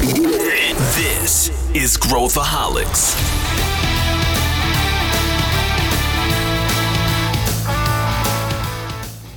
This 0.00 1.52
is 1.74 1.98
Growthaholics. 1.98 3.14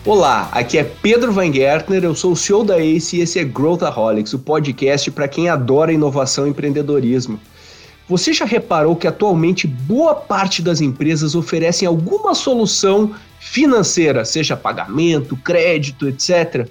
Olá, 0.05 0.47
aqui 0.53 0.77
é 0.77 0.85
Pedro 0.85 1.33
Van 1.33 1.51
Gertner, 1.51 2.05
eu 2.05 2.15
sou 2.15 2.31
o 2.31 2.35
CEO 2.37 2.63
da 2.63 2.79
ACE 2.79 3.17
e 3.17 3.19
esse 3.19 3.39
é 3.39 3.43
Growthaholics, 3.43 4.33
o 4.33 4.39
podcast 4.39 5.11
para 5.11 5.27
quem 5.27 5.49
adora 5.49 5.91
inovação 5.91 6.47
e 6.47 6.51
empreendedorismo. 6.51 7.37
Você 8.07 8.31
já 8.31 8.45
reparou 8.45 8.95
que 8.95 9.05
atualmente 9.05 9.67
boa 9.67 10.15
parte 10.15 10.61
das 10.61 10.79
empresas 10.79 11.35
oferecem 11.35 11.85
alguma 11.85 12.33
solução 12.33 13.13
financeira, 13.37 14.23
seja 14.23 14.55
pagamento, 14.55 15.35
crédito, 15.35 16.07
etc. 16.07 16.69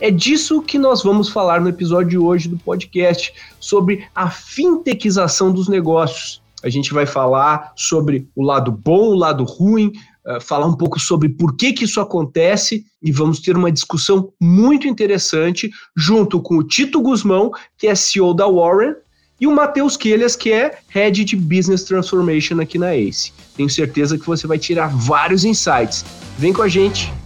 É 0.00 0.10
disso 0.10 0.60
que 0.60 0.78
nós 0.78 1.02
vamos 1.02 1.28
falar 1.28 1.60
no 1.60 1.68
episódio 1.68 2.10
de 2.10 2.18
hoje 2.18 2.48
do 2.48 2.58
podcast, 2.58 3.32
sobre 3.60 4.06
a 4.14 4.28
fintechização 4.28 5.52
dos 5.52 5.68
negócios. 5.68 6.42
A 6.62 6.68
gente 6.68 6.92
vai 6.92 7.06
falar 7.06 7.72
sobre 7.76 8.28
o 8.34 8.42
lado 8.42 8.72
bom, 8.72 9.10
o 9.10 9.14
lado 9.14 9.44
ruim, 9.44 9.92
uh, 10.26 10.40
falar 10.40 10.66
um 10.66 10.74
pouco 10.74 10.98
sobre 10.98 11.28
por 11.28 11.56
que, 11.56 11.72
que 11.72 11.84
isso 11.84 12.00
acontece 12.00 12.84
e 13.02 13.12
vamos 13.12 13.38
ter 13.38 13.56
uma 13.56 13.70
discussão 13.70 14.32
muito 14.40 14.88
interessante 14.88 15.70
junto 15.96 16.40
com 16.40 16.56
o 16.56 16.64
Tito 16.64 17.00
Guzmão, 17.00 17.50
que 17.76 17.86
é 17.86 17.94
CEO 17.94 18.34
da 18.34 18.48
Warren, 18.48 18.94
e 19.40 19.46
o 19.46 19.54
Matheus 19.54 19.96
Quelhas, 19.96 20.36
que 20.36 20.52
é 20.52 20.78
Head 20.88 21.24
de 21.24 21.36
Business 21.36 21.84
Transformation 21.84 22.60
aqui 22.60 22.78
na 22.78 22.94
ACE. 22.94 23.32
Tenho 23.56 23.68
certeza 23.68 24.18
que 24.18 24.26
você 24.26 24.46
vai 24.46 24.58
tirar 24.58 24.88
vários 24.88 25.44
insights. 25.44 26.04
Vem 26.38 26.52
com 26.52 26.62
a 26.62 26.68
gente! 26.68 27.23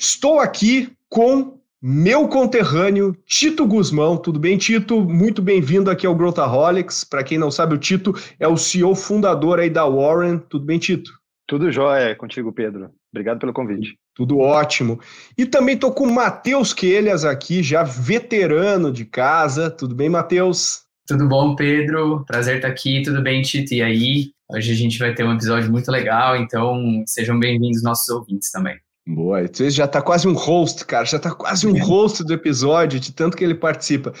Estou 0.00 0.40
aqui 0.40 0.90
com 1.10 1.58
meu 1.82 2.26
conterrâneo 2.26 3.14
Tito 3.26 3.66
Guzmão. 3.66 4.16
Tudo 4.16 4.40
bem, 4.40 4.56
Tito? 4.56 4.98
Muito 4.98 5.42
bem-vindo 5.42 5.90
aqui 5.90 6.06
ao 6.06 6.14
Growthaholics. 6.14 7.04
Para 7.04 7.22
quem 7.22 7.36
não 7.36 7.50
sabe, 7.50 7.74
o 7.74 7.78
Tito 7.78 8.14
é 8.38 8.48
o 8.48 8.56
CEO 8.56 8.94
fundador 8.94 9.58
aí 9.58 9.68
da 9.68 9.86
Warren. 9.86 10.38
Tudo 10.38 10.64
bem, 10.64 10.78
Tito? 10.78 11.10
Tudo 11.46 11.70
jóia 11.70 12.16
contigo, 12.16 12.50
Pedro. 12.50 12.90
Obrigado 13.12 13.40
pelo 13.40 13.52
convite. 13.52 13.98
Tudo 14.14 14.38
ótimo. 14.38 14.98
E 15.36 15.44
também 15.44 15.74
estou 15.74 15.92
com 15.92 16.04
o 16.04 16.14
Matheus 16.14 16.72
Quelhas 16.72 17.22
aqui, 17.22 17.62
já 17.62 17.82
veterano 17.82 18.90
de 18.90 19.04
casa. 19.04 19.70
Tudo 19.70 19.94
bem, 19.94 20.08
Matheus? 20.08 20.84
Tudo 21.06 21.28
bom, 21.28 21.54
Pedro? 21.54 22.24
Prazer 22.24 22.56
estar 22.56 22.68
aqui. 22.68 23.02
Tudo 23.02 23.20
bem, 23.20 23.42
Tito? 23.42 23.74
E 23.74 23.82
aí? 23.82 24.30
Hoje 24.50 24.72
a 24.72 24.74
gente 24.74 24.98
vai 24.98 25.14
ter 25.14 25.24
um 25.24 25.34
episódio 25.34 25.70
muito 25.70 25.90
legal, 25.90 26.36
então 26.36 27.04
sejam 27.06 27.38
bem-vindos 27.38 27.82
nossos 27.82 28.08
ouvintes 28.08 28.50
também. 28.50 28.80
Boa, 29.06 29.46
você 29.46 29.70
já 29.70 29.86
está 29.86 30.00
quase 30.00 30.28
um 30.28 30.34
host, 30.34 30.84
cara, 30.84 31.04
já 31.04 31.16
está 31.16 31.34
quase 31.34 31.66
um 31.66 31.78
host 31.82 32.22
do 32.22 32.32
episódio, 32.32 33.00
de 33.00 33.12
tanto 33.12 33.36
que 33.36 33.42
ele 33.42 33.54
participa. 33.54 34.12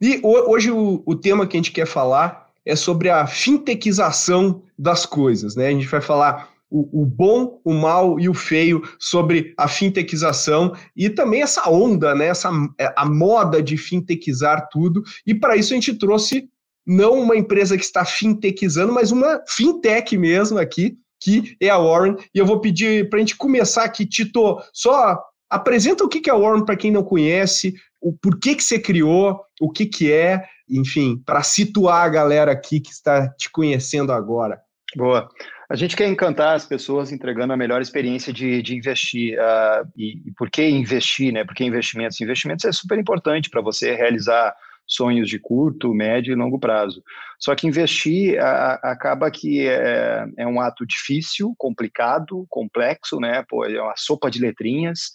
E 0.00 0.20
hoje 0.22 0.70
o, 0.70 1.02
o 1.04 1.14
tema 1.14 1.46
que 1.46 1.56
a 1.56 1.58
gente 1.58 1.72
quer 1.72 1.86
falar 1.86 2.48
é 2.64 2.76
sobre 2.76 3.10
a 3.10 3.26
fintechização 3.26 4.62
das 4.78 5.04
coisas, 5.04 5.56
né? 5.56 5.68
A 5.68 5.70
gente 5.70 5.86
vai 5.86 6.00
falar 6.00 6.50
o, 6.70 7.02
o, 7.02 7.06
bom, 7.06 7.60
o 7.64 7.72
mal 7.72 8.20
e 8.20 8.28
o 8.28 8.34
feio 8.34 8.82
sobre 8.98 9.54
a 9.56 9.66
fintechização 9.66 10.74
e 10.94 11.08
também 11.08 11.42
essa 11.42 11.68
onda, 11.68 12.14
né? 12.14 12.26
Essa, 12.26 12.50
é, 12.78 12.92
a 12.96 13.06
moda 13.06 13.62
de 13.62 13.76
fintechizar 13.76 14.68
tudo. 14.70 15.02
E 15.26 15.34
para 15.34 15.56
isso 15.56 15.72
a 15.72 15.76
gente 15.76 15.94
trouxe 15.94 16.48
não 16.86 17.20
uma 17.20 17.36
empresa 17.36 17.76
que 17.76 17.84
está 17.84 18.04
fintechizando, 18.04 18.92
mas 18.92 19.10
uma 19.10 19.42
fintech 19.46 20.16
mesmo 20.16 20.58
aqui, 20.58 20.96
que 21.20 21.56
é 21.60 21.68
a 21.68 21.78
Warren. 21.78 22.16
E 22.34 22.38
eu 22.38 22.46
vou 22.46 22.60
pedir 22.60 23.08
para 23.08 23.18
a 23.18 23.20
gente 23.20 23.36
começar 23.36 23.84
aqui, 23.84 24.06
Tito, 24.06 24.58
só 24.72 25.18
apresenta 25.50 26.04
o 26.04 26.08
que 26.08 26.28
é 26.28 26.32
a 26.32 26.36
Warren 26.36 26.64
para 26.64 26.76
quem 26.76 26.90
não 26.90 27.02
conhece, 27.02 27.74
o 28.00 28.12
porquê 28.12 28.54
que 28.54 28.62
você 28.62 28.78
criou, 28.78 29.40
o 29.60 29.70
que, 29.70 29.86
que 29.86 30.12
é, 30.12 30.44
enfim, 30.68 31.20
para 31.24 31.42
situar 31.42 32.04
a 32.04 32.08
galera 32.08 32.52
aqui 32.52 32.80
que 32.80 32.90
está 32.90 33.28
te 33.30 33.50
conhecendo 33.50 34.12
agora. 34.12 34.60
Boa. 34.96 35.28
A 35.70 35.76
gente 35.76 35.94
quer 35.96 36.08
encantar 36.08 36.56
as 36.56 36.64
pessoas 36.64 37.12
entregando 37.12 37.52
a 37.52 37.56
melhor 37.56 37.82
experiência 37.82 38.32
de, 38.32 38.62
de 38.62 38.74
investir. 38.74 39.38
Uh, 39.38 39.86
e, 39.96 40.22
e 40.26 40.32
por 40.32 40.50
que 40.50 40.66
investir, 40.66 41.30
né? 41.30 41.44
Por 41.44 41.54
que 41.54 41.62
investimentos? 41.62 42.18
Investimentos 42.20 42.64
é 42.64 42.72
super 42.72 42.98
importante 42.98 43.50
para 43.50 43.60
você 43.60 43.94
realizar 43.94 44.54
sonhos 44.88 45.28
de 45.28 45.38
curto, 45.38 45.94
médio 45.94 46.32
e 46.32 46.34
longo 46.34 46.58
prazo. 46.58 47.02
Só 47.38 47.54
que 47.54 47.66
investir 47.66 48.40
a, 48.40 48.74
acaba 48.82 49.30
que 49.30 49.68
é, 49.68 50.26
é, 50.38 50.46
um 50.46 50.60
ato 50.60 50.86
difícil, 50.86 51.54
complicado, 51.58 52.46
complexo, 52.48 53.20
né? 53.20 53.44
Pô, 53.46 53.66
é 53.66 53.80
uma 53.80 53.96
sopa 53.96 54.30
de 54.30 54.40
letrinhas, 54.40 55.12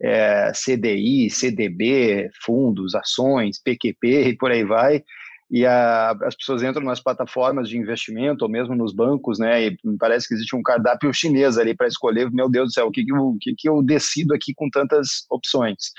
é, 0.00 0.52
CDI, 0.52 1.28
CDB, 1.28 2.30
fundos, 2.44 2.94
ações, 2.94 3.60
PQP 3.60 4.28
e 4.28 4.36
por 4.36 4.52
aí 4.52 4.64
vai. 4.64 5.02
E 5.50 5.64
a, 5.64 6.10
as 6.22 6.34
pessoas 6.34 6.62
entram 6.62 6.84
nas 6.84 7.00
plataformas 7.00 7.68
de 7.68 7.78
investimento 7.78 8.44
ou 8.44 8.50
mesmo 8.50 8.74
nos 8.74 8.94
bancos, 8.94 9.38
né? 9.38 9.66
E 9.66 9.78
parece 9.98 10.28
que 10.28 10.34
existe 10.34 10.54
um 10.54 10.62
cardápio 10.62 11.12
chinês 11.12 11.58
ali 11.58 11.74
para 11.74 11.86
escolher. 11.88 12.30
Meu 12.30 12.48
Deus 12.48 12.68
do 12.68 12.72
céu, 12.72 12.86
o 12.86 12.90
que, 12.90 13.04
que, 13.04 13.12
eu, 13.12 13.16
o 13.16 13.38
que, 13.40 13.54
que 13.56 13.68
eu 13.68 13.82
decido 13.82 14.34
aqui 14.34 14.52
com 14.54 14.68
tantas 14.70 15.24
opções? 15.30 15.92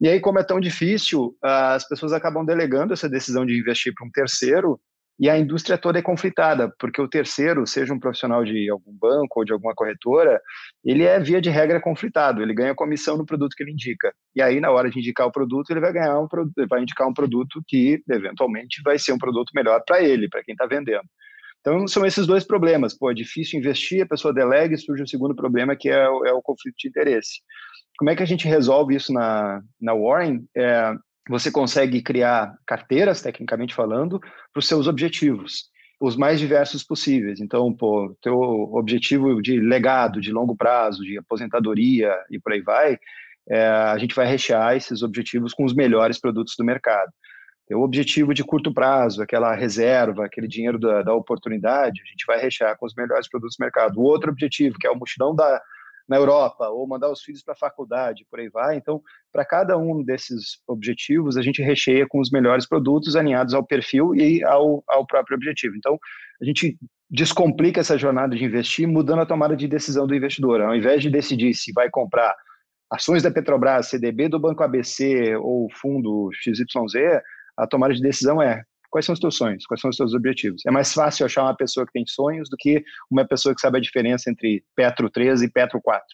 E 0.00 0.08
aí, 0.08 0.20
como 0.20 0.38
é 0.38 0.44
tão 0.44 0.60
difícil, 0.60 1.36
as 1.42 1.86
pessoas 1.88 2.12
acabam 2.12 2.44
delegando 2.44 2.92
essa 2.92 3.08
decisão 3.08 3.46
de 3.46 3.58
investir 3.58 3.92
para 3.94 4.06
um 4.06 4.10
terceiro 4.10 4.80
e 5.18 5.30
a 5.30 5.38
indústria 5.38 5.78
toda 5.78 5.98
é 5.98 6.02
conflitada, 6.02 6.72
porque 6.78 7.00
o 7.00 7.08
terceiro, 7.08 7.64
seja 7.66 7.94
um 7.94 8.00
profissional 8.00 8.44
de 8.44 8.68
algum 8.68 8.92
banco 8.92 9.38
ou 9.38 9.44
de 9.44 9.52
alguma 9.52 9.72
corretora, 9.72 10.40
ele 10.84 11.04
é 11.04 11.20
via 11.20 11.40
de 11.40 11.48
regra 11.48 11.80
conflitado, 11.80 12.42
ele 12.42 12.52
ganha 12.52 12.74
comissão 12.74 13.16
no 13.16 13.24
produto 13.24 13.54
que 13.56 13.62
ele 13.62 13.70
indica. 13.70 14.12
E 14.34 14.42
aí, 14.42 14.58
na 14.58 14.72
hora 14.72 14.90
de 14.90 14.98
indicar 14.98 15.26
o 15.26 15.32
produto, 15.32 15.70
ele 15.70 15.80
vai 15.80 15.92
ganhar 15.92 16.18
um 16.18 16.26
vai 16.68 16.82
indicar 16.82 17.06
um 17.06 17.14
produto 17.14 17.62
que 17.68 18.02
eventualmente 18.10 18.82
vai 18.82 18.98
ser 18.98 19.12
um 19.12 19.18
produto 19.18 19.52
melhor 19.54 19.80
para 19.86 20.02
ele, 20.02 20.28
para 20.28 20.42
quem 20.42 20.52
está 20.52 20.66
vendendo. 20.66 21.06
Então, 21.60 21.86
são 21.86 22.04
esses 22.04 22.26
dois 22.26 22.44
problemas. 22.44 22.92
Pô, 22.92 23.10
é 23.10 23.14
difícil 23.14 23.58
investir, 23.58 24.02
a 24.02 24.08
pessoa 24.08 24.34
delega 24.34 24.74
e 24.74 24.78
surge 24.78 25.04
o 25.04 25.08
segundo 25.08 25.34
problema, 25.34 25.76
que 25.76 25.88
é, 25.88 26.02
é 26.02 26.32
o 26.32 26.42
conflito 26.42 26.74
de 26.76 26.88
interesse. 26.88 27.40
Como 27.98 28.10
é 28.10 28.16
que 28.16 28.22
a 28.22 28.26
gente 28.26 28.48
resolve 28.48 28.94
isso 28.94 29.12
na, 29.12 29.62
na 29.80 29.94
Warren? 29.94 30.44
É, 30.56 30.94
você 31.28 31.50
consegue 31.50 32.02
criar 32.02 32.54
carteiras, 32.66 33.22
tecnicamente 33.22 33.74
falando, 33.74 34.20
para 34.20 34.58
os 34.58 34.66
seus 34.66 34.86
objetivos, 34.86 35.70
os 36.00 36.16
mais 36.16 36.38
diversos 36.38 36.82
possíveis. 36.82 37.40
Então, 37.40 37.72
pô, 37.72 38.16
teu 38.20 38.36
objetivo 38.36 39.40
de 39.40 39.58
legado, 39.60 40.20
de 40.20 40.32
longo 40.32 40.56
prazo, 40.56 41.02
de 41.02 41.18
aposentadoria 41.18 42.12
e 42.30 42.38
por 42.38 42.52
aí 42.52 42.60
vai, 42.60 42.98
é, 43.48 43.66
a 43.66 43.96
gente 43.98 44.14
vai 44.14 44.26
rechear 44.26 44.76
esses 44.76 45.02
objetivos 45.02 45.54
com 45.54 45.64
os 45.64 45.74
melhores 45.74 46.18
produtos 46.18 46.54
do 46.56 46.64
mercado. 46.64 47.12
O 47.72 47.82
objetivo 47.82 48.34
de 48.34 48.44
curto 48.44 48.74
prazo, 48.74 49.22
aquela 49.22 49.54
reserva, 49.54 50.26
aquele 50.26 50.46
dinheiro 50.46 50.78
da, 50.78 51.02
da 51.02 51.14
oportunidade, 51.14 52.02
a 52.02 52.10
gente 52.10 52.24
vai 52.26 52.38
rechear 52.38 52.76
com 52.76 52.84
os 52.84 52.94
melhores 52.94 53.26
produtos 53.26 53.56
do 53.56 53.62
mercado. 53.62 53.98
O 53.98 54.02
outro 54.02 54.30
objetivo, 54.30 54.78
que 54.78 54.86
é 54.86 54.90
o 54.90 54.96
mochilão 54.96 55.34
da, 55.34 55.62
na 56.08 56.16
Europa, 56.16 56.68
ou 56.68 56.86
mandar 56.86 57.10
os 57.10 57.22
filhos 57.22 57.42
para 57.42 57.54
a 57.54 57.56
faculdade, 57.56 58.26
por 58.30 58.38
aí 58.38 58.48
vai. 58.48 58.76
Então, 58.76 59.02
para 59.32 59.44
cada 59.44 59.76
um 59.78 60.02
desses 60.02 60.58
objetivos, 60.66 61.36
a 61.36 61.42
gente 61.42 61.62
recheia 61.62 62.06
com 62.06 62.20
os 62.20 62.30
melhores 62.30 62.66
produtos 62.66 63.16
alinhados 63.16 63.54
ao 63.54 63.64
perfil 63.64 64.14
e 64.14 64.44
ao, 64.44 64.84
ao 64.88 65.06
próprio 65.06 65.36
objetivo. 65.36 65.74
Então, 65.76 65.98
a 66.40 66.44
gente 66.44 66.78
descomplica 67.10 67.80
essa 67.80 67.96
jornada 67.96 68.36
de 68.36 68.44
investir, 68.44 68.86
mudando 68.86 69.22
a 69.22 69.26
tomada 69.26 69.56
de 69.56 69.68
decisão 69.68 70.06
do 70.06 70.14
investidor. 70.14 70.60
Ao 70.60 70.74
invés 70.74 71.02
de 71.02 71.10
decidir 71.10 71.54
se 71.54 71.72
vai 71.72 71.88
comprar 71.88 72.34
ações 72.90 73.22
da 73.22 73.30
Petrobras, 73.30 73.88
CDB 73.88 74.28
do 74.28 74.38
Banco 74.38 74.62
ABC 74.62 75.36
ou 75.36 75.68
fundo 75.72 76.30
XYZ, 76.34 77.22
a 77.56 77.66
tomada 77.66 77.94
de 77.94 78.02
decisão 78.02 78.42
é 78.42 78.62
Quais 78.94 79.06
são 79.06 79.12
os 79.12 79.18
teus 79.18 79.36
sonhos? 79.36 79.66
Quais 79.66 79.80
são 79.80 79.90
os 79.90 79.96
teus 79.96 80.14
objetivos? 80.14 80.64
É 80.64 80.70
mais 80.70 80.92
fácil 80.94 81.26
achar 81.26 81.42
uma 81.42 81.56
pessoa 81.56 81.84
que 81.84 81.90
tem 81.90 82.06
sonhos 82.06 82.48
do 82.48 82.56
que 82.56 82.80
uma 83.10 83.26
pessoa 83.26 83.52
que 83.52 83.60
sabe 83.60 83.78
a 83.78 83.80
diferença 83.80 84.30
entre 84.30 84.64
Petro 84.76 85.10
3 85.10 85.42
e 85.42 85.50
Petro 85.50 85.80
4. 85.82 86.06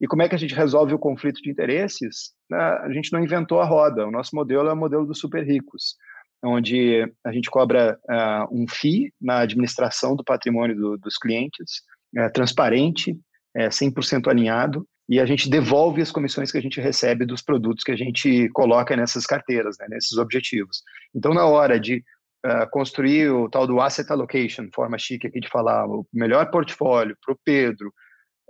E 0.00 0.06
como 0.06 0.22
é 0.22 0.28
que 0.28 0.34
a 0.36 0.38
gente 0.38 0.54
resolve 0.54 0.94
o 0.94 0.98
conflito 0.98 1.42
de 1.42 1.50
interesses? 1.50 2.30
A 2.52 2.88
gente 2.92 3.12
não 3.12 3.18
inventou 3.18 3.60
a 3.60 3.64
roda. 3.64 4.06
O 4.06 4.12
nosso 4.12 4.36
modelo 4.36 4.68
é 4.68 4.72
o 4.72 4.76
modelo 4.76 5.04
dos 5.04 5.18
super 5.18 5.44
ricos, 5.44 5.96
onde 6.44 7.04
a 7.26 7.32
gente 7.32 7.50
cobra 7.50 7.98
uh, 8.08 8.62
um 8.62 8.68
FII 8.68 9.12
na 9.20 9.40
administração 9.40 10.14
do 10.14 10.22
patrimônio 10.22 10.76
do, 10.76 10.96
dos 10.96 11.18
clientes, 11.18 11.82
é, 12.16 12.28
transparente, 12.28 13.18
é, 13.56 13.70
100% 13.70 14.28
alinhado, 14.28 14.86
e 15.08 15.20
a 15.20 15.26
gente 15.26 15.50
devolve 15.50 16.00
as 16.00 16.10
comissões 16.10 16.50
que 16.50 16.58
a 16.58 16.62
gente 16.62 16.80
recebe 16.80 17.26
dos 17.26 17.42
produtos 17.42 17.84
que 17.84 17.92
a 17.92 17.96
gente 17.96 18.48
coloca 18.50 18.96
nessas 18.96 19.26
carteiras, 19.26 19.76
né, 19.78 19.86
nesses 19.90 20.16
objetivos. 20.16 20.82
Então, 21.14 21.34
na 21.34 21.44
hora 21.44 21.78
de 21.78 22.02
uh, 22.46 22.68
construir 22.70 23.30
o 23.30 23.48
tal 23.48 23.66
do 23.66 23.80
asset 23.80 24.10
allocation, 24.10 24.68
forma 24.74 24.98
chique 24.98 25.26
aqui 25.26 25.40
de 25.40 25.48
falar, 25.48 25.86
o 25.86 26.06
melhor 26.12 26.50
portfólio 26.50 27.16
para 27.24 27.34
o 27.34 27.38
Pedro 27.44 27.92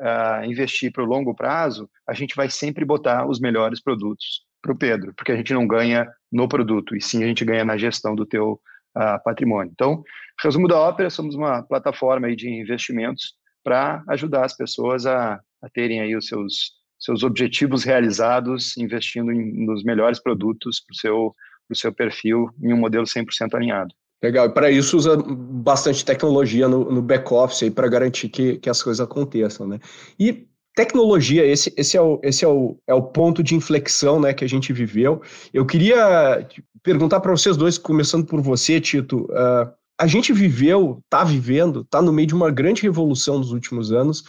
uh, 0.01 0.45
investir 0.45 0.93
para 0.93 1.03
o 1.03 1.07
longo 1.07 1.35
prazo, 1.35 1.89
a 2.09 2.15
gente 2.15 2.37
vai 2.37 2.49
sempre 2.49 2.85
botar 2.85 3.27
os 3.27 3.41
melhores 3.41 3.83
produtos 3.83 4.43
para 4.63 4.73
o 4.73 4.79
Pedro, 4.79 5.13
porque 5.15 5.33
a 5.33 5.37
gente 5.37 5.53
não 5.53 5.67
ganha 5.67 6.09
no 6.33 6.49
produto, 6.49 6.97
e 6.97 7.01
sim 7.01 7.23
a 7.23 7.27
gente 7.27 7.45
ganha 7.45 7.65
na 7.65 7.77
gestão 7.77 8.15
do 8.15 8.25
teu 8.25 8.61
uh, 8.97 9.23
patrimônio. 9.25 9.73
Então, 9.73 10.03
resumo 10.43 10.69
da 10.69 10.79
ópera, 10.79 11.11
somos 11.11 11.35
uma 11.35 11.63
plataforma 11.63 12.29
aí 12.29 12.37
de 12.37 12.49
investimentos 12.49 13.35
para 13.63 14.03
ajudar 14.09 14.45
as 14.45 14.57
pessoas 14.57 15.07
a 15.07 15.41
a 15.65 15.71
terem 15.71 16.01
aí 16.01 16.15
os 16.15 16.27
seus, 16.27 16.73
seus 16.99 17.23
objetivos 17.23 17.85
realizados 17.85 18.77
investindo 18.77 19.33
em, 19.33 19.65
nos 19.65 19.83
melhores 19.83 20.21
produtos 20.21 20.81
para 20.81 20.93
o 20.93 20.97
seu, 20.97 21.35
seu 21.75 21.93
perfil 21.93 22.51
em 22.63 22.73
um 22.73 22.77
modelo 22.77 23.05
100% 23.05 23.55
alinhado. 23.55 23.95
Legal, 24.23 24.47
e 24.47 24.51
para 24.51 24.71
isso 24.71 24.97
usa 24.97 25.17
bastante 25.17 26.05
tecnologia 26.05 26.67
no, 26.69 26.91
no 26.91 27.03
back-office 27.03 27.69
para 27.71 27.89
garantir 27.89 28.29
que, 28.29 28.57
que 28.57 28.71
as 28.71 28.83
coisas 28.83 29.01
aconteçam, 29.05 29.67
né? 29.67 29.79
E 30.19 30.47
tecnologia, 30.75 31.45
esse, 31.45 31.73
esse, 31.77 31.97
é, 31.97 32.01
o, 32.01 32.21
esse 32.23 32.45
é, 32.45 32.49
o, 32.49 32.79
é 32.87 32.95
o 32.95 33.03
ponto 33.03 33.43
de 33.43 33.55
inflexão 33.55 34.21
né, 34.21 34.33
que 34.33 34.45
a 34.45 34.49
gente 34.49 34.73
viveu. 34.73 35.23
Eu 35.53 35.65
queria 35.65 36.47
perguntar 36.83 37.21
para 37.21 37.31
vocês 37.31 37.57
dois, 37.57 37.79
começando 37.79 38.27
por 38.27 38.41
você, 38.41 38.81
Tito. 38.81 39.25
Uh, 39.25 39.71
a 39.99 40.07
gente 40.07 40.33
viveu, 40.33 41.01
está 41.05 41.23
vivendo, 41.23 41.83
está 41.83 42.03
no 42.03 42.13
meio 42.13 42.27
de 42.27 42.35
uma 42.35 42.51
grande 42.51 42.83
revolução 42.83 43.39
nos 43.39 43.53
últimos 43.53 43.93
anos 43.93 44.25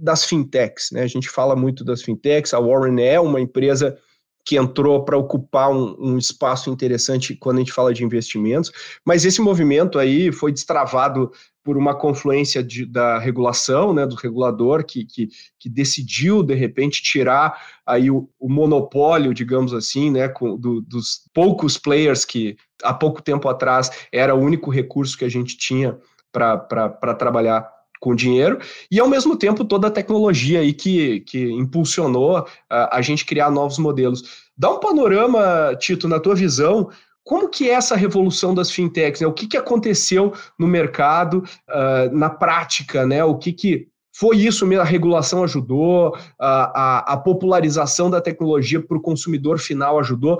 das 0.00 0.24
fintechs. 0.24 0.90
Né? 0.92 1.02
A 1.02 1.06
gente 1.06 1.28
fala 1.28 1.56
muito 1.56 1.84
das 1.84 2.02
fintechs, 2.02 2.52
a 2.52 2.60
Warren 2.60 3.02
é 3.02 3.18
uma 3.18 3.40
empresa 3.40 3.96
que 4.46 4.56
entrou 4.56 5.04
para 5.04 5.18
ocupar 5.18 5.70
um, 5.72 5.96
um, 5.98 6.16
espaço 6.16 6.70
interessante 6.70 7.34
quando 7.34 7.56
a 7.56 7.58
gente 7.58 7.72
fala 7.72 7.92
de 7.92 8.04
investimentos, 8.04 8.70
mas 9.04 9.24
esse 9.24 9.40
movimento 9.40 9.98
aí 9.98 10.30
foi 10.30 10.52
destravado 10.52 11.32
por 11.64 11.76
uma 11.76 11.96
confluência 11.96 12.62
de, 12.62 12.86
da 12.86 13.18
regulação, 13.18 13.92
né, 13.92 14.06
do 14.06 14.14
regulador, 14.14 14.84
que, 14.84 15.04
que, 15.04 15.28
que, 15.58 15.68
decidiu, 15.68 16.44
de 16.44 16.54
repente, 16.54 17.02
tirar 17.02 17.60
aí 17.84 18.08
o, 18.08 18.30
o 18.38 18.48
monopólio, 18.48 19.34
digamos 19.34 19.74
assim, 19.74 20.12
né, 20.12 20.28
com, 20.28 20.56
do, 20.56 20.80
dos 20.80 21.28
poucos 21.34 21.76
players 21.76 22.24
que 22.24 22.56
há 22.84 22.94
pouco 22.94 23.20
tempo 23.20 23.48
atrás 23.48 23.90
era 24.12 24.32
o 24.32 24.38
único 24.38 24.70
recurso 24.70 25.18
que 25.18 25.24
a 25.24 25.28
gente 25.28 25.58
tinha 25.58 25.98
para 26.30 27.14
trabalhar 27.18 27.68
com 28.00 28.14
dinheiro, 28.14 28.58
e 28.90 29.00
ao 29.00 29.08
mesmo 29.08 29.36
tempo 29.36 29.64
toda 29.64 29.88
a 29.88 29.90
tecnologia 29.90 30.60
aí 30.60 30.72
que, 30.72 31.20
que 31.20 31.50
impulsionou 31.52 32.46
a, 32.68 32.96
a 32.98 33.02
gente 33.02 33.24
criar 33.24 33.50
novos 33.50 33.78
modelos. 33.78 34.46
Dá 34.56 34.70
um 34.70 34.80
panorama, 34.80 35.74
Tito, 35.78 36.08
na 36.08 36.18
tua 36.18 36.34
visão, 36.34 36.88
como 37.26 37.48
que 37.48 37.68
é 37.68 37.72
essa 37.72 37.96
revolução 37.96 38.54
das 38.54 38.70
fintechs? 38.70 39.20
Né? 39.20 39.26
O 39.26 39.32
que, 39.32 39.48
que 39.48 39.56
aconteceu 39.56 40.32
no 40.56 40.68
mercado, 40.68 41.42
uh, 41.68 42.16
na 42.16 42.30
prática, 42.30 43.04
né? 43.04 43.24
O 43.24 43.36
que, 43.36 43.52
que 43.52 43.88
foi 44.14 44.36
isso 44.36 44.64
mesmo? 44.64 44.82
A 44.82 44.86
regulação 44.86 45.42
ajudou, 45.42 46.16
a, 46.38 47.02
a, 47.02 47.14
a 47.14 47.16
popularização 47.16 48.08
da 48.08 48.20
tecnologia 48.20 48.80
para 48.80 48.96
o 48.96 49.02
consumidor 49.02 49.58
final 49.58 49.98
ajudou. 49.98 50.38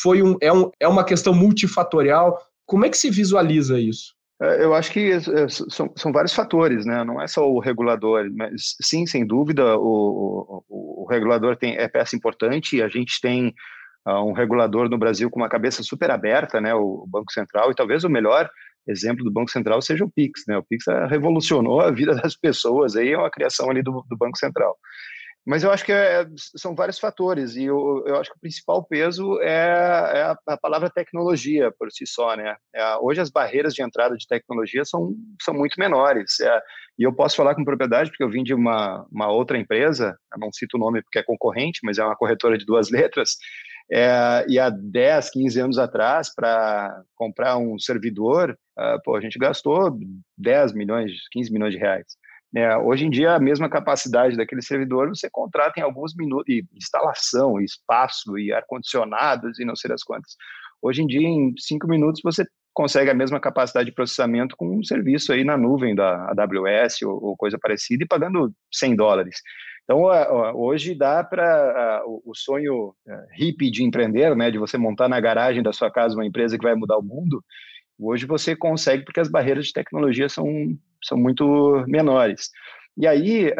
Foi 0.00 0.22
um, 0.22 0.36
é, 0.40 0.50
um, 0.50 0.70
é 0.80 0.88
uma 0.88 1.04
questão 1.04 1.34
multifatorial. 1.34 2.38
Como 2.64 2.86
é 2.86 2.88
que 2.88 2.96
se 2.96 3.10
visualiza 3.10 3.78
isso? 3.78 4.14
É, 4.42 4.64
eu 4.64 4.74
acho 4.74 4.90
que 4.90 5.12
é, 5.12 5.20
são, 5.48 5.92
são 5.94 6.12
vários 6.12 6.34
fatores, 6.34 6.84
né? 6.84 7.04
Não 7.04 7.22
é 7.22 7.28
só 7.28 7.48
o 7.48 7.60
regulador, 7.60 8.28
mas 8.34 8.74
sim, 8.82 9.06
sem 9.06 9.24
dúvida, 9.24 9.78
o, 9.78 10.64
o, 10.68 11.04
o 11.04 11.06
regulador 11.08 11.56
tem, 11.56 11.76
é 11.76 11.86
peça 11.86 12.16
importante. 12.16 12.82
A 12.82 12.88
gente 12.88 13.20
tem 13.20 13.54
uh, 14.06 14.24
um 14.24 14.32
regulador 14.32 14.88
no 14.88 14.98
Brasil 14.98 15.30
com 15.30 15.40
uma 15.40 15.48
cabeça 15.48 15.82
super 15.84 16.10
aberta, 16.10 16.60
né? 16.60 16.74
O 16.74 17.06
Banco 17.08 17.32
Central, 17.32 17.70
e 17.70 17.74
talvez 17.74 18.02
o 18.02 18.10
melhor 18.10 18.50
exemplo 18.88 19.22
do 19.24 19.30
Banco 19.30 19.50
Central 19.50 19.80
seja 19.80 20.04
o 20.04 20.10
Pix, 20.10 20.42
né? 20.48 20.58
O 20.58 20.64
Pix 20.64 20.86
revolucionou 21.08 21.80
a 21.80 21.92
vida 21.92 22.12
das 22.20 22.36
pessoas, 22.36 22.96
aí 22.96 23.12
é 23.12 23.18
uma 23.18 23.30
criação 23.30 23.70
ali 23.70 23.80
do, 23.80 24.04
do 24.08 24.16
Banco 24.16 24.36
Central. 24.36 24.76
Mas 25.44 25.64
eu 25.64 25.72
acho 25.72 25.84
que 25.84 25.92
é, 25.92 26.24
são 26.56 26.74
vários 26.74 26.98
fatores, 26.98 27.56
e 27.56 27.64
eu, 27.64 28.04
eu 28.06 28.16
acho 28.16 28.30
que 28.30 28.36
o 28.36 28.40
principal 28.40 28.84
peso 28.84 29.40
é, 29.40 29.48
é 29.48 30.22
a, 30.22 30.36
a, 30.46 30.56
palavra 30.56 30.88
tecnologia 30.88 31.72
por 31.76 31.90
si 31.90 32.06
só, 32.06 32.36
né? 32.36 32.54
É, 32.74 32.96
hoje 32.98 33.20
as 33.20 33.30
barreiras 33.30 33.74
de 33.74 33.82
entrada 33.82 34.16
de 34.16 34.26
tecnologia 34.26 34.84
são, 34.84 35.14
são 35.42 35.52
muito 35.52 35.74
menores, 35.78 36.38
é, 36.40 36.60
e 36.96 37.02
eu 37.02 37.12
posso 37.12 37.36
falar 37.36 37.56
com 37.56 37.64
propriedade 37.64 38.10
porque 38.10 38.22
eu 38.22 38.30
vim 38.30 38.44
de 38.44 38.54
uma, 38.54 39.04
uma 39.10 39.32
outra 39.32 39.58
empresa, 39.58 40.16
não 40.38 40.52
cito 40.52 40.76
o 40.76 40.80
nome 40.80 41.02
porque 41.02 41.18
é 41.18 41.24
concorrente, 41.24 41.80
mas 41.82 41.98
é 41.98 42.04
uma 42.04 42.16
corretora 42.16 42.56
de 42.56 42.64
duas 42.64 42.88
letras, 42.92 43.36
é, 43.90 44.46
e 44.48 44.58
há 44.58 44.70
10, 44.70 45.30
15 45.30 45.60
anos 45.60 45.78
atrás, 45.78 46.34
para 46.34 47.02
comprar 47.14 47.58
um 47.58 47.78
servidor, 47.78 48.56
uh, 48.78 49.02
pô, 49.04 49.16
a 49.16 49.20
gente 49.20 49.38
gastou 49.38 49.98
10 50.38 50.72
milhões, 50.72 51.12
15 51.30 51.52
milhões 51.52 51.74
de 51.74 51.78
reais. 51.78 52.06
É, 52.54 52.76
hoje 52.76 53.06
em 53.06 53.10
dia, 53.10 53.34
a 53.34 53.40
mesma 53.40 53.68
capacidade 53.68 54.36
daquele 54.36 54.60
servidor 54.60 55.08
você 55.08 55.28
contrata 55.30 55.80
em 55.80 55.82
alguns 55.82 56.14
minutos, 56.14 56.48
e 56.48 56.64
instalação, 56.74 57.60
e 57.60 57.64
espaço, 57.64 58.38
e 58.38 58.52
ar-condicionados, 58.52 59.58
e 59.58 59.64
não 59.64 59.74
sei 59.74 59.88
das 59.88 60.02
quantas. 60.02 60.36
Hoje 60.82 61.02
em 61.02 61.06
dia, 61.06 61.26
em 61.26 61.54
cinco 61.58 61.88
minutos, 61.88 62.20
você 62.22 62.46
consegue 62.74 63.10
a 63.10 63.14
mesma 63.14 63.40
capacidade 63.40 63.88
de 63.88 63.94
processamento 63.94 64.56
com 64.56 64.78
um 64.78 64.82
serviço 64.82 65.32
aí 65.32 65.44
na 65.44 65.56
nuvem 65.56 65.94
da 65.94 66.30
AWS 66.30 67.02
ou, 67.02 67.24
ou 67.24 67.36
coisa 67.36 67.58
parecida, 67.58 68.04
e 68.04 68.06
pagando 68.06 68.52
100 68.70 68.96
dólares. 68.96 69.40
Então, 69.84 70.02
hoje 70.54 70.94
dá 70.94 71.24
para 71.24 72.02
o 72.06 72.32
sonho 72.34 72.94
é, 73.06 73.26
hippie 73.34 73.70
de 73.70 73.82
empreender, 73.82 74.34
né, 74.36 74.50
de 74.50 74.58
você 74.58 74.78
montar 74.78 75.08
na 75.08 75.20
garagem 75.20 75.62
da 75.62 75.72
sua 75.72 75.90
casa 75.90 76.14
uma 76.14 76.26
empresa 76.26 76.56
que 76.56 76.64
vai 76.64 76.74
mudar 76.74 76.98
o 76.98 77.02
mundo, 77.02 77.42
hoje 77.98 78.26
você 78.26 78.54
consegue 78.54 79.04
porque 79.04 79.20
as 79.20 79.28
barreiras 79.28 79.66
de 79.66 79.72
tecnologia 79.72 80.28
são 80.28 80.46
são 81.02 81.18
muito 81.18 81.84
menores. 81.86 82.50
E 82.96 83.06
aí, 83.06 83.52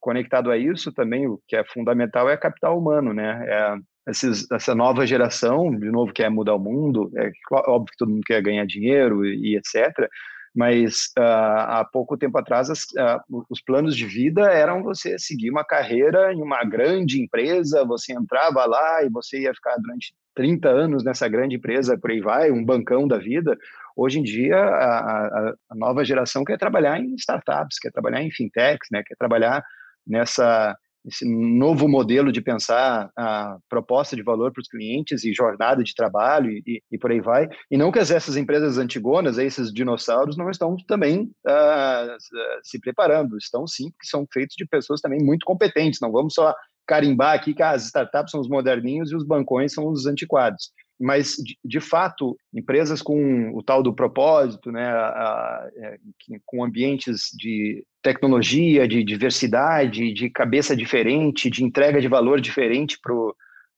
conectado 0.00 0.50
a 0.50 0.58
isso 0.58 0.92
também, 0.92 1.26
o 1.26 1.40
que 1.48 1.56
é 1.56 1.64
fundamental 1.64 2.28
é 2.28 2.36
capital 2.36 2.78
humano, 2.78 3.12
né? 3.12 3.44
É, 3.48 3.76
esses, 4.10 4.50
essa 4.50 4.74
nova 4.74 5.06
geração, 5.06 5.70
de 5.74 5.90
novo, 5.90 6.12
quer 6.12 6.30
mudar 6.30 6.54
o 6.54 6.58
mundo, 6.58 7.10
é 7.16 7.30
óbvio 7.50 7.90
que 7.90 7.96
todo 7.96 8.10
mundo 8.10 8.22
quer 8.26 8.42
ganhar 8.42 8.66
dinheiro 8.66 9.24
e, 9.24 9.52
e 9.52 9.56
etc., 9.56 10.08
mas 10.54 11.06
uh, 11.18 11.20
há 11.20 11.88
pouco 11.92 12.16
tempo 12.16 12.38
atrás 12.38 12.70
as, 12.70 12.84
uh, 12.92 13.44
os 13.50 13.60
planos 13.60 13.96
de 13.96 14.06
vida 14.06 14.42
eram 14.42 14.84
você 14.84 15.18
seguir 15.18 15.50
uma 15.50 15.64
carreira 15.64 16.32
em 16.32 16.40
uma 16.40 16.62
grande 16.62 17.20
empresa, 17.20 17.84
você 17.84 18.12
entrava 18.12 18.64
lá 18.64 19.02
e 19.02 19.08
você 19.08 19.40
ia 19.40 19.54
ficar 19.54 19.74
durante 19.78 20.14
30 20.32 20.68
anos 20.68 21.02
nessa 21.02 21.26
grande 21.26 21.56
empresa, 21.56 21.98
por 21.98 22.12
aí 22.12 22.20
vai, 22.20 22.52
um 22.52 22.64
bancão 22.64 23.08
da 23.08 23.18
vida. 23.18 23.58
Hoje 23.96 24.18
em 24.18 24.22
dia, 24.22 24.56
a, 24.56 25.50
a, 25.70 25.74
nova 25.74 26.04
geração 26.04 26.44
quer 26.44 26.58
trabalhar 26.58 26.98
em 26.98 27.14
startups, 27.14 27.78
quer 27.78 27.92
trabalhar 27.92 28.22
em 28.22 28.30
fintechs, 28.30 28.88
né, 28.90 29.02
quer 29.06 29.16
trabalhar 29.16 29.64
nessa 30.06 30.76
esse 31.06 31.24
novo 31.26 31.86
modelo 31.86 32.32
de 32.32 32.40
pensar 32.40 33.10
a 33.16 33.58
proposta 33.68 34.16
de 34.16 34.22
valor 34.22 34.52
para 34.52 34.62
os 34.62 34.68
clientes 34.68 35.22
e 35.22 35.34
jornada 35.34 35.84
de 35.84 35.94
trabalho 35.94 36.50
e, 36.50 36.82
e, 36.90 36.98
por 36.98 37.10
aí 37.10 37.20
vai. 37.20 37.46
E 37.70 37.76
não 37.76 37.92
que 37.92 37.98
essas 37.98 38.36
empresas 38.36 38.78
antigonas, 38.78 39.36
esses 39.36 39.72
dinossauros, 39.72 40.36
não 40.36 40.48
estão 40.48 40.76
também 40.88 41.30
uh, 41.46 42.16
se 42.62 42.80
preparando, 42.80 43.36
estão 43.36 43.66
sim, 43.66 43.90
porque 43.90 44.06
são 44.06 44.26
feitos 44.32 44.56
de 44.56 44.66
pessoas 44.66 45.00
também 45.00 45.22
muito 45.22 45.44
competentes. 45.44 46.00
Não 46.00 46.10
vamos 46.10 46.32
só 46.32 46.54
carimbar 46.86 47.34
aqui 47.34 47.52
que 47.52 47.62
as 47.62 47.84
startups 47.84 48.30
são 48.30 48.40
os 48.40 48.48
moderninhos 48.48 49.12
e 49.12 49.16
os 49.16 49.26
bancões 49.26 49.72
são 49.72 49.86
os 49.88 50.06
antiquados. 50.06 50.70
Mas, 51.00 51.34
de, 51.36 51.58
de 51.64 51.80
fato, 51.80 52.36
empresas 52.52 53.02
com 53.02 53.50
o 53.56 53.62
tal 53.62 53.82
do 53.82 53.92
propósito, 53.92 54.70
né, 54.70 54.86
a, 54.86 55.08
a, 55.08 55.70
é, 55.76 55.98
com 56.46 56.64
ambientes 56.64 57.30
de 57.36 57.84
tecnologia, 58.02 58.86
de 58.86 59.02
diversidade, 59.02 60.12
de 60.12 60.30
cabeça 60.30 60.76
diferente, 60.76 61.50
de 61.50 61.64
entrega 61.64 62.00
de 62.00 62.08
valor 62.08 62.40
diferente 62.40 62.98
para 63.00 63.14
o 63.14 63.34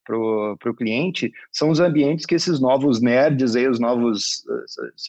para 0.06 0.70
o 0.70 0.75
cliente, 0.76 1.32
são 1.50 1.68
os 1.68 1.80
ambientes 1.80 2.25
que 2.25 2.37
esses 2.37 2.61
novos 2.61 3.00
nerds, 3.00 3.56
aí, 3.56 3.66
os 3.66 3.80
novos 3.80 4.44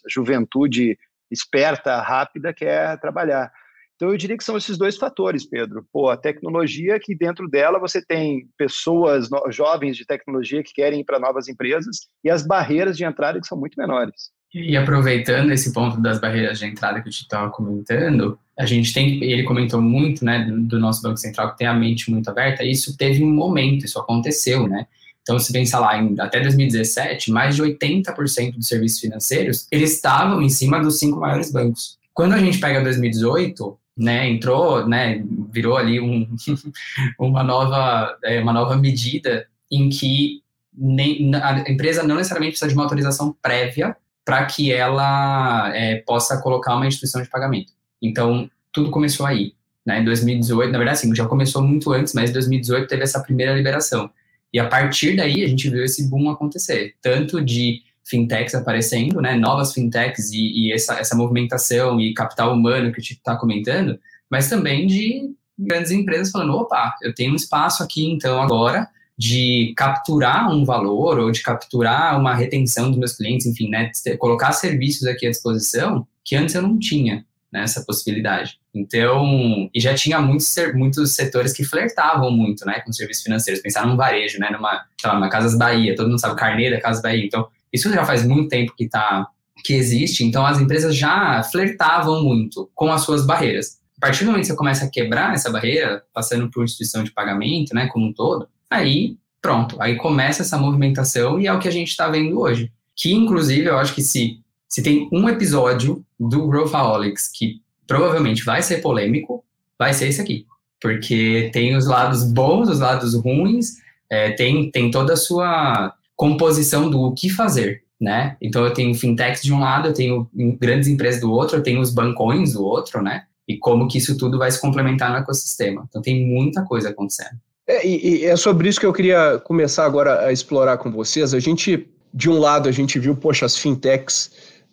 juventude 0.09 0.97
esperta, 1.29 2.01
rápida, 2.01 2.53
quer 2.53 2.99
trabalhar. 2.99 3.51
Então, 3.97 4.11
eu 4.11 4.17
diria 4.17 4.37
que 4.37 4.43
são 4.43 4.55
esses 4.55 4.77
dois 4.77 4.95
fatores, 4.95 5.43
Pedro. 5.43 5.83
Pô, 5.91 6.09
a 6.09 6.15
tecnologia, 6.15 6.99
que 7.01 7.15
dentro 7.15 7.49
dela 7.49 7.79
você 7.79 7.99
tem 7.99 8.47
pessoas 8.55 9.27
no, 9.27 9.51
jovens 9.51 9.97
de 9.97 10.05
tecnologia 10.05 10.61
que 10.61 10.71
querem 10.71 10.99
ir 10.99 11.03
para 11.03 11.19
novas 11.19 11.47
empresas, 11.47 12.01
e 12.23 12.29
as 12.29 12.45
barreiras 12.45 12.95
de 12.95 13.03
entrada 13.03 13.41
que 13.41 13.47
são 13.47 13.57
muito 13.57 13.73
menores. 13.75 14.29
E 14.53 14.77
aproveitando 14.77 15.51
esse 15.51 15.73
ponto 15.73 15.99
das 15.99 16.21
barreiras 16.21 16.59
de 16.59 16.67
entrada 16.67 17.01
que 17.01 17.09
o 17.09 17.11
Tito 17.11 17.23
estava 17.23 17.49
comentando, 17.49 18.37
a 18.57 18.67
gente 18.67 18.93
tem, 18.93 19.21
ele 19.23 19.43
comentou 19.43 19.81
muito, 19.81 20.23
né, 20.23 20.47
do 20.47 20.79
nosso 20.79 21.01
Banco 21.01 21.17
Central 21.17 21.51
que 21.51 21.57
tem 21.57 21.67
a 21.67 21.73
mente 21.73 22.11
muito 22.11 22.29
aberta, 22.29 22.63
e 22.63 22.71
isso 22.71 22.95
teve 22.95 23.23
um 23.23 23.33
momento, 23.33 23.83
isso 23.83 23.99
aconteceu, 23.99 24.67
né? 24.67 24.85
Então, 25.23 25.39
se 25.39 25.51
pensar 25.51 25.79
lá, 25.79 25.97
em, 25.97 26.15
até 26.19 26.39
2017, 26.39 27.31
mais 27.31 27.55
de 27.55 27.63
80% 27.63 28.53
dos 28.53 28.67
serviços 28.67 28.99
financeiros, 28.99 29.67
eles 29.71 29.95
estavam 29.95 30.39
em 30.41 30.49
cima 30.49 30.79
dos 30.79 30.99
cinco 30.99 31.19
maiores 31.19 31.51
bancos. 31.51 31.97
Quando 32.13 32.33
a 32.33 32.37
gente 32.37 32.59
pega 32.59 32.81
2018, 32.81 33.77
né, 33.97 34.29
entrou, 34.29 34.87
né, 34.87 35.23
virou 35.51 35.75
ali 35.75 35.99
um, 35.99 36.27
uma, 37.19 37.43
nova, 37.43 38.17
é, 38.23 38.39
uma 38.39 38.53
nova 38.53 38.75
medida 38.77 39.47
em 39.71 39.89
que 39.89 40.43
nem, 40.73 41.33
a 41.35 41.69
empresa 41.69 42.03
não 42.03 42.15
necessariamente 42.15 42.51
precisa 42.51 42.69
de 42.69 42.75
uma 42.75 42.83
autorização 42.83 43.35
prévia 43.41 43.97
para 44.23 44.45
que 44.45 44.71
ela 44.71 45.75
é, 45.75 45.95
possa 46.05 46.39
colocar 46.41 46.75
uma 46.75 46.85
instituição 46.85 47.21
de 47.21 47.29
pagamento. 47.29 47.73
Então, 48.01 48.49
tudo 48.71 48.91
começou 48.91 49.25
aí. 49.25 49.53
Né, 49.85 50.01
em 50.01 50.05
2018, 50.05 50.69
na 50.69 50.77
verdade, 50.77 50.99
assim, 50.99 51.15
já 51.15 51.25
começou 51.25 51.61
muito 51.61 51.91
antes, 51.93 52.13
mas 52.13 52.29
em 52.29 52.33
2018 52.33 52.87
teve 52.87 53.03
essa 53.03 53.23
primeira 53.23 53.55
liberação. 53.55 54.09
E 54.53 54.59
a 54.59 54.67
partir 54.67 55.15
daí 55.15 55.43
a 55.43 55.47
gente 55.47 55.69
viu 55.69 55.83
esse 55.83 56.09
boom 56.09 56.29
acontecer, 56.29 56.95
tanto 57.01 57.41
de 57.43 57.81
fintechs 58.09 58.55
aparecendo, 58.55 59.21
né, 59.21 59.35
novas 59.35 59.73
fintechs 59.73 60.31
e, 60.31 60.67
e 60.67 60.73
essa, 60.73 60.95
essa 60.95 61.15
movimentação 61.15 61.99
e 61.99 62.13
capital 62.13 62.53
humano 62.53 62.91
que 62.91 62.99
a 62.99 63.03
gente 63.03 63.13
está 63.13 63.35
comentando, 63.35 63.99
mas 64.29 64.49
também 64.49 64.87
de 64.87 65.31
grandes 65.57 65.91
empresas 65.91 66.31
falando, 66.31 66.53
opa, 66.53 66.95
eu 67.01 67.13
tenho 67.13 67.33
um 67.33 67.35
espaço 67.35 67.83
aqui 67.83 68.05
então 68.05 68.41
agora 68.41 68.87
de 69.17 69.73
capturar 69.75 70.51
um 70.51 70.63
valor 70.63 71.19
ou 71.19 71.31
de 71.31 71.41
capturar 71.41 72.19
uma 72.19 72.35
retenção 72.35 72.89
dos 72.89 72.99
meus 72.99 73.15
clientes, 73.15 73.47
enfim, 73.47 73.69
né, 73.69 73.91
colocar 74.19 74.51
serviços 74.51 75.07
aqui 75.07 75.25
à 75.25 75.31
disposição 75.31 76.07
que 76.23 76.35
antes 76.35 76.53
eu 76.53 76.61
não 76.61 76.77
tinha 76.77 77.25
né, 77.51 77.63
essa 77.63 77.83
possibilidade. 77.83 78.59
Então, 78.73 79.69
e 79.73 79.79
já 79.79 79.95
tinha 79.95 80.19
muitos, 80.21 80.53
muitos 80.75 81.15
setores 81.15 81.53
que 81.53 81.63
flertavam 81.63 82.29
muito, 82.29 82.65
né, 82.65 82.81
com 82.81 82.91
serviços 82.91 83.23
financeiros. 83.23 83.61
Pensar 83.61 83.87
num 83.87 83.95
varejo, 83.95 84.39
né, 84.39 84.49
numa, 84.51 84.85
sei 84.99 85.09
lá, 85.09 85.15
numa 85.15 85.29
Casas 85.29 85.57
Bahia, 85.57 85.95
todo 85.95 86.09
mundo 86.09 86.19
sabe 86.19 86.35
Carneira, 86.35 86.79
Casas 86.79 87.01
Bahia. 87.01 87.25
Então, 87.25 87.47
isso 87.71 87.91
já 87.91 88.05
faz 88.05 88.25
muito 88.25 88.49
tempo 88.49 88.73
que 88.75 88.87
tá, 88.87 89.27
que 89.63 89.73
existe. 89.73 90.23
Então, 90.23 90.45
as 90.45 90.59
empresas 90.59 90.95
já 90.95 91.43
flertavam 91.43 92.23
muito 92.23 92.69
com 92.73 92.91
as 92.91 93.01
suas 93.01 93.25
barreiras. 93.25 93.77
A 93.97 94.01
partir 94.07 94.23
do 94.23 94.27
momento 94.27 94.41
que 94.41 94.47
você 94.47 94.55
começa 94.55 94.85
a 94.85 94.89
quebrar 94.89 95.33
essa 95.33 95.49
barreira, 95.49 96.03
passando 96.13 96.49
por 96.51 96.63
instituição 96.63 97.03
de 97.03 97.11
pagamento, 97.11 97.73
né, 97.73 97.87
como 97.87 98.07
um 98.07 98.13
todo, 98.13 98.47
aí 98.69 99.17
pronto, 99.41 99.77
aí 99.79 99.95
começa 99.95 100.41
essa 100.41 100.57
movimentação 100.57 101.39
e 101.39 101.47
é 101.47 101.53
o 101.53 101.59
que 101.59 101.67
a 101.67 101.71
gente 101.71 101.89
está 101.89 102.09
vendo 102.09 102.39
hoje. 102.39 102.71
Que, 102.95 103.13
inclusive, 103.13 103.67
eu 103.67 103.77
acho 103.77 103.95
que 103.95 104.01
se, 104.01 104.39
se 104.67 104.83
tem 104.83 105.07
um 105.11 105.27
episódio 105.29 106.03
do 106.19 106.47
Growthaholics 106.47 107.29
que 107.33 107.61
provavelmente 107.87 108.43
vai 108.43 108.61
ser 108.61 108.81
polêmico, 108.81 109.43
vai 109.79 109.93
ser 109.93 110.09
esse 110.09 110.21
aqui. 110.21 110.45
Porque 110.81 111.49
tem 111.53 111.75
os 111.75 111.87
lados 111.87 112.23
bons, 112.23 112.69
os 112.69 112.79
lados 112.79 113.13
ruins, 113.15 113.77
é, 114.09 114.31
tem, 114.31 114.69
tem 114.69 114.91
toda 114.91 115.13
a 115.13 115.17
sua 115.17 115.93
composição 116.17 116.89
do 116.89 117.13
que 117.13 117.29
fazer, 117.29 117.83
né? 118.01 118.35
Então 118.41 118.65
eu 118.65 118.73
tenho 118.73 118.93
fintechs 118.95 119.43
de 119.43 119.53
um 119.53 119.59
lado, 119.59 119.89
eu 119.89 119.93
tenho 119.93 120.27
grandes 120.59 120.89
empresas 120.89 121.21
do 121.21 121.31
outro, 121.31 121.57
eu 121.57 121.63
tenho 121.63 121.79
os 121.79 121.93
bancões 121.93 122.53
do 122.53 122.63
outro, 122.65 123.01
né? 123.01 123.23
E 123.47 123.55
como 123.57 123.87
que 123.87 123.99
isso 123.99 124.17
tudo 124.17 124.37
vai 124.37 124.51
se 124.51 124.59
complementar 124.59 125.11
no 125.11 125.17
ecossistema. 125.17 125.85
Então 125.87 126.01
tem 126.01 126.27
muita 126.27 126.65
coisa 126.65 126.89
acontecendo. 126.89 127.37
É, 127.67 127.85
e, 127.85 128.21
e 128.21 128.25
é 128.25 128.35
sobre 128.35 128.67
isso 128.67 128.79
que 128.79 128.85
eu 128.85 128.93
queria 128.93 129.39
começar 129.39 129.85
agora 129.85 130.25
a 130.25 130.31
explorar 130.31 130.77
com 130.77 130.91
vocês. 130.91 131.33
A 131.33 131.39
gente, 131.39 131.87
de 132.13 132.29
um 132.29 132.39
lado, 132.39 132.67
a 132.67 132.71
gente 132.71 132.97
viu, 132.97 133.15
poxa, 133.15 133.45
as 133.45 133.55
fintechs, 133.55 134.31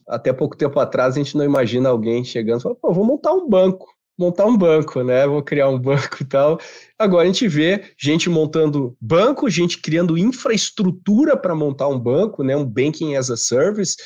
até 0.09 0.33
pouco 0.33 0.57
tempo 0.57 0.81
atrás, 0.81 1.15
a 1.15 1.19
gente 1.19 1.37
não 1.37 1.45
imagina 1.45 1.91
alguém 1.91 2.25
chegando 2.25 2.61
e 2.61 2.63
falando, 2.63 2.79
vou 2.83 3.05
montar 3.05 3.33
um 3.33 3.49
banco, 3.49 3.87
montar 4.18 4.47
um 4.47 4.56
banco, 4.56 5.02
né? 5.02 5.26
Vou 5.26 5.42
criar 5.42 5.68
um 5.68 5.78
banco 5.78 6.18
e 6.21 6.25
tal. 6.25 6.59
Agora 6.99 7.25
a 7.25 7.26
gente 7.26 7.49
vê 7.49 7.85
gente 7.99 8.30
montando 8.30 8.97
banco, 9.00 9.50
gente 9.50 9.78
criando 9.78 10.16
infraestrutura 10.18 11.37
para 11.37 11.54
montar 11.54 11.88
um 11.88 11.99
banco, 11.99 12.42
né? 12.42 12.56
Um 12.56 12.64
banking 12.64 13.16
as 13.16 13.30
a 13.30 13.37
service. 13.37 13.97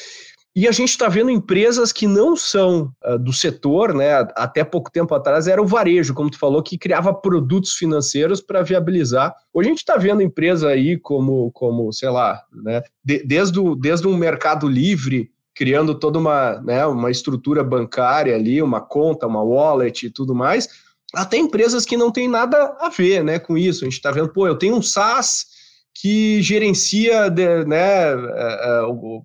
E 0.56 0.66
a 0.66 0.72
gente 0.72 0.88
está 0.88 1.08
vendo 1.08 1.30
empresas 1.30 1.92
que 1.92 2.04
não 2.04 2.34
são 2.34 2.92
uh, 3.04 3.16
do 3.16 3.32
setor, 3.32 3.94
né? 3.94 4.26
Até 4.34 4.64
pouco 4.64 4.90
tempo 4.90 5.14
atrás 5.14 5.46
era 5.46 5.62
o 5.62 5.66
varejo, 5.66 6.14
como 6.14 6.30
tu 6.30 6.36
falou, 6.36 6.62
que 6.62 6.76
criava 6.76 7.14
produtos 7.14 7.74
financeiros 7.74 8.40
para 8.40 8.62
viabilizar. 8.62 9.32
Hoje 9.54 9.68
a 9.68 9.70
gente 9.70 9.78
está 9.78 9.96
vendo 9.96 10.20
empresa 10.20 10.68
aí 10.68 10.98
como, 10.98 11.52
como 11.52 11.92
sei 11.92 12.08
lá, 12.08 12.42
né? 12.52 12.82
De, 13.04 13.22
desde, 13.24 13.60
o, 13.60 13.76
desde 13.76 14.08
um 14.08 14.16
mercado 14.16 14.66
livre 14.66 15.30
criando 15.58 15.92
toda 15.92 16.20
uma, 16.20 16.60
né, 16.60 16.86
uma 16.86 17.10
estrutura 17.10 17.64
bancária 17.64 18.32
ali, 18.32 18.62
uma 18.62 18.80
conta, 18.80 19.26
uma 19.26 19.42
wallet 19.42 20.06
e 20.06 20.10
tudo 20.10 20.32
mais, 20.32 20.68
até 21.12 21.36
empresas 21.36 21.84
que 21.84 21.96
não 21.96 22.12
têm 22.12 22.28
nada 22.28 22.76
a 22.78 22.88
ver 22.88 23.24
né, 23.24 23.40
com 23.40 23.58
isso. 23.58 23.84
A 23.84 23.86
gente 23.86 23.96
está 23.96 24.12
vendo, 24.12 24.28
pô, 24.28 24.46
eu 24.46 24.54
tenho 24.54 24.76
um 24.76 24.82
SaaS 24.82 25.46
que 25.92 26.40
gerencia, 26.40 27.28
né, 27.66 28.12
é, 28.12 28.14
é, 28.14 28.82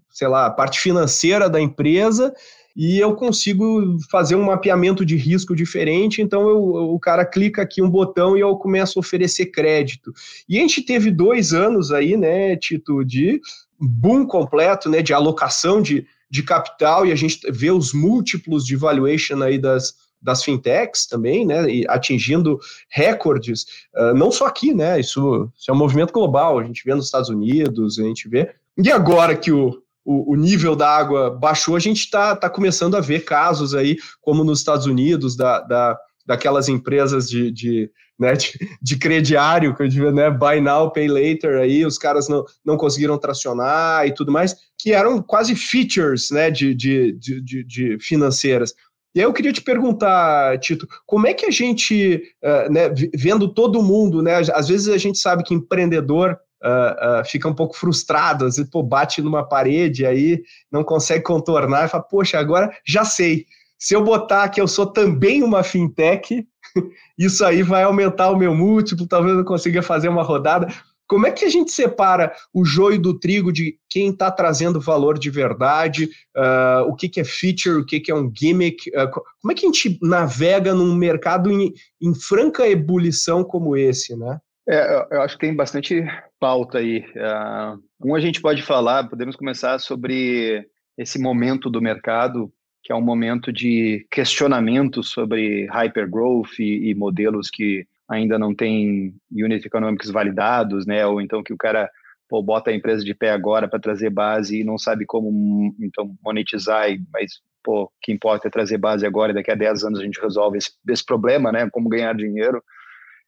sei 0.10 0.28
lá, 0.28 0.48
a 0.48 0.50
parte 0.50 0.80
financeira 0.80 1.48
da 1.48 1.62
empresa 1.62 2.34
e 2.76 2.98
eu 2.98 3.14
consigo 3.14 4.00
fazer 4.10 4.36
um 4.36 4.46
mapeamento 4.46 5.06
de 5.06 5.16
risco 5.16 5.56
diferente, 5.56 6.20
então 6.20 6.50
eu, 6.50 6.64
o 6.64 7.00
cara 7.00 7.24
clica 7.24 7.62
aqui 7.62 7.80
um 7.80 7.90
botão 7.92 8.36
e 8.36 8.40
eu 8.40 8.56
começo 8.56 8.98
a 8.98 9.02
oferecer 9.02 9.52
crédito. 9.52 10.12
E 10.50 10.58
a 10.58 10.62
gente 10.62 10.82
teve 10.82 11.12
dois 11.12 11.54
anos 11.54 11.92
aí, 11.92 12.18
né, 12.18 12.56
Tito, 12.58 13.06
de 13.06 13.40
boom 13.80 14.26
completo, 14.26 14.90
né, 14.90 15.04
de 15.04 15.14
alocação 15.14 15.80
de, 15.80 16.08
de 16.34 16.42
capital, 16.42 17.06
e 17.06 17.12
a 17.12 17.16
gente 17.16 17.40
vê 17.52 17.70
os 17.70 17.94
múltiplos 17.94 18.66
de 18.66 18.76
valuation 18.76 19.40
aí 19.44 19.60
das, 19.60 19.94
das 20.20 20.44
fintechs 20.44 21.06
também, 21.06 21.46
né, 21.46 21.70
e 21.70 21.86
atingindo 21.88 22.60
recordes, 22.90 23.68
uh, 23.96 24.16
não 24.16 24.32
só 24.32 24.48
aqui, 24.48 24.74
né, 24.74 25.00
isso, 25.00 25.48
isso, 25.56 25.70
é 25.70 25.74
um 25.76 25.78
movimento 25.78 26.12
global, 26.12 26.58
a 26.58 26.64
gente 26.64 26.82
vê 26.84 26.96
nos 26.96 27.06
Estados 27.06 27.30
Unidos, 27.30 28.00
a 28.00 28.04
gente 28.04 28.28
vê, 28.28 28.52
e 28.76 28.92
agora 28.92 29.38
que 29.38 29.52
o, 29.52 29.80
o, 30.04 30.34
o 30.34 30.36
nível 30.36 30.76
da 30.76 30.90
água 30.90 31.30
baixou, 31.30 31.76
a 31.76 31.80
gente 31.80 32.00
está 32.00 32.36
tá 32.36 32.50
começando 32.50 32.98
a 32.98 33.00
ver 33.00 33.26
casos 33.26 33.76
aí, 33.76 33.98
como 34.20 34.44
nos 34.44 34.58
Estados 34.58 34.88
Unidos, 34.88 35.36
da, 35.36 35.60
da 35.60 36.00
daquelas 36.26 36.70
empresas 36.70 37.30
de, 37.30 37.52
de, 37.52 37.92
né, 38.20 38.34
de, 38.34 38.54
de 38.82 38.98
crediário, 38.98 39.76
que 39.76 39.84
eu 39.84 39.88
digo, 39.88 40.12
né, 40.12 40.30
buy 40.30 40.62
now, 40.62 40.92
pay 40.92 41.08
later, 41.08 41.58
aí 41.58 41.86
os 41.86 41.98
caras 41.98 42.28
não, 42.28 42.44
não 42.66 42.78
conseguiram 42.78 43.18
tracionar 43.18 44.08
e 44.08 44.14
tudo 44.14 44.32
mais, 44.32 44.56
que 44.78 44.94
eram 44.94 45.22
quase 45.22 45.56
features, 45.56 46.32
né, 46.32 46.50
de, 46.50 46.74
de, 46.74 47.14
de, 47.14 47.64
de 47.64 47.98
financeiras. 48.00 48.74
E 49.16 49.20
aí 49.20 49.26
eu 49.26 49.34
queria 49.34 49.54
te 49.54 49.62
perguntar, 49.62 50.58
Tito, 50.60 50.88
como 51.06 51.28
é 51.28 51.34
que 51.34 51.46
a 51.46 51.52
gente, 51.52 52.24
uh, 52.44 52.72
né, 52.72 52.90
vendo 53.16 53.48
todo 53.54 53.84
mundo, 53.84 54.24
né, 54.24 54.36
às 54.54 54.68
vezes 54.68 54.88
a 54.88 54.98
gente 54.98 55.20
sabe 55.20 55.44
que 55.44 55.54
empreendedor 55.54 56.36
uh, 56.64 57.22
uh, 57.22 57.26
fica 57.26 57.48
um 57.48 57.54
pouco 57.54 57.76
frustrado, 57.76 58.46
às 58.46 58.56
vezes 58.56 58.72
pô, 58.72 58.82
bate 58.82 59.22
numa 59.22 59.48
parede 59.48 60.06
aí, 60.06 60.42
não 60.72 60.84
consegue 60.84 61.24
contornar 61.24 61.86
e 61.86 61.90
fala, 61.90 62.04
poxa, 62.04 62.40
agora 62.40 62.76
já 62.88 63.06
sei, 63.06 63.46
se 63.84 63.94
eu 63.94 64.02
botar 64.02 64.48
que 64.48 64.62
eu 64.62 64.68
sou 64.68 64.86
também 64.86 65.44
uma 65.44 65.62
fintech, 65.62 66.48
isso 67.20 67.44
aí 67.44 67.62
vai 67.62 67.84
aumentar 67.84 68.30
o 68.30 68.38
meu 68.38 68.56
múltiplo, 68.56 69.06
talvez 69.06 69.36
eu 69.36 69.44
consiga 69.44 69.82
fazer 69.82 70.08
uma 70.08 70.24
rodada. 70.24 70.70
Como 71.06 71.28
é 71.28 71.32
que 71.32 71.44
a 71.44 71.50
gente 71.50 71.70
separa 71.70 72.34
o 72.54 72.64
joio 72.64 72.98
do 72.98 73.20
trigo 73.20 73.52
de 73.52 73.78
quem 73.90 74.10
está 74.10 74.32
trazendo 74.32 74.80
valor 74.80 75.20
de 75.20 75.30
verdade, 75.30 76.06
uh, 76.34 76.88
o 76.88 76.96
que, 76.96 77.10
que, 77.10 77.20
é 77.20 77.26
feature, 77.26 77.82
o 77.82 77.86
que, 77.86 78.00
que 78.00 78.10
é 78.10 78.16
um 78.16 78.32
gimmick? 78.34 78.90
Uh, 78.92 79.12
como 79.42 79.52
é 79.52 79.54
que 79.54 79.66
a 79.66 79.70
gente 79.70 80.00
navega 80.02 80.74
num 80.74 80.96
mercado 80.96 81.52
em, 81.52 81.74
em 82.02 82.16
franca 82.16 82.66
ebulição 82.66 83.44
como 83.44 83.76
esse, 83.76 84.16
né? 84.16 84.40
É, 84.66 85.08
eu 85.12 85.22
acho 85.24 85.38
que 85.38 85.46
tem 85.46 85.54
bastante 85.54 86.06
pauta 86.40 86.78
aí. 86.78 87.00
Uh, 87.18 87.84
um, 88.02 88.16
a 88.16 88.22
gente 88.22 88.40
pode 88.40 88.64
falar, 88.64 89.10
podemos 89.10 89.36
começar 89.36 89.78
sobre 89.78 90.66
esse 90.98 91.20
momento 91.20 91.70
do 91.70 91.82
mercado, 91.82 92.50
que 92.84 92.92
é 92.92 92.96
um 92.96 93.02
momento 93.02 93.52
de 93.52 94.06
questionamento 94.12 95.02
sobre 95.02 95.68
hypergrowth 95.68 96.60
e, 96.60 96.90
e 96.90 96.96
modelos 96.96 97.50
que 97.50 97.88
ainda 98.10 98.38
não 98.38 98.54
tem 98.54 99.16
unit 99.32 99.66
economics 99.66 100.12
validados, 100.12 100.86
né? 100.86 101.06
Ou 101.06 101.22
então 101.22 101.42
que 101.42 101.54
o 101.54 101.58
cara 101.58 101.90
pô, 102.28 102.44
bota 102.44 102.72
a 102.72 102.76
empresa 102.76 103.04
de 103.04 103.14
pé 103.14 103.32
agora 103.32 103.68
para 103.68 103.80
trazer 103.80 104.10
base 104.10 104.60
e 104.60 104.64
não 104.64 104.78
sabe 104.78 105.06
como 105.06 105.74
então 105.80 106.14
monetizar, 106.22 106.90
mas 107.12 107.40
pô, 107.64 107.84
o 107.84 107.90
que 108.02 108.12
importa 108.12 108.50
é 108.50 108.52
trazer 108.52 108.78
base 108.78 109.06
agora 109.06 109.32
e 109.32 109.36
daqui 109.36 109.52
a 109.52 109.56
10 109.56 109.86
anos 109.86 110.00
a 110.00 110.04
gente 110.04 110.22
resolve 110.22 110.58
esse, 110.58 110.72
esse 110.90 111.06
problema, 111.06 111.52
né? 111.52 111.70
Como 111.72 111.88
ganhar 111.88 112.14
dinheiro. 112.14 112.62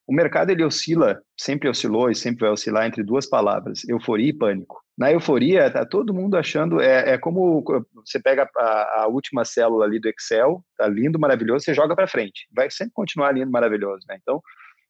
O 0.07 0.13
mercado 0.13 0.51
ele 0.51 0.63
oscila, 0.63 1.19
sempre 1.35 1.67
oscilou 1.67 2.12
e 2.12 2.15
sempre 2.15 2.41
vai 2.41 2.51
oscilar 2.51 2.85
entre 2.85 3.03
duas 3.03 3.27
palavras: 3.27 3.88
euforia 3.88 4.29
e 4.29 4.33
pânico. 4.33 4.81
Na 4.97 5.12
euforia, 5.12 5.69
tá 5.69 5.85
todo 5.85 6.13
mundo 6.13 6.38
achando 6.38 6.79
é, 6.79 7.13
é 7.13 7.17
como 7.17 7.63
você 7.95 8.19
pega 8.19 8.50
a, 8.55 9.01
a, 9.01 9.07
última 9.07 9.43
célula 9.43 9.85
ali 9.85 10.00
do 10.00 10.07
Excel, 10.07 10.63
tá 10.77 10.88
lindo, 10.88 11.19
maravilhoso, 11.19 11.65
você 11.65 11.74
joga 11.74 11.95
para 11.95 12.07
frente, 12.07 12.47
vai 12.55 12.71
sempre 12.71 12.93
continuar 12.93 13.33
lindo, 13.33 13.51
maravilhoso, 13.51 14.05
né? 14.07 14.17
Então 14.21 14.41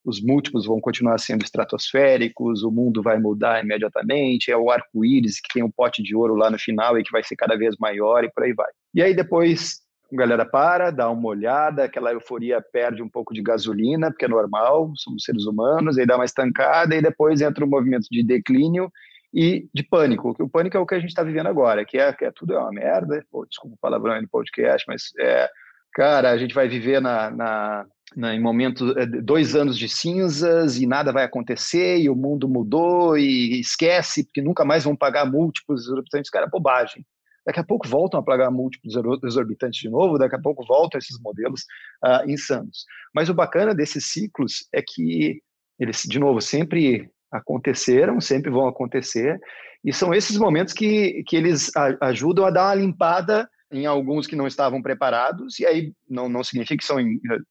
os 0.05 0.21
múltiplos 0.21 0.67
vão 0.67 0.79
continuar 0.79 1.17
sendo 1.17 1.43
estratosféricos, 1.43 2.61
o 2.61 2.69
mundo 2.69 3.01
vai 3.01 3.17
mudar 3.17 3.63
imediatamente, 3.63 4.51
é 4.51 4.57
o 4.57 4.69
arco-íris 4.69 5.39
que 5.39 5.51
tem 5.51 5.63
um 5.63 5.71
pote 5.71 6.03
de 6.03 6.15
ouro 6.15 6.35
lá 6.35 6.51
no 6.51 6.59
final 6.59 6.99
e 6.99 7.03
que 7.03 7.11
vai 7.11 7.23
ser 7.23 7.35
cada 7.35 7.57
vez 7.57 7.75
maior 7.79 8.23
e 8.23 8.31
por 8.31 8.43
aí 8.43 8.53
vai. 8.53 8.69
E 8.93 9.01
aí 9.01 9.15
depois 9.15 9.84
a 10.15 10.25
galera 10.25 10.45
para, 10.45 10.91
dá 10.91 11.09
uma 11.09 11.29
olhada, 11.29 11.83
aquela 11.83 12.11
euforia 12.11 12.61
perde 12.61 13.01
um 13.01 13.09
pouco 13.09 13.33
de 13.33 13.41
gasolina, 13.41 14.09
porque 14.09 14.25
é 14.25 14.27
normal, 14.27 14.91
somos 14.95 15.23
seres 15.23 15.45
humanos, 15.45 15.97
aí 15.97 16.05
dá 16.05 16.15
uma 16.15 16.25
estancada 16.25 16.95
e 16.95 17.01
depois 17.01 17.41
entra 17.41 17.65
um 17.65 17.69
movimento 17.69 18.07
de 18.09 18.23
declínio 18.23 18.91
e 19.33 19.67
de 19.73 19.83
pânico. 19.83 20.35
O 20.39 20.49
pânico 20.49 20.77
é 20.77 20.79
o 20.79 20.85
que 20.85 20.95
a 20.95 20.99
gente 20.99 21.09
está 21.09 21.23
vivendo 21.23 21.47
agora, 21.47 21.85
que 21.85 21.97
é, 21.97 22.11
que 22.13 22.25
é 22.25 22.31
tudo 22.31 22.53
é 22.53 22.57
uma 22.57 22.71
merda, 22.71 23.23
Pô, 23.31 23.45
desculpa 23.45 23.75
o 23.75 23.79
palavrão 23.79 24.19
no 24.21 24.27
podcast, 24.27 24.85
mas 24.87 25.11
é, 25.19 25.49
cara, 25.93 26.31
a 26.31 26.37
gente 26.37 26.55
vai 26.55 26.67
viver 26.67 27.01
na, 27.01 27.29
na 27.29 27.85
né, 28.15 28.35
em 28.35 28.41
momentos, 28.41 28.95
eh, 28.95 29.05
dois 29.05 29.55
anos 29.55 29.77
de 29.77 29.89
cinzas 29.89 30.77
e 30.77 30.85
nada 30.85 31.11
vai 31.11 31.23
acontecer 31.23 31.97
e 31.97 32.09
o 32.09 32.15
mundo 32.15 32.47
mudou 32.47 33.17
e 33.17 33.59
esquece 33.59 34.23
porque 34.23 34.41
nunca 34.41 34.63
mais 34.63 34.83
vão 34.83 34.95
pagar 34.95 35.25
múltiplos 35.25 35.85
cara, 36.31 36.45
é 36.45 36.49
bobagem. 36.49 37.05
Daqui 37.45 37.59
a 37.59 37.63
pouco 37.63 37.87
voltam 37.87 38.19
a 38.19 38.23
pagar 38.23 38.49
múltiplos 38.49 38.95
exorbitantes 39.23 39.79
de 39.79 39.89
novo, 39.89 40.17
daqui 40.17 40.35
a 40.35 40.41
pouco 40.41 40.65
voltam 40.65 40.97
esses 40.97 41.19
modelos 41.21 41.61
uh, 42.03 42.29
insanos. 42.29 42.85
Mas 43.13 43.29
o 43.29 43.33
bacana 43.33 43.75
desses 43.75 44.11
ciclos 44.11 44.67
é 44.73 44.81
que 44.81 45.41
eles, 45.79 46.03
de 46.03 46.19
novo, 46.19 46.41
sempre 46.41 47.09
aconteceram, 47.31 48.19
sempre 48.19 48.49
vão 48.49 48.67
acontecer, 48.67 49.39
e 49.83 49.93
são 49.93 50.13
esses 50.13 50.37
momentos 50.37 50.73
que, 50.73 51.23
que 51.27 51.35
eles 51.35 51.69
ajudam 52.01 52.45
a 52.45 52.49
dar 52.49 52.67
uma 52.67 52.75
limpada 52.75 53.47
em 53.71 53.85
alguns 53.85 54.25
que 54.25 54.35
não 54.35 54.47
estavam 54.47 54.81
preparados, 54.81 55.59
e 55.59 55.65
aí 55.65 55.91
não, 56.09 56.29
não 56.29 56.43
significa 56.43 56.77
que 56.77 56.85
são 56.85 56.97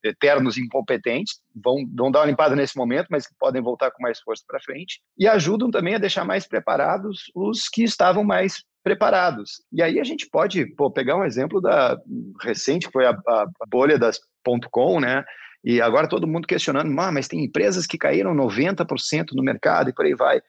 eternos 0.03 0.57
incompetentes, 0.57 1.39
vão, 1.63 1.85
vão 1.93 2.09
dar 2.09 2.21
uma 2.21 2.25
limpada 2.25 2.55
nesse 2.55 2.75
momento, 2.77 3.07
mas 3.09 3.27
que 3.27 3.35
podem 3.37 3.61
voltar 3.61 3.91
com 3.91 4.01
mais 4.01 4.19
força 4.19 4.43
para 4.47 4.61
frente, 4.61 5.01
e 5.17 5.27
ajudam 5.27 5.69
também 5.69 5.95
a 5.95 5.99
deixar 5.99 6.25
mais 6.25 6.47
preparados 6.47 7.31
os 7.35 7.69
que 7.69 7.83
estavam 7.83 8.23
mais 8.23 8.63
preparados. 8.85 9.63
E 9.73 9.81
aí 9.81 9.99
a 9.99 10.03
gente 10.03 10.29
pode 10.29 10.63
pô, 10.75 10.91
pegar 10.91 11.17
um 11.17 11.25
exemplo 11.25 11.59
da 11.59 11.97
recente, 12.39 12.87
foi 12.93 13.07
a, 13.07 13.09
a 13.09 13.47
bolha 13.67 13.97
das 13.97 14.19
.com, 14.71 14.99
né? 14.99 15.25
E 15.63 15.81
agora 15.81 16.07
todo 16.07 16.27
mundo 16.27 16.47
questionando, 16.47 16.87
ah, 17.01 17.11
mas 17.11 17.27
tem 17.27 17.43
empresas 17.43 17.87
que 17.87 17.97
caíram 17.97 18.35
90% 18.35 19.31
no 19.33 19.41
mercado 19.41 19.89
e 19.89 19.93
por 19.93 20.05
aí 20.05 20.13
vai. 20.13 20.39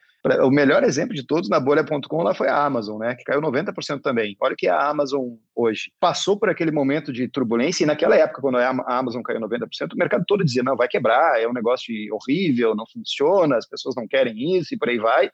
O 0.43 0.51
melhor 0.51 0.83
exemplo 0.83 1.15
de 1.15 1.25
todos 1.25 1.49
na 1.49 1.59
bolha.com 1.59 2.21
lá 2.21 2.35
foi 2.35 2.47
a 2.47 2.63
Amazon, 2.63 2.99
né? 2.99 3.15
Que 3.15 3.23
caiu 3.23 3.41
90% 3.41 4.01
também. 4.01 4.37
Olha 4.39 4.55
que 4.55 4.67
a 4.67 4.87
Amazon 4.87 5.35
hoje 5.55 5.91
passou 5.99 6.37
por 6.37 6.47
aquele 6.47 6.69
momento 6.69 7.11
de 7.11 7.27
turbulência 7.27 7.83
e 7.83 7.87
naquela 7.87 8.15
época, 8.15 8.41
quando 8.41 8.59
a 8.59 8.69
Amazon 8.99 9.23
caiu 9.23 9.39
90%, 9.39 9.93
o 9.93 9.97
mercado 9.97 10.23
todo 10.27 10.45
dizia, 10.45 10.61
não, 10.61 10.75
vai 10.75 10.87
quebrar, 10.87 11.41
é 11.41 11.47
um 11.47 11.53
negócio 11.53 11.91
horrível, 12.11 12.75
não 12.75 12.85
funciona, 12.85 13.57
as 13.57 13.67
pessoas 13.67 13.95
não 13.95 14.07
querem 14.07 14.57
isso 14.57 14.75
e 14.75 14.77
por 14.77 14.89
aí 14.89 14.99
vai. 14.99 15.31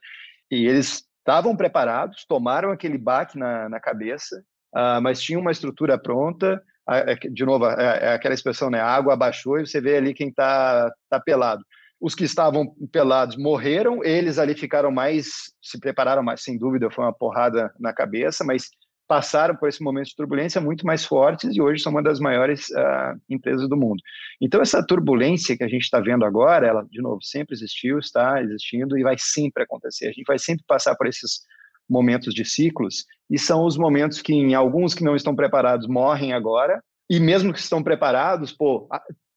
E 0.49 0.67
eles 0.67 1.03
estavam 1.23 1.55
preparados, 1.55 2.25
tomaram 2.27 2.71
aquele 2.71 2.97
baque 2.97 3.37
na, 3.37 3.69
na 3.69 3.79
cabeça, 3.79 4.43
uh, 4.75 5.01
mas 5.01 5.21
tinham 5.21 5.41
uma 5.41 5.51
estrutura 5.51 5.97
pronta, 5.97 6.61
é 6.89 7.15
de 7.15 7.45
novo, 7.45 7.65
é, 7.65 7.99
é, 8.01 8.13
aquela 8.13 8.33
expressão, 8.35 8.69
né? 8.69 8.81
A 8.81 8.87
água 8.87 9.13
abaixou 9.13 9.57
e 9.57 9.65
você 9.65 9.79
vê 9.79 9.95
ali 9.95 10.13
quem 10.13 10.27
está 10.27 10.91
tá 11.09 11.17
pelado 11.17 11.63
os 12.03 12.13
que 12.13 12.25
estavam 12.25 12.75
pelados 12.91 13.37
morreram, 13.37 14.03
eles 14.03 14.37
ali 14.37 14.53
ficaram 14.53 14.91
mais, 14.91 15.53
se 15.61 15.79
prepararam 15.79 16.21
mais, 16.21 16.43
sem 16.43 16.57
dúvida, 16.57 16.91
foi 16.91 17.05
uma 17.05 17.13
porrada 17.13 17.73
na 17.79 17.93
cabeça, 17.93 18.43
mas 18.43 18.69
passaram 19.07 19.55
por 19.55 19.69
esse 19.69 19.81
momento 19.83 20.07
de 20.07 20.15
turbulência 20.15 20.61
muito 20.61 20.85
mais 20.85 21.05
fortes 21.05 21.55
e 21.55 21.61
hoje 21.61 21.81
são 21.81 21.91
uma 21.91 22.01
das 22.01 22.19
maiores 22.19 22.69
uh, 22.69 23.19
empresas 23.29 23.67
do 23.67 23.77
mundo. 23.77 24.01
Então, 24.41 24.61
essa 24.61 24.85
turbulência 24.85 25.57
que 25.57 25.63
a 25.63 25.67
gente 25.67 25.83
está 25.83 25.99
vendo 25.99 26.25
agora, 26.25 26.67
ela, 26.67 26.85
de 26.89 27.01
novo, 27.01 27.19
sempre 27.21 27.53
existiu, 27.53 27.99
está 27.99 28.41
existindo 28.41 28.97
e 28.97 29.03
vai 29.03 29.15
sempre 29.17 29.63
acontecer. 29.63 30.07
A 30.07 30.11
gente 30.11 30.25
vai 30.25 30.39
sempre 30.39 30.63
passar 30.67 30.95
por 30.95 31.07
esses 31.07 31.41
momentos 31.89 32.33
de 32.33 32.45
ciclos 32.45 33.05
e 33.29 33.37
são 33.37 33.65
os 33.65 33.77
momentos 33.77 34.21
que, 34.21 34.33
em 34.33 34.53
alguns 34.53 34.93
que 34.93 35.03
não 35.03 35.15
estão 35.15 35.35
preparados, 35.35 35.87
morrem 35.87 36.33
agora 36.33 36.81
e 37.09 37.19
mesmo 37.19 37.51
que 37.53 37.59
estão 37.59 37.83
preparados, 37.83 38.51
pô, 38.51 38.87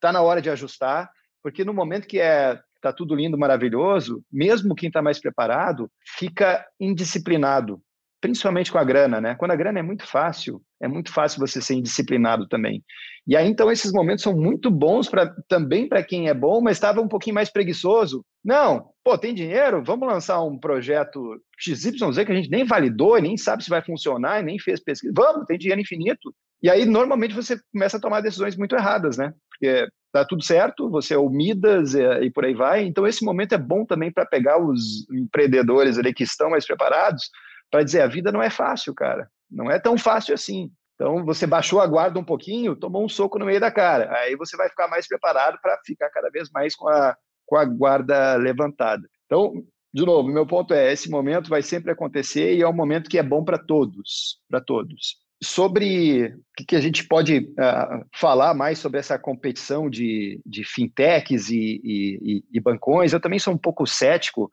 tá 0.00 0.12
na 0.12 0.22
hora 0.22 0.40
de 0.40 0.48
ajustar 0.48 1.10
porque 1.46 1.64
no 1.64 1.72
momento 1.72 2.08
que 2.08 2.18
é 2.18 2.58
tá 2.80 2.92
tudo 2.92 3.14
lindo, 3.14 3.38
maravilhoso, 3.38 4.20
mesmo 4.30 4.74
quem 4.74 4.88
está 4.88 5.00
mais 5.00 5.20
preparado 5.20 5.88
fica 6.18 6.66
indisciplinado, 6.80 7.80
principalmente 8.20 8.72
com 8.72 8.78
a 8.78 8.84
grana, 8.84 9.20
né? 9.20 9.34
Quando 9.34 9.50
a 9.50 9.56
grana 9.56 9.78
é 9.78 9.82
muito 9.82 10.06
fácil, 10.06 10.60
é 10.80 10.88
muito 10.88 11.12
fácil 11.12 11.40
você 11.40 11.60
ser 11.60 11.74
indisciplinado 11.74 12.48
também. 12.48 12.82
E 13.26 13.36
aí 13.36 13.46
então 13.48 13.70
esses 13.70 13.92
momentos 13.92 14.22
são 14.22 14.34
muito 14.34 14.70
bons 14.70 15.08
para 15.08 15.34
também 15.48 15.88
para 15.88 16.02
quem 16.02 16.28
é 16.28 16.34
bom, 16.34 16.60
mas 16.60 16.76
estava 16.76 17.00
um 17.00 17.08
pouquinho 17.08 17.34
mais 17.34 17.50
preguiçoso. 17.50 18.24
Não, 18.44 18.90
pô, 19.04 19.18
tem 19.18 19.34
dinheiro, 19.34 19.82
vamos 19.84 20.08
lançar 20.08 20.42
um 20.42 20.58
projeto 20.58 21.40
XYZ 21.58 22.24
que 22.24 22.32
a 22.32 22.36
gente 22.36 22.50
nem 22.50 22.64
validou, 22.64 23.20
nem 23.20 23.36
sabe 23.36 23.62
se 23.62 23.70
vai 23.70 23.82
funcionar, 23.82 24.42
nem 24.42 24.58
fez 24.58 24.80
pesquisa. 24.82 25.12
Vamos, 25.14 25.46
tem 25.46 25.58
dinheiro 25.58 25.80
infinito. 25.80 26.34
E 26.62 26.70
aí 26.70 26.86
normalmente 26.86 27.34
você 27.34 27.58
começa 27.72 27.98
a 27.98 28.00
tomar 28.00 28.20
decisões 28.20 28.56
muito 28.56 28.74
erradas, 28.74 29.18
né? 29.18 29.32
Porque 29.50 29.86
tá 30.12 30.24
tudo 30.24 30.42
certo, 30.42 30.88
você 30.90 31.14
é 31.14 31.18
o 31.18 31.28
Midas 31.28 31.94
e, 31.94 32.02
e 32.22 32.30
por 32.30 32.44
aí 32.44 32.54
vai. 32.54 32.84
Então, 32.84 33.06
esse 33.06 33.24
momento 33.24 33.54
é 33.54 33.58
bom 33.58 33.84
também 33.84 34.10
para 34.10 34.24
pegar 34.24 34.58
os 34.58 35.06
empreendedores 35.10 35.98
ali 35.98 36.14
que 36.14 36.24
estão 36.24 36.48
mais 36.48 36.66
preparados 36.66 37.28
para 37.70 37.82
dizer: 37.82 38.02
a 38.02 38.06
vida 38.06 38.32
não 38.32 38.42
é 38.42 38.50
fácil, 38.50 38.94
cara. 38.94 39.28
Não 39.50 39.70
é 39.70 39.78
tão 39.78 39.96
fácil 39.96 40.34
assim. 40.34 40.70
Então, 40.94 41.24
você 41.24 41.46
baixou 41.46 41.80
a 41.80 41.86
guarda 41.86 42.18
um 42.18 42.24
pouquinho, 42.24 42.74
tomou 42.74 43.04
um 43.04 43.08
soco 43.08 43.38
no 43.38 43.44
meio 43.44 43.60
da 43.60 43.70
cara. 43.70 44.10
Aí 44.18 44.34
você 44.34 44.56
vai 44.56 44.68
ficar 44.68 44.88
mais 44.88 45.06
preparado 45.06 45.58
para 45.60 45.78
ficar 45.84 46.08
cada 46.10 46.30
vez 46.30 46.50
mais 46.50 46.74
com 46.74 46.88
a, 46.88 47.14
com 47.44 47.56
a 47.56 47.64
guarda 47.64 48.36
levantada. 48.36 49.06
Então, 49.26 49.62
de 49.92 50.04
novo, 50.04 50.28
meu 50.28 50.46
ponto 50.46 50.72
é: 50.72 50.92
esse 50.92 51.10
momento 51.10 51.50
vai 51.50 51.62
sempre 51.62 51.92
acontecer 51.92 52.54
e 52.54 52.62
é 52.62 52.68
um 52.68 52.72
momento 52.72 53.10
que 53.10 53.18
é 53.18 53.22
bom 53.22 53.44
para 53.44 53.58
todos, 53.58 54.40
para 54.48 54.60
todos 54.60 55.26
sobre 55.42 56.34
o 56.60 56.64
que 56.66 56.76
a 56.76 56.80
gente 56.80 57.06
pode 57.06 57.38
uh, 57.38 58.06
falar 58.14 58.54
mais 58.54 58.78
sobre 58.78 58.98
essa 58.98 59.18
competição 59.18 59.90
de, 59.90 60.40
de 60.46 60.64
fintechs 60.64 61.50
e, 61.50 61.80
e, 61.84 62.44
e, 62.50 62.60
bancões, 62.60 63.12
eu 63.12 63.20
também 63.20 63.38
sou 63.38 63.52
um 63.52 63.58
pouco 63.58 63.86
cético. 63.86 64.50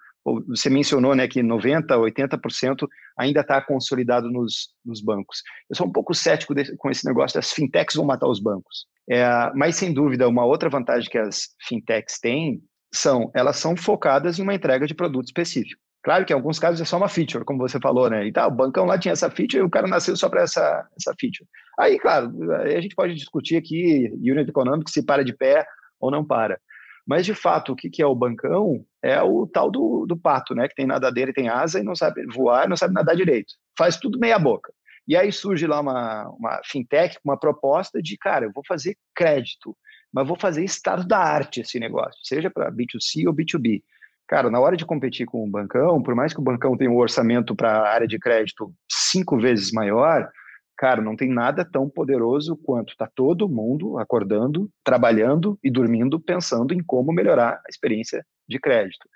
Você 0.47 0.69
mencionou 0.69 1.15
né, 1.15 1.27
que 1.27 1.41
90%, 1.41 1.85
80% 1.87 2.87
ainda 3.17 3.41
está 3.41 3.61
consolidado 3.61 4.31
nos, 4.31 4.69
nos 4.85 5.01
bancos. 5.01 5.41
Eu 5.69 5.75
sou 5.75 5.87
um 5.87 5.91
pouco 5.91 6.13
cético 6.13 6.53
desse, 6.53 6.75
com 6.77 6.89
esse 6.89 7.05
negócio 7.05 7.37
das 7.37 7.51
fintechs 7.51 7.95
vão 7.95 8.05
matar 8.05 8.27
os 8.27 8.39
bancos. 8.39 8.85
É, 9.09 9.25
mas, 9.53 9.75
sem 9.75 9.93
dúvida, 9.93 10.29
uma 10.29 10.45
outra 10.45 10.69
vantagem 10.69 11.09
que 11.09 11.17
as 11.17 11.49
fintechs 11.67 12.19
têm 12.19 12.61
são 12.93 13.31
elas 13.33 13.57
são 13.57 13.75
focadas 13.75 14.37
em 14.37 14.43
uma 14.43 14.53
entrega 14.53 14.85
de 14.85 14.93
produto 14.93 15.25
específico. 15.25 15.81
Claro 16.03 16.25
que 16.25 16.33
em 16.33 16.35
alguns 16.35 16.59
casos 16.59 16.81
é 16.81 16.85
só 16.85 16.97
uma 16.97 17.07
feature, 17.07 17.45
como 17.45 17.59
você 17.59 17.79
falou, 17.79 18.09
né? 18.09 18.27
E 18.27 18.31
tá, 18.31 18.45
o 18.45 18.51
bancão 18.51 18.85
lá 18.85 18.99
tinha 18.99 19.13
essa 19.13 19.29
feature 19.29 19.59
e 19.59 19.65
o 19.65 19.69
cara 19.69 19.87
nasceu 19.87 20.15
só 20.17 20.29
para 20.29 20.43
essa, 20.43 20.87
essa 20.97 21.15
feature. 21.19 21.47
Aí, 21.79 21.97
claro, 21.97 22.29
a 22.61 22.81
gente 22.81 22.93
pode 22.93 23.15
discutir 23.15 23.55
aqui 23.55 24.11
unit 24.19 24.49
econômico 24.49 24.89
se 24.89 25.03
para 25.03 25.23
de 25.23 25.33
pé 25.33 25.65
ou 25.99 26.11
não 26.11 26.23
para. 26.23 26.59
Mas, 27.05 27.25
de 27.25 27.33
fato, 27.33 27.73
o 27.73 27.75
que, 27.75 27.89
que 27.89 28.01
é 28.01 28.05
o 28.05 28.15
bancão 28.15 28.85
é 29.01 29.21
o 29.21 29.45
tal 29.45 29.69
do, 29.69 30.05
do 30.05 30.17
pato, 30.17 30.55
né? 30.55 30.67
Que 30.67 30.75
tem 30.75 30.87
nadadeira 30.87 31.31
e 31.31 31.33
tem 31.33 31.49
asa 31.49 31.79
e 31.79 31.83
não 31.83 31.95
sabe 31.95 32.25
voar, 32.27 32.69
não 32.69 32.77
sabe 32.77 32.93
nadar 32.93 33.15
direito. 33.15 33.53
Faz 33.77 33.97
tudo 33.97 34.19
meia 34.19 34.39
boca. 34.39 34.71
E 35.07 35.15
aí 35.17 35.31
surge 35.31 35.67
lá 35.67 35.81
uma, 35.81 36.29
uma 36.29 36.61
fintech 36.63 37.15
com 37.15 37.29
uma 37.29 37.37
proposta 37.37 38.01
de, 38.01 38.17
cara, 38.17 38.45
eu 38.45 38.51
vou 38.53 38.63
fazer 38.65 38.95
crédito, 39.13 39.75
mas 40.13 40.27
vou 40.27 40.37
fazer 40.39 40.63
estado 40.63 41.05
da 41.05 41.17
arte 41.17 41.61
esse 41.61 41.77
negócio, 41.79 42.19
seja 42.23 42.49
para 42.49 42.71
B2C 42.71 43.27
ou 43.27 43.33
B2B. 43.33 43.83
Cara, 44.25 44.49
na 44.49 44.59
hora 44.59 44.77
de 44.77 44.85
competir 44.85 45.25
com 45.25 45.43
o 45.43 45.49
bancão, 45.49 46.01
por 46.01 46.15
mais 46.15 46.33
que 46.33 46.39
o 46.39 46.43
bancão 46.43 46.77
tenha 46.77 46.89
um 46.89 46.97
orçamento 46.97 47.53
para 47.53 47.71
a 47.71 47.89
área 47.89 48.07
de 48.07 48.17
crédito 48.17 48.73
cinco 48.89 49.37
vezes 49.37 49.71
maior, 49.73 50.29
cara, 50.77 51.01
não 51.01 51.15
tem 51.15 51.29
nada 51.29 51.63
tão 51.63 51.89
poderoso 51.89 52.57
quanto 52.57 52.93
está 52.93 53.07
todo 53.07 53.49
mundo 53.49 53.97
acordando, 53.97 54.69
trabalhando 54.83 55.57
e 55.63 55.71
dormindo 55.71 56.19
pensando 56.19 56.73
em 56.73 56.83
como 56.83 57.11
melhorar 57.11 57.61
a 57.65 57.69
experiência 57.69 58.25
de 58.47 58.59
crédito. 58.59 59.07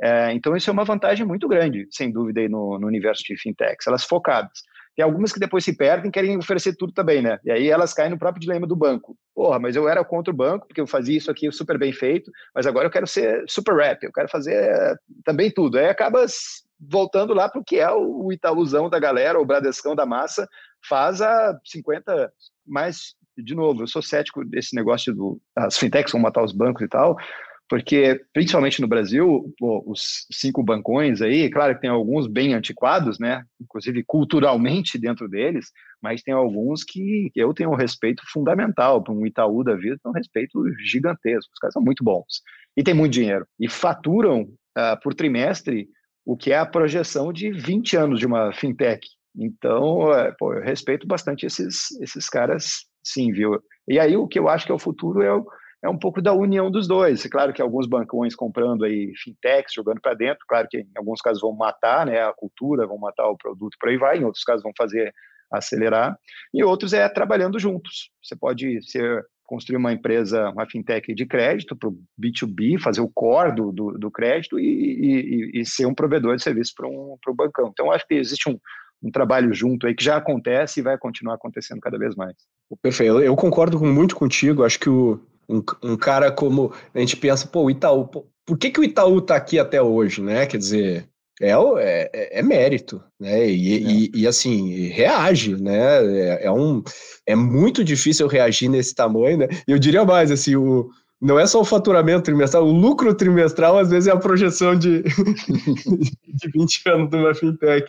É, 0.00 0.32
então, 0.32 0.56
isso 0.56 0.68
é 0.68 0.72
uma 0.72 0.84
vantagem 0.84 1.24
muito 1.24 1.46
grande, 1.46 1.86
sem 1.90 2.10
dúvida, 2.10 2.40
aí 2.40 2.48
no, 2.48 2.78
no 2.78 2.86
universo 2.86 3.22
de 3.24 3.36
fintechs, 3.36 3.86
elas 3.86 4.04
focadas. 4.04 4.60
Tem 4.96 5.04
algumas 5.04 5.32
que 5.32 5.40
depois 5.40 5.64
se 5.64 5.74
perdem 5.74 6.08
e 6.08 6.12
querem 6.12 6.36
oferecer 6.36 6.76
tudo 6.76 6.92
também, 6.92 7.22
né? 7.22 7.38
E 7.44 7.50
aí 7.50 7.68
elas 7.70 7.94
caem 7.94 8.10
no 8.10 8.18
próprio 8.18 8.42
dilema 8.42 8.66
do 8.66 8.76
banco. 8.76 9.16
Porra, 9.34 9.58
mas 9.58 9.74
eu 9.74 9.88
era 9.88 10.04
contra 10.04 10.32
o 10.32 10.36
banco, 10.36 10.66
porque 10.66 10.80
eu 10.80 10.86
fazia 10.86 11.16
isso 11.16 11.30
aqui 11.30 11.50
super 11.50 11.78
bem 11.78 11.92
feito, 11.92 12.30
mas 12.54 12.66
agora 12.66 12.86
eu 12.86 12.90
quero 12.90 13.06
ser 13.06 13.42
super 13.48 13.74
rap, 13.74 14.02
eu 14.02 14.12
quero 14.12 14.28
fazer 14.28 14.98
também 15.24 15.50
tudo. 15.50 15.78
Aí 15.78 15.86
acaba 15.86 16.26
voltando 16.78 17.32
lá 17.32 17.48
para 17.48 17.60
o 17.60 17.64
que 17.64 17.78
é 17.78 17.90
o 17.90 18.30
Itaúzão 18.32 18.90
da 18.90 18.98
galera, 18.98 19.40
o 19.40 19.46
Bradescão 19.46 19.94
da 19.94 20.04
massa, 20.04 20.46
faz 20.88 21.20
há 21.20 21.58
50 21.64 22.12
anos. 22.12 22.52
Mas, 22.66 23.14
de 23.36 23.54
novo, 23.54 23.82
eu 23.82 23.86
sou 23.86 24.02
cético 24.02 24.44
desse 24.44 24.74
negócio 24.74 25.14
do 25.14 25.40
as 25.56 25.78
fintechs 25.78 26.12
vão 26.12 26.20
matar 26.20 26.44
os 26.44 26.52
bancos 26.52 26.82
e 26.82 26.88
tal, 26.88 27.16
porque 27.72 28.22
principalmente 28.34 28.82
no 28.82 28.86
Brasil, 28.86 29.50
os 29.58 30.26
cinco 30.30 30.62
bancões 30.62 31.22
aí, 31.22 31.48
claro 31.48 31.74
que 31.74 31.80
tem 31.80 31.88
alguns 31.88 32.26
bem 32.26 32.52
antiquados, 32.52 33.18
né, 33.18 33.44
inclusive 33.58 34.04
culturalmente 34.04 34.98
dentro 34.98 35.26
deles, 35.26 35.72
mas 36.02 36.22
tem 36.22 36.34
alguns 36.34 36.84
que 36.84 37.32
eu 37.34 37.54
tenho 37.54 37.70
um 37.70 37.74
respeito 37.74 38.22
fundamental, 38.30 39.02
para 39.02 39.14
um 39.14 39.26
Itaú 39.26 39.64
da 39.64 39.74
vida, 39.74 39.96
tem 40.02 40.12
um 40.12 40.14
respeito 40.14 40.62
gigantesco, 40.84 41.50
os 41.50 41.58
caras 41.58 41.72
são 41.72 41.82
muito 41.82 42.04
bons, 42.04 42.42
e 42.76 42.82
tem 42.82 42.92
muito 42.92 43.14
dinheiro, 43.14 43.46
e 43.58 43.66
faturam 43.70 44.42
uh, 44.42 45.00
por 45.02 45.14
trimestre 45.14 45.88
o 46.26 46.36
que 46.36 46.52
é 46.52 46.58
a 46.58 46.66
projeção 46.66 47.32
de 47.32 47.50
20 47.50 47.96
anos 47.96 48.20
de 48.20 48.26
uma 48.26 48.52
fintech, 48.52 49.08
então, 49.36 50.12
é, 50.12 50.32
pô, 50.38 50.54
eu 50.54 50.62
respeito 50.62 51.06
bastante 51.06 51.46
esses, 51.46 51.90
esses 52.00 52.28
caras, 52.28 52.86
sim, 53.02 53.32
viu? 53.32 53.62
E 53.88 53.98
aí 53.98 54.16
o 54.16 54.28
que 54.28 54.38
eu 54.38 54.48
acho 54.48 54.66
que 54.66 54.72
é 54.72 54.74
o 54.74 54.78
futuro 54.78 55.22
é 55.22 55.30
é 55.82 55.88
um 55.88 55.98
pouco 55.98 56.22
da 56.22 56.32
união 56.32 56.70
dos 56.70 56.86
dois. 56.86 57.24
É 57.26 57.28
claro 57.28 57.52
que 57.52 57.60
alguns 57.60 57.88
bancões 57.88 58.36
comprando 58.36 58.84
aí 58.84 59.12
fintechs, 59.16 59.74
jogando 59.74 60.00
para 60.00 60.14
dentro, 60.14 60.46
claro 60.46 60.68
que 60.70 60.78
em 60.78 60.88
alguns 60.96 61.20
casos 61.20 61.42
vão 61.42 61.52
matar 61.52 62.06
né, 62.06 62.22
a 62.22 62.32
cultura, 62.32 62.86
vão 62.86 62.98
matar 62.98 63.26
o 63.28 63.36
produto, 63.36 63.76
por 63.80 63.88
aí 63.88 63.98
vai, 63.98 64.18
em 64.18 64.24
outros 64.24 64.44
casos 64.44 64.62
vão 64.62 64.72
fazer 64.78 65.12
acelerar, 65.50 66.16
e 66.54 66.64
outros 66.64 66.94
é 66.94 67.06
trabalhando 67.08 67.58
juntos. 67.58 68.10
Você 68.22 68.34
pode 68.34 68.80
ser 68.88 69.22
construir 69.44 69.76
uma 69.76 69.92
empresa, 69.92 70.48
uma 70.48 70.66
fintech 70.66 71.14
de 71.14 71.26
crédito 71.26 71.76
para 71.76 71.90
o 71.90 71.98
B2B, 72.18 72.80
fazer 72.80 73.02
o 73.02 73.10
core 73.12 73.54
do, 73.54 73.70
do, 73.70 73.98
do 73.98 74.10
crédito 74.10 74.58
e, 74.58 74.64
e, 74.64 75.60
e, 75.60 75.66
ser 75.66 75.84
um 75.84 75.94
provedor 75.94 76.36
de 76.36 76.42
serviço 76.42 76.72
para 76.74 76.88
um, 76.88 77.18
o 77.26 77.34
bancão. 77.34 77.68
Então, 77.70 77.92
acho 77.92 78.06
que 78.06 78.14
existe 78.14 78.48
um, 78.48 78.58
um 79.02 79.10
trabalho 79.10 79.52
junto 79.52 79.86
aí 79.86 79.94
que 79.94 80.04
já 80.04 80.16
acontece 80.16 80.80
e 80.80 80.82
vai 80.82 80.96
continuar 80.96 81.34
acontecendo 81.34 81.80
cada 81.80 81.98
vez 81.98 82.14
mais. 82.14 82.34
Perfeito, 82.80 83.20
eu 83.20 83.36
concordo 83.36 83.78
muito 83.84 84.14
contigo, 84.14 84.64
acho 84.64 84.78
que 84.78 84.88
o, 84.88 85.20
um, 85.48 85.62
um 85.82 85.96
cara 85.96 86.30
como. 86.30 86.72
A 86.94 87.00
gente 87.00 87.16
pensa, 87.16 87.46
pô, 87.46 87.64
o 87.64 87.70
Itaú, 87.70 88.06
pô, 88.06 88.26
por 88.46 88.56
que, 88.56 88.70
que 88.70 88.80
o 88.80 88.84
Itaú 88.84 89.18
está 89.18 89.36
aqui 89.36 89.58
até 89.58 89.82
hoje, 89.82 90.22
né? 90.22 90.46
Quer 90.46 90.56
dizer, 90.56 91.08
é, 91.40 91.50
é, 92.12 92.38
é 92.38 92.42
mérito, 92.42 93.02
né? 93.20 93.48
E, 93.48 93.74
é. 93.74 93.80
e, 93.80 94.10
e, 94.14 94.26
assim, 94.26 94.88
reage, 94.88 95.60
né? 95.60 96.04
É, 96.04 96.46
é, 96.46 96.52
um, 96.52 96.82
é 97.26 97.34
muito 97.34 97.84
difícil 97.84 98.26
reagir 98.26 98.68
nesse 98.68 98.94
tamanho, 98.94 99.38
né? 99.38 99.48
E 99.66 99.72
eu 99.72 99.78
diria 99.78 100.04
mais, 100.04 100.30
assim, 100.30 100.56
o, 100.56 100.88
não 101.20 101.38
é 101.38 101.46
só 101.46 101.60
o 101.60 101.64
faturamento 101.64 102.22
trimestral, 102.22 102.66
o 102.66 102.72
lucro 102.72 103.14
trimestral 103.14 103.78
às 103.78 103.90
vezes 103.90 104.08
é 104.08 104.12
a 104.12 104.16
projeção 104.16 104.76
de, 104.76 105.02
de 106.26 106.50
20 106.52 106.88
anos 106.88 107.10
de 107.10 107.16
uma 107.16 107.34
fintech. 107.34 107.88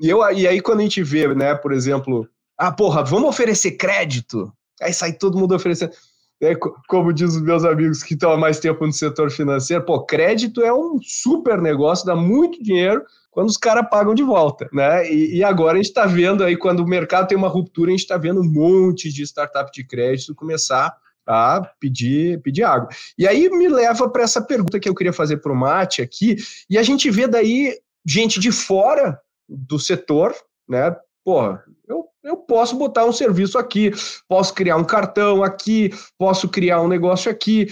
E, 0.00 0.08
eu, 0.08 0.20
e 0.32 0.46
aí, 0.46 0.60
quando 0.60 0.80
a 0.80 0.82
gente 0.82 1.02
vê, 1.02 1.34
né, 1.34 1.54
por 1.54 1.72
exemplo, 1.72 2.28
ah, 2.56 2.72
porra, 2.72 3.04
vamos 3.04 3.28
oferecer 3.28 3.72
crédito. 3.72 4.52
Aí 4.80 4.92
sai 4.92 5.12
todo 5.12 5.38
mundo 5.38 5.54
oferecendo. 5.54 5.92
É, 6.40 6.54
como 6.88 7.12
diz 7.12 7.34
os 7.34 7.42
meus 7.42 7.64
amigos 7.64 8.02
que 8.02 8.14
estão 8.14 8.30
há 8.30 8.36
mais 8.36 8.60
tempo 8.60 8.86
no 8.86 8.92
setor 8.92 9.28
financeiro, 9.28 9.84
pô, 9.84 10.04
crédito 10.04 10.62
é 10.62 10.72
um 10.72 11.00
super 11.02 11.60
negócio, 11.60 12.06
dá 12.06 12.14
muito 12.14 12.62
dinheiro 12.62 13.02
quando 13.32 13.48
os 13.48 13.56
caras 13.56 13.88
pagam 13.90 14.14
de 14.14 14.22
volta, 14.22 14.68
né? 14.72 15.10
E, 15.10 15.38
e 15.38 15.44
agora 15.44 15.74
a 15.74 15.76
gente 15.76 15.88
está 15.88 16.06
vendo 16.06 16.44
aí, 16.44 16.56
quando 16.56 16.80
o 16.80 16.86
mercado 16.86 17.26
tem 17.26 17.36
uma 17.36 17.48
ruptura, 17.48 17.88
a 17.88 17.90
gente 17.90 18.00
está 18.00 18.16
vendo 18.16 18.40
um 18.40 18.44
monte 18.44 19.12
de 19.12 19.24
startup 19.24 19.70
de 19.72 19.84
crédito 19.84 20.34
começar 20.34 20.96
a 21.26 21.60
pedir, 21.80 22.40
pedir 22.40 22.62
água. 22.62 22.88
E 23.18 23.26
aí 23.26 23.50
me 23.50 23.68
leva 23.68 24.08
para 24.08 24.22
essa 24.22 24.40
pergunta 24.40 24.78
que 24.78 24.88
eu 24.88 24.94
queria 24.94 25.12
fazer 25.12 25.38
para 25.38 25.52
o 25.52 25.56
Mate 25.56 26.02
aqui, 26.02 26.36
e 26.70 26.78
a 26.78 26.82
gente 26.82 27.10
vê 27.10 27.26
daí 27.26 27.76
gente 28.06 28.40
de 28.40 28.50
fora 28.50 29.20
do 29.48 29.78
setor, 29.78 30.34
né? 30.68 30.94
Porra, 31.24 31.62
eu, 31.86 32.04
eu 32.22 32.36
posso 32.36 32.76
botar 32.76 33.04
um 33.04 33.12
serviço 33.12 33.58
aqui, 33.58 33.90
posso 34.28 34.54
criar 34.54 34.76
um 34.76 34.84
cartão 34.84 35.42
aqui, 35.42 35.90
posso 36.18 36.48
criar 36.48 36.80
um 36.80 36.88
negócio 36.88 37.30
aqui. 37.30 37.66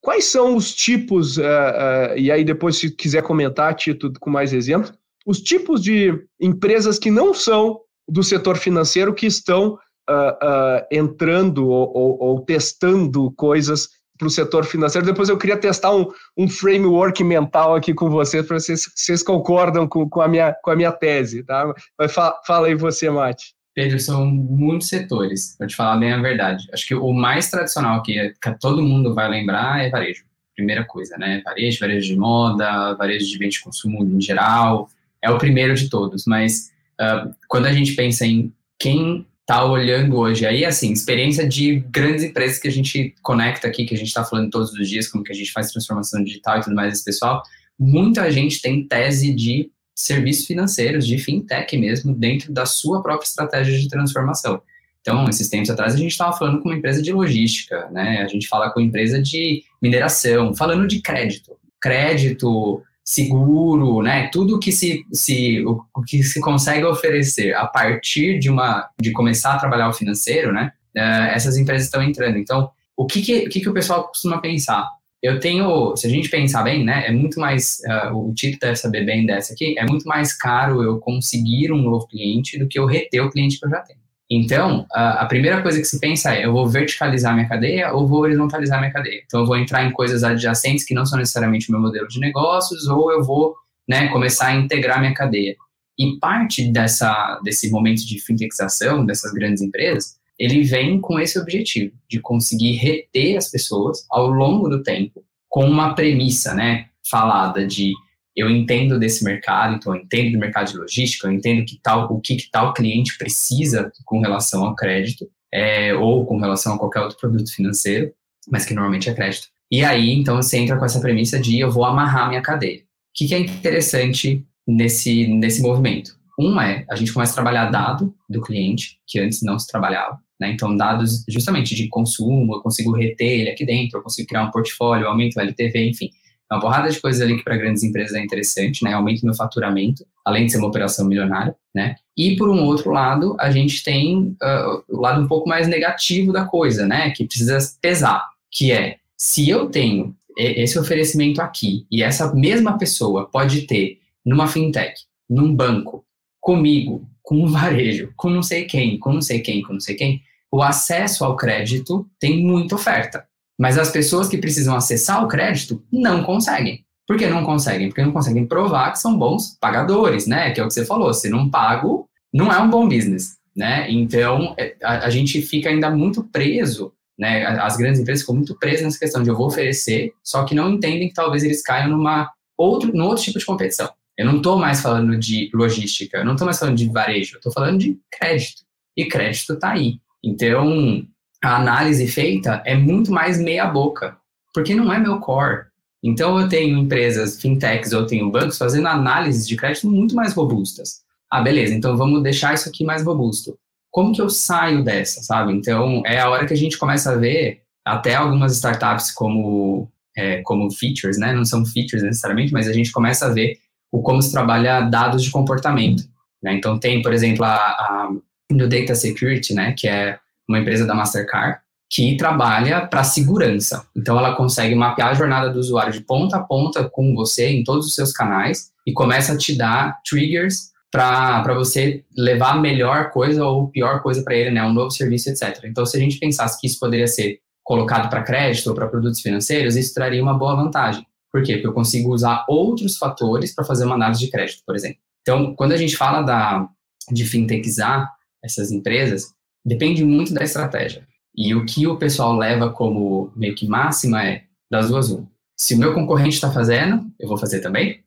Quais 0.00 0.26
são 0.26 0.56
os 0.56 0.74
tipos, 0.74 1.38
uh, 1.38 1.42
uh, 1.42 2.18
e 2.18 2.30
aí 2.30 2.44
depois 2.44 2.76
se 2.76 2.90
quiser 2.90 3.22
comentar, 3.22 3.74
Tito, 3.74 4.12
com 4.20 4.30
mais 4.30 4.52
exemplos, 4.52 4.92
os 5.26 5.40
tipos 5.40 5.82
de 5.82 6.12
empresas 6.38 6.98
que 6.98 7.10
não 7.10 7.32
são 7.32 7.80
do 8.06 8.22
setor 8.22 8.58
financeiro 8.58 9.14
que 9.14 9.26
estão 9.26 9.78
uh, 10.08 10.86
entrando 10.90 11.66
ou, 11.66 11.90
ou, 11.96 12.18
ou 12.22 12.40
testando 12.44 13.32
coisas 13.32 13.88
para 14.16 14.26
o 14.26 14.30
setor 14.30 14.64
financeiro. 14.64 15.06
Depois 15.06 15.28
eu 15.28 15.38
queria 15.38 15.56
testar 15.56 15.94
um, 15.94 16.06
um 16.36 16.48
framework 16.48 17.22
mental 17.22 17.74
aqui 17.74 17.92
com 17.92 18.08
vocês, 18.08 18.46
para 18.46 18.58
vocês, 18.58 18.90
vocês 18.94 19.22
concordam 19.22 19.88
com, 19.88 20.08
com, 20.08 20.20
a 20.20 20.28
minha, 20.28 20.54
com 20.62 20.70
a 20.70 20.76
minha 20.76 20.92
tese, 20.92 21.42
tá? 21.42 21.72
Mas 21.98 22.12
fala, 22.12 22.40
fala 22.46 22.66
aí 22.68 22.74
você, 22.74 23.10
Mate. 23.10 23.54
Pedro, 23.74 23.98
são 23.98 24.24
muitos 24.24 24.88
setores, 24.88 25.56
para 25.58 25.66
te 25.66 25.74
falar 25.74 25.96
bem 25.96 26.12
a 26.12 26.22
verdade. 26.22 26.68
Acho 26.72 26.86
que 26.86 26.94
o 26.94 27.12
mais 27.12 27.50
tradicional 27.50 28.02
que, 28.02 28.32
que 28.40 28.58
todo 28.60 28.82
mundo 28.82 29.14
vai 29.14 29.28
lembrar 29.28 29.84
é 29.84 29.90
varejo. 29.90 30.24
Primeira 30.54 30.84
coisa, 30.84 31.16
né? 31.18 31.42
Varejo, 31.44 31.80
varejo 31.80 32.06
de 32.06 32.16
moda, 32.16 32.94
varejo 32.94 33.26
de 33.26 33.36
bem 33.36 33.48
de 33.48 33.60
consumo 33.60 34.04
em 34.04 34.20
geral, 34.20 34.88
é 35.20 35.28
o 35.28 35.38
primeiro 35.38 35.74
de 35.74 35.90
todos. 35.90 36.24
Mas 36.24 36.70
uh, 37.00 37.34
quando 37.48 37.66
a 37.66 37.72
gente 37.72 37.94
pensa 37.94 38.24
em 38.24 38.52
quem 38.78 39.26
tá 39.46 39.64
olhando 39.64 40.16
hoje 40.16 40.46
aí, 40.46 40.64
assim, 40.64 40.92
experiência 40.92 41.46
de 41.46 41.80
grandes 41.90 42.24
empresas 42.24 42.58
que 42.58 42.68
a 42.68 42.72
gente 42.72 43.14
conecta 43.22 43.68
aqui, 43.68 43.84
que 43.84 43.94
a 43.94 43.98
gente 43.98 44.08
está 44.08 44.24
falando 44.24 44.50
todos 44.50 44.72
os 44.72 44.88
dias, 44.88 45.08
como 45.08 45.22
que 45.22 45.32
a 45.32 45.34
gente 45.34 45.52
faz 45.52 45.70
transformação 45.70 46.22
digital 46.24 46.58
e 46.58 46.62
tudo 46.62 46.74
mais, 46.74 46.94
esse 46.94 47.04
pessoal, 47.04 47.42
muita 47.78 48.30
gente 48.30 48.62
tem 48.62 48.86
tese 48.86 49.34
de 49.34 49.70
serviços 49.94 50.46
financeiros, 50.46 51.06
de 51.06 51.18
fintech 51.18 51.76
mesmo, 51.76 52.14
dentro 52.14 52.52
da 52.52 52.66
sua 52.66 53.02
própria 53.02 53.26
estratégia 53.26 53.78
de 53.78 53.88
transformação. 53.88 54.60
Então, 55.00 55.28
esses 55.28 55.48
tempos 55.50 55.68
atrás, 55.68 55.94
a 55.94 55.98
gente 55.98 56.12
estava 56.12 56.36
falando 56.36 56.60
com 56.60 56.70
uma 56.70 56.78
empresa 56.78 57.02
de 57.02 57.12
logística, 57.12 57.88
né? 57.90 58.22
A 58.22 58.26
gente 58.26 58.48
fala 58.48 58.70
com 58.70 58.80
empresa 58.80 59.22
de 59.22 59.62
mineração, 59.80 60.54
falando 60.54 60.86
de 60.88 61.00
crédito. 61.02 61.52
Crédito, 61.78 62.82
seguro, 63.04 64.00
né? 64.02 64.28
Tudo 64.32 64.58
que 64.58 64.72
se, 64.72 65.04
se 65.12 65.62
o, 65.66 65.84
que 66.06 66.22
se 66.22 66.40
consegue 66.40 66.84
oferecer 66.84 67.54
a 67.54 67.66
partir 67.66 68.38
de 68.38 68.48
uma 68.48 68.88
de 68.98 69.12
começar 69.12 69.54
a 69.54 69.58
trabalhar 69.58 69.90
o 69.90 69.92
financeiro, 69.92 70.52
né? 70.52 70.72
Uh, 70.96 71.28
essas 71.34 71.56
empresas 71.58 71.84
estão 71.84 72.02
entrando. 72.02 72.38
Então, 72.38 72.70
o 72.96 73.04
que 73.04 73.20
que, 73.20 73.46
o 73.46 73.50
que 73.50 73.60
que 73.60 73.68
o 73.68 73.74
pessoal 73.74 74.08
costuma 74.08 74.40
pensar? 74.40 74.88
Eu 75.22 75.40
tenho, 75.40 75.96
se 75.96 76.06
a 76.06 76.10
gente 76.10 76.28
pensar 76.28 76.62
bem, 76.62 76.84
né? 76.84 77.06
É 77.06 77.12
muito 77.12 77.38
mais 77.38 77.78
uh, 78.10 78.16
o 78.16 78.32
Tito 78.32 78.58
deve 78.58 78.76
saber 78.76 79.04
bem 79.04 79.26
dessa 79.26 79.52
aqui. 79.52 79.78
É 79.78 79.84
muito 79.84 80.06
mais 80.06 80.32
caro 80.36 80.82
eu 80.82 80.98
conseguir 80.98 81.72
um 81.72 81.82
novo 81.82 82.06
cliente 82.06 82.58
do 82.58 82.66
que 82.66 82.78
eu 82.78 82.86
reter 82.86 83.22
o 83.22 83.30
cliente 83.30 83.58
que 83.58 83.66
eu 83.66 83.70
já 83.70 83.80
tenho. 83.80 84.03
Então, 84.36 84.84
a 84.90 85.24
primeira 85.26 85.62
coisa 85.62 85.78
que 85.78 85.84
se 85.84 86.00
pensa 86.00 86.34
é: 86.34 86.44
eu 86.44 86.52
vou 86.52 86.66
verticalizar 86.66 87.32
minha 87.32 87.48
cadeia 87.48 87.92
ou 87.92 88.06
vou 88.06 88.20
horizontalizar 88.20 88.80
minha 88.80 88.92
cadeia? 88.92 89.22
Então, 89.24 89.40
eu 89.40 89.46
vou 89.46 89.56
entrar 89.56 89.84
em 89.84 89.92
coisas 89.92 90.24
adjacentes 90.24 90.84
que 90.84 90.92
não 90.92 91.06
são 91.06 91.18
necessariamente 91.18 91.68
o 91.68 91.72
meu 91.72 91.80
modelo 91.80 92.08
de 92.08 92.18
negócios, 92.18 92.88
ou 92.88 93.12
eu 93.12 93.22
vou 93.22 93.54
né, 93.88 94.08
começar 94.08 94.48
a 94.48 94.56
integrar 94.56 94.98
minha 94.98 95.14
cadeia. 95.14 95.54
E 95.96 96.18
parte 96.18 96.72
dessa, 96.72 97.40
desse 97.44 97.70
momento 97.70 98.04
de 98.04 98.18
fintechização 98.18 99.06
dessas 99.06 99.32
grandes 99.32 99.62
empresas, 99.62 100.16
ele 100.36 100.64
vem 100.64 101.00
com 101.00 101.20
esse 101.20 101.38
objetivo 101.38 101.94
de 102.10 102.18
conseguir 102.18 102.72
reter 102.72 103.36
as 103.36 103.48
pessoas 103.48 104.04
ao 104.10 104.26
longo 104.26 104.68
do 104.68 104.82
tempo 104.82 105.22
com 105.48 105.64
uma 105.64 105.94
premissa, 105.94 106.52
né, 106.52 106.86
falada 107.08 107.64
de 107.64 107.92
eu 108.36 108.50
entendo 108.50 108.98
desse 108.98 109.22
mercado, 109.22 109.76
então 109.76 109.94
eu 109.94 110.02
entendo 110.02 110.32
do 110.32 110.38
mercado 110.38 110.70
de 110.70 110.76
logística, 110.76 111.26
eu 111.26 111.32
entendo 111.32 111.64
que 111.64 111.78
tal, 111.80 112.12
o 112.12 112.20
que, 112.20 112.36
que 112.36 112.50
tal 112.50 112.74
cliente 112.74 113.16
precisa 113.16 113.92
com 114.04 114.20
relação 114.20 114.64
ao 114.64 114.74
crédito, 114.74 115.28
é, 115.52 115.94
ou 115.94 116.26
com 116.26 116.38
relação 116.38 116.74
a 116.74 116.78
qualquer 116.78 117.00
outro 117.00 117.16
produto 117.16 117.54
financeiro, 117.54 118.12
mas 118.50 118.64
que 118.64 118.74
normalmente 118.74 119.08
é 119.08 119.14
crédito. 119.14 119.46
E 119.70 119.84
aí, 119.84 120.10
então, 120.10 120.36
você 120.36 120.58
entra 120.58 120.76
com 120.76 120.84
essa 120.84 121.00
premissa 121.00 121.38
de 121.38 121.60
eu 121.60 121.70
vou 121.70 121.84
amarrar 121.84 122.28
minha 122.28 122.42
cadeia. 122.42 122.80
O 122.80 122.82
que, 123.14 123.28
que 123.28 123.34
é 123.34 123.38
interessante 123.38 124.44
nesse, 124.66 125.28
nesse 125.28 125.62
movimento? 125.62 126.16
Um 126.38 126.60
é, 126.60 126.84
a 126.90 126.96
gente 126.96 127.12
começa 127.12 127.32
a 127.32 127.34
trabalhar 127.36 127.70
dado 127.70 128.12
do 128.28 128.40
cliente, 128.40 128.98
que 129.06 129.20
antes 129.20 129.42
não 129.42 129.58
se 129.58 129.68
trabalhava. 129.68 130.18
Né? 130.40 130.50
Então, 130.50 130.76
dados 130.76 131.24
justamente 131.28 131.76
de 131.76 131.88
consumo, 131.88 132.56
eu 132.56 132.60
consigo 132.60 132.92
reter 132.92 133.40
ele 133.40 133.50
aqui 133.50 133.64
dentro, 133.64 133.98
eu 133.98 134.02
consigo 134.02 134.26
criar 134.26 134.42
um 134.42 134.50
portfólio, 134.50 135.06
aumento 135.06 135.36
o 135.36 135.40
LTV, 135.40 135.88
enfim 135.88 136.10
uma 136.50 136.60
porrada 136.60 136.90
de 136.90 137.00
coisas 137.00 137.22
ali 137.22 137.36
que 137.36 137.44
para 137.44 137.56
grandes 137.56 137.82
empresas 137.82 138.14
é 138.14 138.22
interessante, 138.22 138.84
né? 138.84 138.92
Aumenta 138.92 139.24
meu 139.24 139.34
faturamento, 139.34 140.06
além 140.24 140.46
de 140.46 140.52
ser 140.52 140.58
uma 140.58 140.68
operação 140.68 141.06
milionária, 141.06 141.54
né? 141.74 141.96
E 142.16 142.36
por 142.36 142.48
um 142.48 142.62
outro 142.64 142.90
lado, 142.90 143.36
a 143.40 143.50
gente 143.50 143.82
tem 143.82 144.36
uh, 144.42 144.84
o 144.88 145.00
lado 145.00 145.22
um 145.22 145.28
pouco 145.28 145.48
mais 145.48 145.66
negativo 145.66 146.32
da 146.32 146.44
coisa, 146.44 146.86
né? 146.86 147.10
Que 147.10 147.24
precisa 147.24 147.58
pesar, 147.80 148.28
que 148.50 148.70
é 148.70 148.98
se 149.16 149.48
eu 149.48 149.68
tenho 149.68 150.14
esse 150.36 150.78
oferecimento 150.78 151.40
aqui 151.40 151.86
e 151.90 152.02
essa 152.02 152.34
mesma 152.34 152.76
pessoa 152.76 153.28
pode 153.30 153.62
ter 153.62 153.98
numa 154.24 154.48
fintech, 154.48 154.94
num 155.28 155.54
banco, 155.54 156.04
comigo, 156.40 157.08
com 157.22 157.36
um 157.36 157.46
varejo, 157.50 158.12
com 158.16 158.28
não 158.28 158.42
sei 158.42 158.64
quem, 158.64 158.98
com 158.98 159.12
não 159.12 159.22
sei 159.22 159.40
quem, 159.40 159.62
com 159.62 159.72
não 159.72 159.80
sei 159.80 159.94
quem, 159.94 160.22
o 160.52 160.62
acesso 160.62 161.24
ao 161.24 161.36
crédito 161.36 162.08
tem 162.18 162.42
muita 162.44 162.74
oferta. 162.74 163.26
Mas 163.58 163.78
as 163.78 163.90
pessoas 163.90 164.28
que 164.28 164.38
precisam 164.38 164.74
acessar 164.74 165.22
o 165.22 165.28
crédito 165.28 165.82
não 165.92 166.22
conseguem. 166.22 166.84
Por 167.06 167.16
que 167.16 167.26
não 167.26 167.44
conseguem? 167.44 167.88
Porque 167.88 168.02
não 168.02 168.12
conseguem 168.12 168.46
provar 168.46 168.92
que 168.92 168.98
são 168.98 169.16
bons 169.18 169.56
pagadores, 169.60 170.26
né? 170.26 170.50
Que 170.50 170.60
é 170.60 170.64
o 170.64 170.68
que 170.68 170.74
você 170.74 170.86
falou. 170.86 171.12
Se 171.12 171.28
não 171.28 171.50
pago, 171.50 172.08
não 172.32 172.52
é 172.52 172.58
um 172.58 172.70
bom 172.70 172.88
business, 172.88 173.36
né? 173.54 173.90
Então, 173.90 174.54
é, 174.58 174.74
a, 174.82 175.06
a 175.06 175.10
gente 175.10 175.40
fica 175.42 175.68
ainda 175.68 175.90
muito 175.90 176.24
preso, 176.24 176.92
né? 177.18 177.44
As 177.46 177.76
grandes 177.76 178.00
empresas 178.00 178.22
ficam 178.22 178.36
muito 178.36 178.58
presas 178.58 178.82
nessa 178.82 178.98
questão 178.98 179.22
de 179.22 179.28
eu 179.28 179.36
vou 179.36 179.46
oferecer, 179.46 180.12
só 180.22 180.44
que 180.44 180.54
não 180.54 180.72
entendem 180.72 181.08
que 181.08 181.14
talvez 181.14 181.44
eles 181.44 181.62
caiam 181.62 181.90
numa 181.90 182.30
outro, 182.56 182.90
num 182.94 183.04
outro 183.04 183.24
tipo 183.24 183.38
de 183.38 183.44
competição. 183.44 183.90
Eu 184.16 184.26
não 184.26 184.38
estou 184.38 184.58
mais 184.58 184.80
falando 184.80 185.18
de 185.18 185.50
logística, 185.52 186.18
eu 186.18 186.24
não 186.24 186.32
estou 186.32 186.46
mais 186.46 186.58
falando 186.58 186.76
de 186.76 186.88
varejo, 186.88 187.34
eu 187.34 187.38
estou 187.38 187.52
falando 187.52 187.78
de 187.78 187.98
crédito. 188.10 188.62
E 188.96 189.06
crédito 189.06 189.54
está 189.54 189.72
aí. 189.72 189.98
Então, 190.22 191.04
a 191.44 191.56
análise 191.56 192.06
feita 192.06 192.62
é 192.64 192.74
muito 192.74 193.12
mais 193.12 193.38
meia 193.38 193.66
boca, 193.66 194.16
porque 194.52 194.74
não 194.74 194.92
é 194.92 194.98
meu 194.98 195.18
core. 195.18 195.66
Então 196.02 196.38
eu 196.38 196.48
tenho 196.48 196.78
empresas 196.78 197.40
fintechs 197.40 197.92
ou 197.92 198.00
eu 198.00 198.06
tenho 198.06 198.30
bancos 198.30 198.58
fazendo 198.58 198.88
análises 198.88 199.46
de 199.46 199.56
crédito 199.56 199.90
muito 199.90 200.14
mais 200.14 200.34
robustas. 200.34 201.02
Ah, 201.30 201.40
beleza, 201.40 201.74
então 201.74 201.96
vamos 201.96 202.22
deixar 202.22 202.54
isso 202.54 202.68
aqui 202.68 202.84
mais 202.84 203.02
robusto. 203.02 203.58
Como 203.90 204.12
que 204.12 204.20
eu 204.20 204.28
saio 204.28 204.84
dessa, 204.84 205.22
sabe? 205.22 205.52
Então 205.52 206.02
é 206.04 206.20
a 206.20 206.28
hora 206.28 206.46
que 206.46 206.52
a 206.52 206.56
gente 206.56 206.78
começa 206.78 207.12
a 207.12 207.16
ver 207.16 207.62
até 207.84 208.14
algumas 208.14 208.54
startups 208.54 209.12
como 209.12 209.88
é, 210.16 210.42
como 210.42 210.70
features, 210.70 211.18
né? 211.18 211.32
Não 211.32 211.44
são 211.44 211.64
features 211.64 212.02
necessariamente, 212.02 212.52
mas 212.52 212.68
a 212.68 212.72
gente 212.72 212.92
começa 212.92 213.26
a 213.26 213.30
ver 213.30 213.58
o 213.90 214.02
como 214.02 214.22
se 214.22 214.32
trabalha 214.32 214.82
dados 214.82 215.22
de 215.22 215.30
comportamento. 215.30 216.04
Né? 216.42 216.54
Então 216.54 216.78
tem, 216.78 217.02
por 217.02 217.12
exemplo, 217.12 217.44
a, 217.44 217.56
a 217.56 218.10
no 218.50 218.68
Data 218.68 218.94
Security, 218.94 219.54
né? 219.54 219.74
Que 219.76 219.88
é 219.88 220.18
uma 220.48 220.58
empresa 220.58 220.86
da 220.86 220.94
Mastercard, 220.94 221.58
que 221.90 222.16
trabalha 222.16 222.86
para 222.86 223.04
segurança. 223.04 223.86
Então, 223.96 224.18
ela 224.18 224.34
consegue 224.34 224.74
mapear 224.74 225.10
a 225.10 225.14
jornada 225.14 225.50
do 225.50 225.58
usuário 225.58 225.92
de 225.92 226.00
ponta 226.00 226.38
a 226.38 226.42
ponta 226.42 226.88
com 226.88 227.14
você 227.14 227.48
em 227.48 227.62
todos 227.62 227.86
os 227.86 227.94
seus 227.94 228.12
canais 228.12 228.70
e 228.86 228.92
começa 228.92 229.32
a 229.32 229.36
te 229.36 229.56
dar 229.56 230.00
triggers 230.08 230.72
para 230.90 231.54
você 231.54 232.04
levar 232.16 232.52
a 232.52 232.60
melhor 232.60 233.10
coisa 233.10 233.44
ou 233.44 233.68
pior 233.68 234.00
coisa 234.02 234.22
para 234.22 234.34
ele, 234.34 234.50
né? 234.50 234.62
Um 234.64 234.72
novo 234.72 234.90
serviço, 234.90 235.28
etc. 235.28 235.64
Então, 235.64 235.84
se 235.84 235.96
a 235.96 236.00
gente 236.00 236.18
pensasse 236.18 236.60
que 236.60 236.66
isso 236.66 236.78
poderia 236.78 237.08
ser 237.08 237.40
colocado 237.64 238.08
para 238.08 238.22
crédito 238.22 238.68
ou 238.68 238.74
para 238.74 238.86
produtos 238.86 239.20
financeiros, 239.20 239.74
isso 239.74 239.92
traria 239.92 240.22
uma 240.22 240.38
boa 240.38 240.54
vantagem. 240.54 241.04
Por 241.32 241.42
quê? 241.42 241.54
Porque 241.54 241.66
eu 241.66 241.72
consigo 241.72 242.12
usar 242.12 242.44
outros 242.48 242.96
fatores 242.96 243.52
para 243.52 243.64
fazer 243.64 243.84
uma 243.84 243.96
análise 243.96 244.20
de 244.20 244.30
crédito, 244.30 244.62
por 244.64 244.76
exemplo. 244.76 244.98
Então, 245.22 245.54
quando 245.56 245.72
a 245.72 245.76
gente 245.76 245.96
fala 245.96 246.22
da, 246.22 246.68
de 247.10 247.24
fintechizar 247.24 248.08
essas 248.44 248.70
empresas, 248.70 249.33
depende 249.64 250.04
muito 250.04 250.32
da 250.34 250.44
estratégia. 250.44 251.06
E 251.34 251.54
o 251.54 251.64
que 251.64 251.86
o 251.86 251.96
pessoal 251.96 252.36
leva 252.36 252.70
como 252.70 253.32
meio 253.34 253.54
que 253.54 253.66
máxima 253.66 254.24
é 254.24 254.44
das 254.70 254.88
duas. 254.88 255.16
Se 255.56 255.74
o 255.74 255.78
meu 255.78 255.94
concorrente 255.94 256.34
está 256.34 256.50
fazendo, 256.50 257.06
eu 257.18 257.28
vou 257.28 257.38
fazer 257.38 257.60
também. 257.60 258.02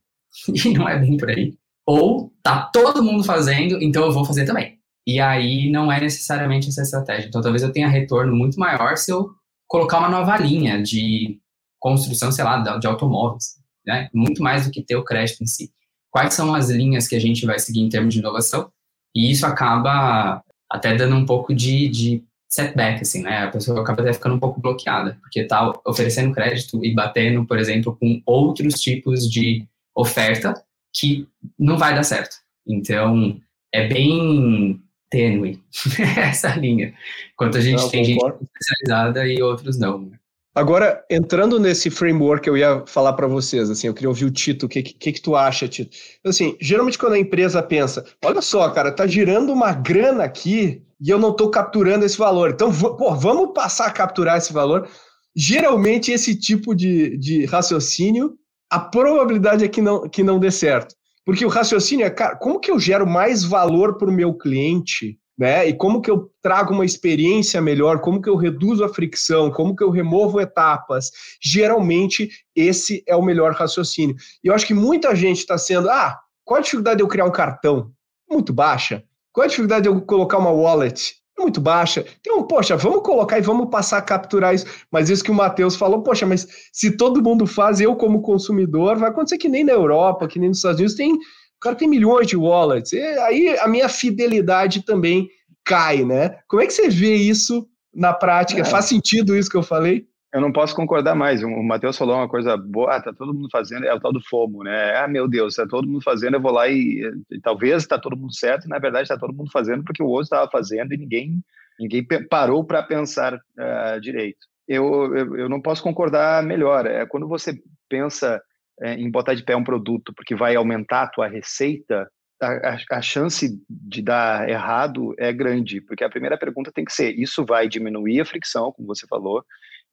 E 0.53 0.73
não 0.73 0.87
é 0.87 0.99
bem 0.99 1.17
por 1.17 1.29
aí. 1.29 1.55
Ou 1.85 2.31
tá 2.43 2.61
todo 2.61 3.03
mundo 3.03 3.23
fazendo, 3.23 3.81
então 3.81 4.05
eu 4.05 4.11
vou 4.11 4.25
fazer 4.25 4.45
também. 4.45 4.77
E 5.07 5.21
aí 5.21 5.71
não 5.71 5.89
é 5.91 6.01
necessariamente 6.01 6.67
essa 6.67 6.81
estratégia. 6.81 7.27
Então 7.27 7.41
talvez 7.41 7.63
eu 7.63 7.71
tenha 7.71 7.87
retorno 7.87 8.35
muito 8.35 8.59
maior 8.59 8.97
se 8.97 9.11
eu 9.11 9.29
colocar 9.65 9.99
uma 9.99 10.09
nova 10.09 10.37
linha 10.37 10.81
de 10.81 11.39
construção, 11.79 12.31
sei 12.31 12.43
lá, 12.43 12.77
de 12.77 12.87
automóveis, 12.87 13.55
né? 13.85 14.09
Muito 14.13 14.43
mais 14.43 14.65
do 14.65 14.71
que 14.71 14.83
ter 14.83 14.97
o 14.97 15.03
crédito 15.03 15.41
em 15.41 15.47
si. 15.47 15.71
Quais 16.11 16.33
são 16.33 16.53
as 16.53 16.69
linhas 16.69 17.07
que 17.07 17.15
a 17.15 17.19
gente 17.19 17.45
vai 17.45 17.57
seguir 17.57 17.81
em 17.81 17.89
termos 17.89 18.13
de 18.13 18.19
inovação? 18.19 18.69
E 19.15 19.31
isso 19.31 19.45
acaba 19.45 20.43
até 20.69 20.95
dando 20.95 21.15
um 21.15 21.25
pouco 21.25 21.53
de, 21.53 21.87
de 21.87 22.23
setback, 22.49 23.01
assim, 23.01 23.23
né? 23.23 23.43
A 23.43 23.51
pessoa 23.51 23.81
acaba 23.81 24.01
até 24.01 24.13
ficando 24.13 24.35
um 24.35 24.39
pouco 24.39 24.61
bloqueada, 24.61 25.17
porque 25.21 25.41
está 25.41 25.73
oferecendo 25.85 26.33
crédito 26.33 26.83
e 26.83 26.93
batendo, 26.93 27.45
por 27.45 27.59
exemplo, 27.59 27.95
com 27.99 28.21
outros 28.25 28.75
tipos 28.75 29.29
de 29.29 29.65
oferta 29.95 30.53
que 30.93 31.27
não 31.57 31.77
vai 31.77 31.93
dar 31.93 32.03
certo. 32.03 32.37
Então, 32.65 33.39
é 33.73 33.87
bem 33.87 34.81
tênue 35.09 35.61
essa 36.17 36.55
linha. 36.55 36.93
Enquanto 37.33 37.57
a 37.57 37.61
gente 37.61 37.81
não, 37.81 37.89
tem 37.89 38.15
concordo. 38.15 38.39
gente 38.39 38.49
especializada 38.49 39.27
e 39.27 39.41
outros 39.41 39.77
não. 39.77 39.99
Né? 39.99 40.19
Agora, 40.57 41.05
entrando 41.07 41.59
nesse 41.59 41.87
framework, 41.91 42.47
eu 42.47 42.57
ia 42.57 42.83
falar 42.87 43.13
para 43.13 43.27
vocês, 43.27 43.69
assim, 43.69 43.85
eu 43.85 43.93
queria 43.93 44.09
ouvir 44.09 44.25
o 44.25 44.31
Tito, 44.31 44.65
o 44.65 44.69
que, 44.69 44.81
que, 44.81 45.11
que 45.11 45.21
tu 45.21 45.35
acha, 45.35 45.67
Tito? 45.67 45.95
Assim, 46.25 46.57
geralmente 46.59 46.97
quando 46.97 47.13
a 47.13 47.19
empresa 47.19 47.61
pensa, 47.61 48.03
olha 48.25 48.41
só, 48.41 48.67
cara, 48.71 48.91
tá 48.91 49.05
girando 49.05 49.53
uma 49.53 49.71
grana 49.71 50.23
aqui 50.23 50.81
e 50.99 51.11
eu 51.11 51.19
não 51.19 51.29
estou 51.29 51.51
capturando 51.51 52.05
esse 52.05 52.17
valor, 52.17 52.49
então, 52.49 52.73
pô, 52.73 53.13
vamos 53.13 53.53
passar 53.53 53.85
a 53.85 53.91
capturar 53.91 54.39
esse 54.39 54.51
valor. 54.51 54.89
Geralmente, 55.35 56.11
esse 56.11 56.35
tipo 56.35 56.73
de, 56.73 57.15
de 57.17 57.45
raciocínio, 57.45 58.33
a 58.67 58.79
probabilidade 58.79 59.63
é 59.63 59.67
que 59.67 59.79
não, 59.79 60.09
que 60.09 60.23
não 60.23 60.39
dê 60.39 60.49
certo. 60.49 60.95
Porque 61.23 61.45
o 61.45 61.49
raciocínio 61.49 62.03
é, 62.03 62.09
cara, 62.09 62.35
como 62.35 62.59
que 62.59 62.71
eu 62.71 62.79
gero 62.79 63.05
mais 63.05 63.43
valor 63.43 63.95
para 63.99 64.09
o 64.09 64.11
meu 64.11 64.33
cliente 64.33 65.19
né? 65.37 65.67
E 65.67 65.73
como 65.73 66.01
que 66.01 66.09
eu 66.09 66.31
trago 66.41 66.73
uma 66.73 66.85
experiência 66.85 67.61
melhor, 67.61 68.01
como 68.01 68.21
que 68.21 68.29
eu 68.29 68.35
reduzo 68.35 68.83
a 68.83 68.89
fricção, 68.89 69.51
como 69.51 69.75
que 69.75 69.83
eu 69.83 69.91
removo 69.91 70.41
etapas. 70.41 71.11
Geralmente, 71.41 72.29
esse 72.55 73.03
é 73.05 73.15
o 73.15 73.21
melhor 73.21 73.53
raciocínio. 73.53 74.15
E 74.43 74.47
eu 74.47 74.53
acho 74.53 74.65
que 74.65 74.73
muita 74.73 75.15
gente 75.15 75.39
está 75.39 75.57
sendo, 75.57 75.89
ah, 75.89 76.19
qual 76.43 76.59
a 76.59 76.61
dificuldade 76.61 76.97
de 76.97 77.03
eu 77.03 77.07
criar 77.07 77.25
um 77.25 77.31
cartão? 77.31 77.91
Muito 78.29 78.51
baixa. 78.51 79.03
Qual 79.31 79.45
a 79.45 79.47
dificuldade 79.47 79.83
de 79.83 79.89
eu 79.89 80.01
colocar 80.01 80.39
uma 80.39 80.49
wallet? 80.49 81.15
Muito 81.37 81.61
baixa. 81.61 82.03
Então, 82.19 82.41
poxa, 82.47 82.75
vamos 82.75 83.03
colocar 83.03 83.37
e 83.37 83.43
vamos 83.43 83.69
passar 83.69 83.99
a 83.99 84.01
capturar 84.01 84.55
isso. 84.55 84.65
Mas 84.91 85.07
isso 85.07 85.23
que 85.23 85.29
o 85.29 85.35
Matheus 85.35 85.75
falou, 85.75 86.01
poxa, 86.01 86.25
mas 86.25 86.47
se 86.73 86.97
todo 86.97 87.21
mundo 87.21 87.45
faz, 87.45 87.79
eu 87.79 87.95
como 87.95 88.23
consumidor, 88.23 88.97
vai 88.97 89.09
acontecer 89.09 89.37
que 89.37 89.47
nem 89.47 89.63
na 89.63 89.73
Europa, 89.73 90.27
que 90.27 90.39
nem 90.39 90.49
nos 90.49 90.57
Estados 90.57 90.79
Unidos, 90.79 90.95
tem 90.95 91.15
o 91.57 91.59
cara 91.59 91.75
tem 91.75 91.87
milhões 91.87 92.27
de 92.27 92.37
wallets. 92.37 92.93
E 92.93 92.99
aí 92.99 93.57
a 93.59 93.67
minha 93.67 93.89
fidelidade 93.89 94.85
também 94.85 95.27
cai, 95.65 96.05
né? 96.05 96.37
Como 96.47 96.61
é 96.61 96.67
que 96.67 96.73
você 96.73 96.87
vê 96.87 97.15
isso 97.15 97.67
na 97.93 98.13
prática? 98.13 98.61
É. 98.61 98.65
Faz 98.65 98.85
sentido 98.85 99.35
isso 99.35 99.49
que 99.49 99.57
eu 99.57 99.63
falei? 99.63 100.07
Eu 100.33 100.41
não 100.41 100.51
posso 100.51 100.75
concordar 100.75 101.15
mais. 101.15 101.41
O 101.41 101.63
Matheus 101.63 101.97
falou 101.97 102.15
uma 102.15 102.27
coisa 102.27 102.55
boa, 102.55 102.95
ah, 102.95 103.01
tá 103.01 103.11
todo 103.13 103.33
mundo 103.33 103.47
fazendo, 103.51 103.85
é 103.85 103.93
o 103.93 103.99
tal 103.99 104.13
do 104.13 104.21
FOMO, 104.21 104.63
né? 104.63 104.95
Ah, 104.97 105.07
meu 105.07 105.27
Deus, 105.27 105.55
tá 105.55 105.65
todo 105.65 105.87
mundo 105.87 106.03
fazendo, 106.03 106.35
eu 106.35 106.41
vou 106.41 106.51
lá 106.51 106.67
e, 106.67 107.01
e 107.31 107.39
talvez 107.41 107.87
tá 107.87 107.97
todo 107.97 108.17
mundo 108.17 108.33
certo, 108.35 108.65
e 108.65 108.69
na 108.69 108.77
verdade 108.77 109.07
tá 109.07 109.17
todo 109.17 109.33
mundo 109.33 109.49
fazendo 109.51 109.83
porque 109.83 110.03
o 110.03 110.07
outro 110.07 110.25
estava 110.25 110.49
fazendo 110.51 110.93
e 110.93 110.97
ninguém, 110.97 111.41
ninguém 111.79 112.05
parou 112.29 112.63
para 112.63 112.83
pensar 112.83 113.33
uh, 113.35 114.01
direito. 114.01 114.45
Eu, 114.67 115.15
eu, 115.15 115.35
eu, 115.37 115.49
não 115.49 115.61
posso 115.61 115.81
concordar 115.81 116.43
melhor. 116.43 116.85
É 116.85 117.05
quando 117.05 117.27
você 117.27 117.57
pensa 117.89 118.41
é, 118.81 118.93
em 118.93 119.09
botar 119.09 119.33
de 119.33 119.43
pé 119.43 119.55
um 119.55 119.63
produto 119.63 120.13
porque 120.13 120.35
vai 120.35 120.55
aumentar 120.55 121.03
a 121.03 121.07
tua 121.07 121.27
receita, 121.27 122.09
a, 122.41 122.77
a, 122.91 123.01
chance 123.01 123.59
de 123.67 124.01
dar 124.01 124.47
errado 124.47 125.15
é 125.17 125.33
grande, 125.33 125.81
porque 125.81 126.03
a 126.03 126.09
primeira 126.09 126.37
pergunta 126.37 126.71
tem 126.71 126.85
que 126.85 126.93
ser: 126.93 127.17
isso 127.17 127.43
vai 127.45 127.67
diminuir 127.67 128.21
a 128.21 128.25
fricção, 128.25 128.71
como 128.71 128.87
você 128.87 129.07
falou, 129.07 129.43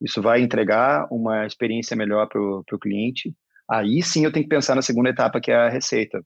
isso 0.00 0.20
vai 0.20 0.40
entregar 0.40 1.06
uma 1.10 1.46
experiência 1.46 1.96
melhor 1.96 2.28
para 2.28 2.40
o 2.40 2.78
cliente. 2.80 3.34
Aí 3.70 4.02
sim 4.02 4.24
eu 4.24 4.32
tenho 4.32 4.44
que 4.44 4.54
pensar 4.54 4.74
na 4.74 4.82
segunda 4.82 5.08
etapa, 5.08 5.40
que 5.40 5.50
é 5.50 5.56
a 5.56 5.70
receita. 5.70 6.22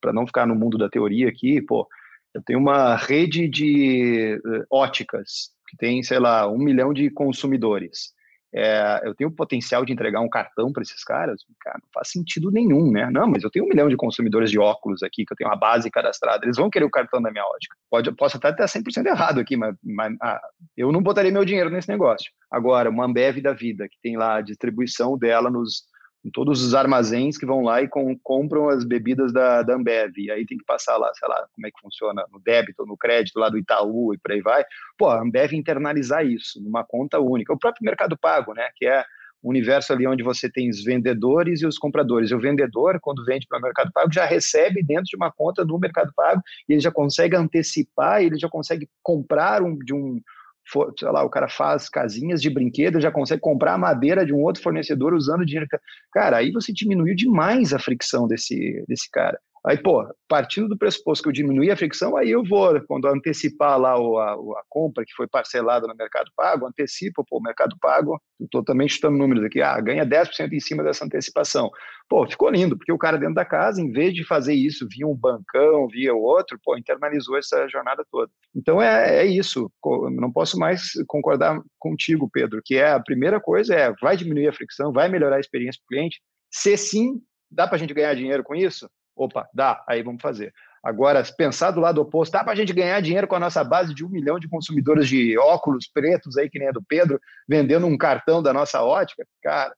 Para 0.00 0.12
não 0.12 0.26
ficar 0.26 0.46
no 0.46 0.54
mundo 0.56 0.76
da 0.76 0.88
teoria 0.88 1.28
aqui, 1.28 1.62
pô, 1.62 1.86
eu 2.34 2.42
tenho 2.42 2.58
uma 2.58 2.96
rede 2.96 3.48
de 3.48 4.40
uh, 4.44 4.64
óticas 4.68 5.50
que 5.68 5.76
tem, 5.76 6.02
sei 6.02 6.18
lá, 6.18 6.50
um 6.50 6.58
milhão 6.58 6.92
de 6.92 7.08
consumidores 7.10 8.12
é, 8.54 9.00
eu 9.04 9.14
tenho 9.14 9.30
o 9.30 9.34
potencial 9.34 9.84
de 9.84 9.92
entregar 9.92 10.20
um 10.20 10.28
cartão 10.28 10.72
para 10.72 10.82
esses 10.82 11.02
caras? 11.02 11.42
Cara, 11.60 11.78
não 11.82 11.88
faz 11.92 12.10
sentido 12.10 12.50
nenhum, 12.50 12.90
né? 12.90 13.08
Não, 13.10 13.26
mas 13.26 13.42
eu 13.42 13.50
tenho 13.50 13.64
um 13.64 13.68
milhão 13.68 13.88
de 13.88 13.96
consumidores 13.96 14.50
de 14.50 14.58
óculos 14.58 15.02
aqui, 15.02 15.24
que 15.24 15.32
eu 15.32 15.36
tenho 15.36 15.48
uma 15.48 15.56
base 15.56 15.90
cadastrada, 15.90 16.44
eles 16.44 16.56
vão 16.56 16.68
querer 16.68 16.84
o 16.84 16.90
cartão 16.90 17.22
da 17.22 17.30
minha 17.30 17.44
ótica. 17.44 17.76
Pode, 17.90 18.12
posso 18.12 18.36
até 18.36 18.50
estar 18.50 18.66
100% 18.66 19.06
errado 19.06 19.40
aqui, 19.40 19.56
mas, 19.56 19.74
mas 19.82 20.14
ah, 20.20 20.40
eu 20.76 20.92
não 20.92 21.02
botaria 21.02 21.32
meu 21.32 21.44
dinheiro 21.44 21.70
nesse 21.70 21.88
negócio. 21.88 22.30
Agora, 22.50 22.90
uma 22.90 23.06
Ambev 23.06 23.40
da 23.40 23.54
vida, 23.54 23.88
que 23.88 23.96
tem 24.02 24.16
lá 24.16 24.36
a 24.36 24.42
distribuição 24.42 25.16
dela 25.16 25.50
nos, 25.50 25.84
em 26.24 26.30
todos 26.30 26.62
os 26.62 26.74
armazéns 26.74 27.36
que 27.36 27.44
vão 27.44 27.62
lá 27.62 27.82
e 27.82 27.88
com, 27.88 28.16
compram 28.22 28.68
as 28.68 28.84
bebidas 28.84 29.32
da, 29.32 29.62
da 29.62 29.74
Ambev. 29.74 30.12
E 30.16 30.30
aí 30.30 30.46
tem 30.46 30.56
que 30.56 30.64
passar 30.64 30.96
lá, 30.96 31.12
sei 31.14 31.28
lá, 31.28 31.46
como 31.52 31.66
é 31.66 31.70
que 31.70 31.80
funciona, 31.80 32.24
no 32.32 32.40
débito, 32.40 32.86
no 32.86 32.96
crédito 32.96 33.38
lá 33.38 33.48
do 33.48 33.58
Itaú 33.58 34.14
e 34.14 34.18
por 34.18 34.32
aí 34.32 34.40
vai. 34.40 34.64
Pô, 34.96 35.08
a 35.08 35.20
Ambev 35.20 35.52
internalizar 35.52 36.24
isso 36.24 36.62
numa 36.62 36.84
conta 36.84 37.18
única. 37.18 37.52
O 37.52 37.58
próprio 37.58 37.84
Mercado 37.84 38.16
Pago, 38.16 38.54
né, 38.54 38.68
que 38.76 38.86
é 38.86 39.04
o 39.42 39.50
universo 39.50 39.92
ali 39.92 40.06
onde 40.06 40.22
você 40.22 40.48
tem 40.48 40.70
os 40.70 40.84
vendedores 40.84 41.62
e 41.62 41.66
os 41.66 41.76
compradores. 41.76 42.30
E 42.30 42.34
o 42.34 42.40
vendedor, 42.40 43.00
quando 43.00 43.24
vende 43.24 43.46
para 43.48 43.58
o 43.58 43.62
Mercado 43.62 43.90
Pago, 43.92 44.12
já 44.12 44.24
recebe 44.24 44.82
dentro 44.84 45.04
de 45.04 45.16
uma 45.16 45.32
conta 45.32 45.64
do 45.64 45.78
Mercado 45.78 46.12
Pago 46.14 46.40
e 46.68 46.74
ele 46.74 46.80
já 46.80 46.92
consegue 46.92 47.34
antecipar, 47.34 48.22
ele 48.22 48.38
já 48.38 48.48
consegue 48.48 48.88
comprar 49.02 49.62
um, 49.62 49.76
de 49.76 49.92
um 49.92 50.20
for, 50.70 50.92
sei 50.98 51.08
lá, 51.10 51.22
o 51.24 51.30
cara 51.30 51.48
faz 51.48 51.88
casinhas 51.88 52.40
de 52.40 52.50
brinquedo, 52.50 53.00
já 53.00 53.10
consegue 53.10 53.40
comprar 53.40 53.78
madeira 53.78 54.24
de 54.24 54.32
um 54.32 54.42
outro 54.42 54.62
fornecedor 54.62 55.14
usando 55.14 55.44
dinheiro. 55.44 55.68
Cara, 56.12 56.38
aí 56.38 56.50
você 56.50 56.72
diminuiu 56.72 57.14
demais 57.14 57.72
a 57.72 57.78
fricção 57.78 58.26
desse, 58.26 58.84
desse 58.88 59.10
cara. 59.10 59.38
Aí, 59.64 59.78
pô, 59.78 60.04
partindo 60.28 60.68
do 60.68 60.76
pressuposto 60.76 61.22
que 61.22 61.28
eu 61.28 61.32
diminuí 61.32 61.70
a 61.70 61.76
fricção, 61.76 62.16
aí 62.16 62.30
eu 62.30 62.42
vou, 62.42 62.80
quando 62.82 63.06
antecipar 63.06 63.78
lá 63.78 63.96
o, 63.96 64.18
a, 64.18 64.32
a, 64.32 64.62
compra 64.68 65.04
que 65.04 65.14
foi 65.14 65.28
parcelada 65.28 65.86
no 65.86 65.94
Mercado 65.94 66.32
Pago, 66.36 66.66
antecipo, 66.66 67.24
pô, 67.24 67.38
o 67.38 67.42
Mercado 67.42 67.76
Pago, 67.80 68.20
estou 68.40 68.64
também 68.64 68.88
chutando 68.88 69.16
números 69.16 69.44
aqui, 69.44 69.62
ah, 69.62 69.80
ganha 69.80 70.04
10% 70.04 70.52
em 70.52 70.58
cima 70.58 70.82
dessa 70.82 71.04
antecipação. 71.04 71.70
Pô, 72.08 72.26
ficou 72.28 72.50
lindo, 72.50 72.76
porque 72.76 72.90
o 72.90 72.98
cara 72.98 73.16
dentro 73.16 73.36
da 73.36 73.44
casa, 73.44 73.80
em 73.80 73.92
vez 73.92 74.12
de 74.12 74.24
fazer 74.24 74.52
isso 74.52 74.88
via 74.90 75.06
um 75.06 75.14
bancão, 75.14 75.86
via 75.86 76.12
o 76.12 76.20
outro, 76.20 76.58
pô, 76.64 76.76
internalizou 76.76 77.38
essa 77.38 77.68
jornada 77.68 78.04
toda. 78.10 78.32
Então 78.52 78.82
é, 78.82 79.18
é 79.18 79.26
isso, 79.26 79.70
não 80.10 80.32
posso 80.32 80.58
mais 80.58 80.90
concordar 81.06 81.62
contigo, 81.78 82.28
Pedro, 82.28 82.60
que 82.64 82.74
é 82.74 82.90
a 82.90 83.00
primeira 83.00 83.40
coisa 83.40 83.76
é, 83.76 83.94
vai 84.02 84.16
diminuir 84.16 84.48
a 84.48 84.52
fricção, 84.52 84.92
vai 84.92 85.08
melhorar 85.08 85.36
a 85.36 85.40
experiência 85.40 85.80
do 85.80 85.86
cliente, 85.86 86.20
se 86.50 86.76
sim, 86.76 87.20
dá 87.48 87.68
para 87.68 87.76
a 87.76 87.78
gente 87.78 87.94
ganhar 87.94 88.14
dinheiro 88.14 88.42
com 88.42 88.56
isso? 88.56 88.88
Opa, 89.16 89.48
dá, 89.52 89.84
aí 89.88 90.02
vamos 90.02 90.22
fazer. 90.22 90.52
Agora, 90.82 91.22
pensar 91.36 91.70
do 91.70 91.80
lado 91.80 92.00
oposto, 92.00 92.32
dá 92.32 92.42
para 92.42 92.54
a 92.54 92.56
gente 92.56 92.72
ganhar 92.72 93.00
dinheiro 93.00 93.28
com 93.28 93.36
a 93.36 93.40
nossa 93.40 93.62
base 93.62 93.94
de 93.94 94.04
um 94.04 94.08
milhão 94.08 94.38
de 94.38 94.48
consumidores 94.48 95.06
de 95.08 95.38
óculos 95.38 95.86
pretos 95.86 96.36
aí, 96.36 96.50
que 96.50 96.58
nem 96.58 96.68
a 96.68 96.72
do 96.72 96.82
Pedro, 96.82 97.20
vendendo 97.48 97.86
um 97.86 97.96
cartão 97.96 98.42
da 98.42 98.52
nossa 98.52 98.82
ótica? 98.82 99.24
Cara, 99.42 99.72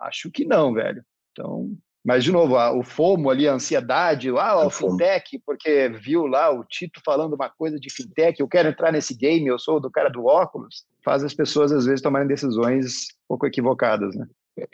acho 0.00 0.30
que 0.30 0.44
não, 0.44 0.74
velho. 0.74 1.02
Então, 1.32 1.74
mas, 2.04 2.24
de 2.24 2.32
novo, 2.32 2.56
o 2.78 2.82
FOMO 2.82 3.28
ali, 3.30 3.46
a 3.46 3.52
ansiedade, 3.52 4.30
ah, 4.30 4.66
o, 4.66 4.70
fintech, 4.70 5.38
porque 5.44 5.88
viu 5.88 6.26
lá 6.26 6.50
o 6.50 6.64
Tito 6.64 7.00
falando 7.04 7.34
uma 7.34 7.50
coisa 7.50 7.78
de 7.78 7.92
fintech, 7.92 8.40
eu 8.40 8.48
quero 8.48 8.68
entrar 8.68 8.90
nesse 8.90 9.14
game, 9.14 9.46
eu 9.46 9.58
sou 9.58 9.78
do 9.78 9.90
cara 9.90 10.08
do 10.08 10.24
óculos, 10.24 10.84
faz 11.04 11.22
as 11.22 11.34
pessoas, 11.34 11.72
às 11.72 11.84
vezes, 11.84 12.00
tomarem 12.00 12.26
decisões 12.26 13.08
um 13.24 13.28
pouco 13.28 13.46
equivocadas, 13.46 14.14
né? 14.14 14.26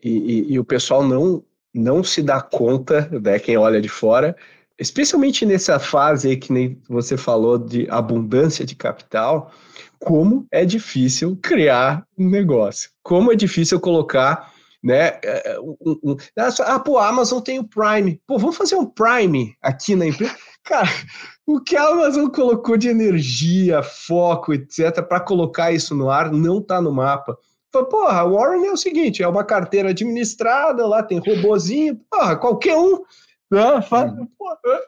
E, 0.02 0.10
e, 0.10 0.52
e 0.52 0.58
o 0.58 0.64
pessoal 0.64 1.02
não 1.02 1.44
não 1.74 2.02
se 2.02 2.22
dá 2.22 2.40
conta, 2.40 3.08
né, 3.22 3.38
quem 3.38 3.56
olha 3.56 3.80
de 3.80 3.88
fora, 3.88 4.36
especialmente 4.78 5.46
nessa 5.46 5.78
fase 5.78 6.28
aí 6.28 6.36
que 6.36 6.52
nem 6.52 6.80
você 6.88 7.16
falou 7.16 7.58
de 7.58 7.86
abundância 7.90 8.64
de 8.64 8.74
capital, 8.74 9.50
como 9.98 10.46
é 10.50 10.64
difícil 10.64 11.38
criar 11.42 12.04
um 12.18 12.28
negócio, 12.28 12.90
como 13.02 13.32
é 13.32 13.36
difícil 13.36 13.80
colocar, 13.80 14.52
né, 14.82 15.18
é, 15.24 15.58
um, 15.60 15.98
um, 16.04 16.16
ah, 16.64 16.78
pô, 16.78 16.98
a 16.98 17.08
Amazon 17.08 17.40
tem 17.40 17.58
o 17.58 17.64
Prime, 17.64 18.20
pô, 18.26 18.38
vamos 18.38 18.56
fazer 18.56 18.76
um 18.76 18.86
Prime 18.86 19.54
aqui 19.62 19.96
na 19.96 20.06
empresa, 20.06 20.36
cara, 20.62 20.88
o 21.46 21.60
que 21.60 21.76
a 21.76 21.88
Amazon 21.88 22.28
colocou 22.28 22.76
de 22.76 22.88
energia, 22.88 23.82
foco, 23.82 24.52
etc, 24.52 25.02
para 25.02 25.20
colocar 25.20 25.72
isso 25.72 25.94
no 25.94 26.10
ar, 26.10 26.30
não 26.30 26.58
está 26.58 26.80
no 26.80 26.92
mapa 26.92 27.36
Porra, 27.84 28.24
o 28.24 28.34
Warren 28.34 28.66
é 28.66 28.72
o 28.72 28.76
seguinte: 28.76 29.22
é 29.22 29.28
uma 29.28 29.44
carteira 29.44 29.90
administrada, 29.90 30.86
lá 30.86 31.02
tem 31.02 31.18
robozinho, 31.18 32.00
porra, 32.10 32.36
qualquer 32.36 32.76
um 32.76 33.02
né? 33.50 33.80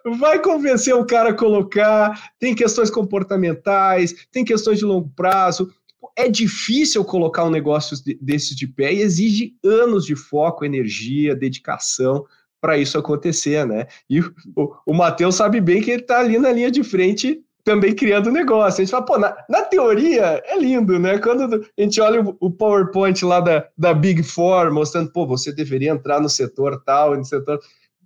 Uhum. 0.05 0.18
Vai 0.18 0.40
convencer 0.40 0.94
o 0.94 1.07
cara 1.07 1.31
a 1.31 1.35
colocar, 1.35 2.33
tem 2.38 2.55
questões 2.55 2.90
comportamentais, 2.90 4.27
tem 4.33 4.44
questões 4.44 4.79
de 4.79 4.85
longo 4.85 5.09
prazo. 5.14 5.72
É 6.16 6.29
difícil 6.29 7.05
colocar 7.05 7.44
um 7.44 7.51
negócio 7.51 7.96
desses 8.20 8.57
de 8.57 8.66
pé 8.66 8.92
e 8.92 9.01
exige 9.01 9.55
anos 9.64 10.05
de 10.05 10.16
foco, 10.16 10.64
energia, 10.64 11.35
dedicação 11.35 12.24
para 12.61 12.77
isso 12.77 12.98
acontecer, 12.98 13.64
né? 13.64 13.87
E 14.11 14.20
o, 14.20 14.74
o 14.85 14.92
Matheus 14.92 15.37
sabe 15.37 15.61
bem 15.61 15.81
que 15.81 15.92
ele 15.92 16.03
está 16.03 16.18
ali 16.18 16.38
na 16.38 16.51
linha 16.51 16.70
de 16.70 16.83
frente 16.83 17.40
também 17.68 17.94
criando 17.94 18.33
negócio. 18.33 18.81
A 18.81 18.85
gente 18.85 18.90
fala, 18.90 19.04
pô, 19.04 19.18
na, 19.18 19.37
na, 19.46 19.61
teoria 19.61 20.42
é 20.46 20.59
lindo, 20.59 20.98
né? 20.98 21.18
Quando 21.18 21.57
a 21.57 21.83
gente 21.83 22.00
olha 22.00 22.22
o, 22.22 22.35
o, 22.40 22.50
PowerPoint 22.50 23.22
lá 23.26 23.40
da, 23.40 23.68
da 23.76 23.92
Big 23.92 24.22
Four, 24.22 24.72
mostrando, 24.72 25.12
pô, 25.12 25.26
você 25.26 25.52
deveria 25.52 25.90
entrar 25.90 26.18
no 26.18 26.31
setor 26.31 26.83
tal, 26.83 27.14
no 27.14 27.24
setor. 27.26 27.61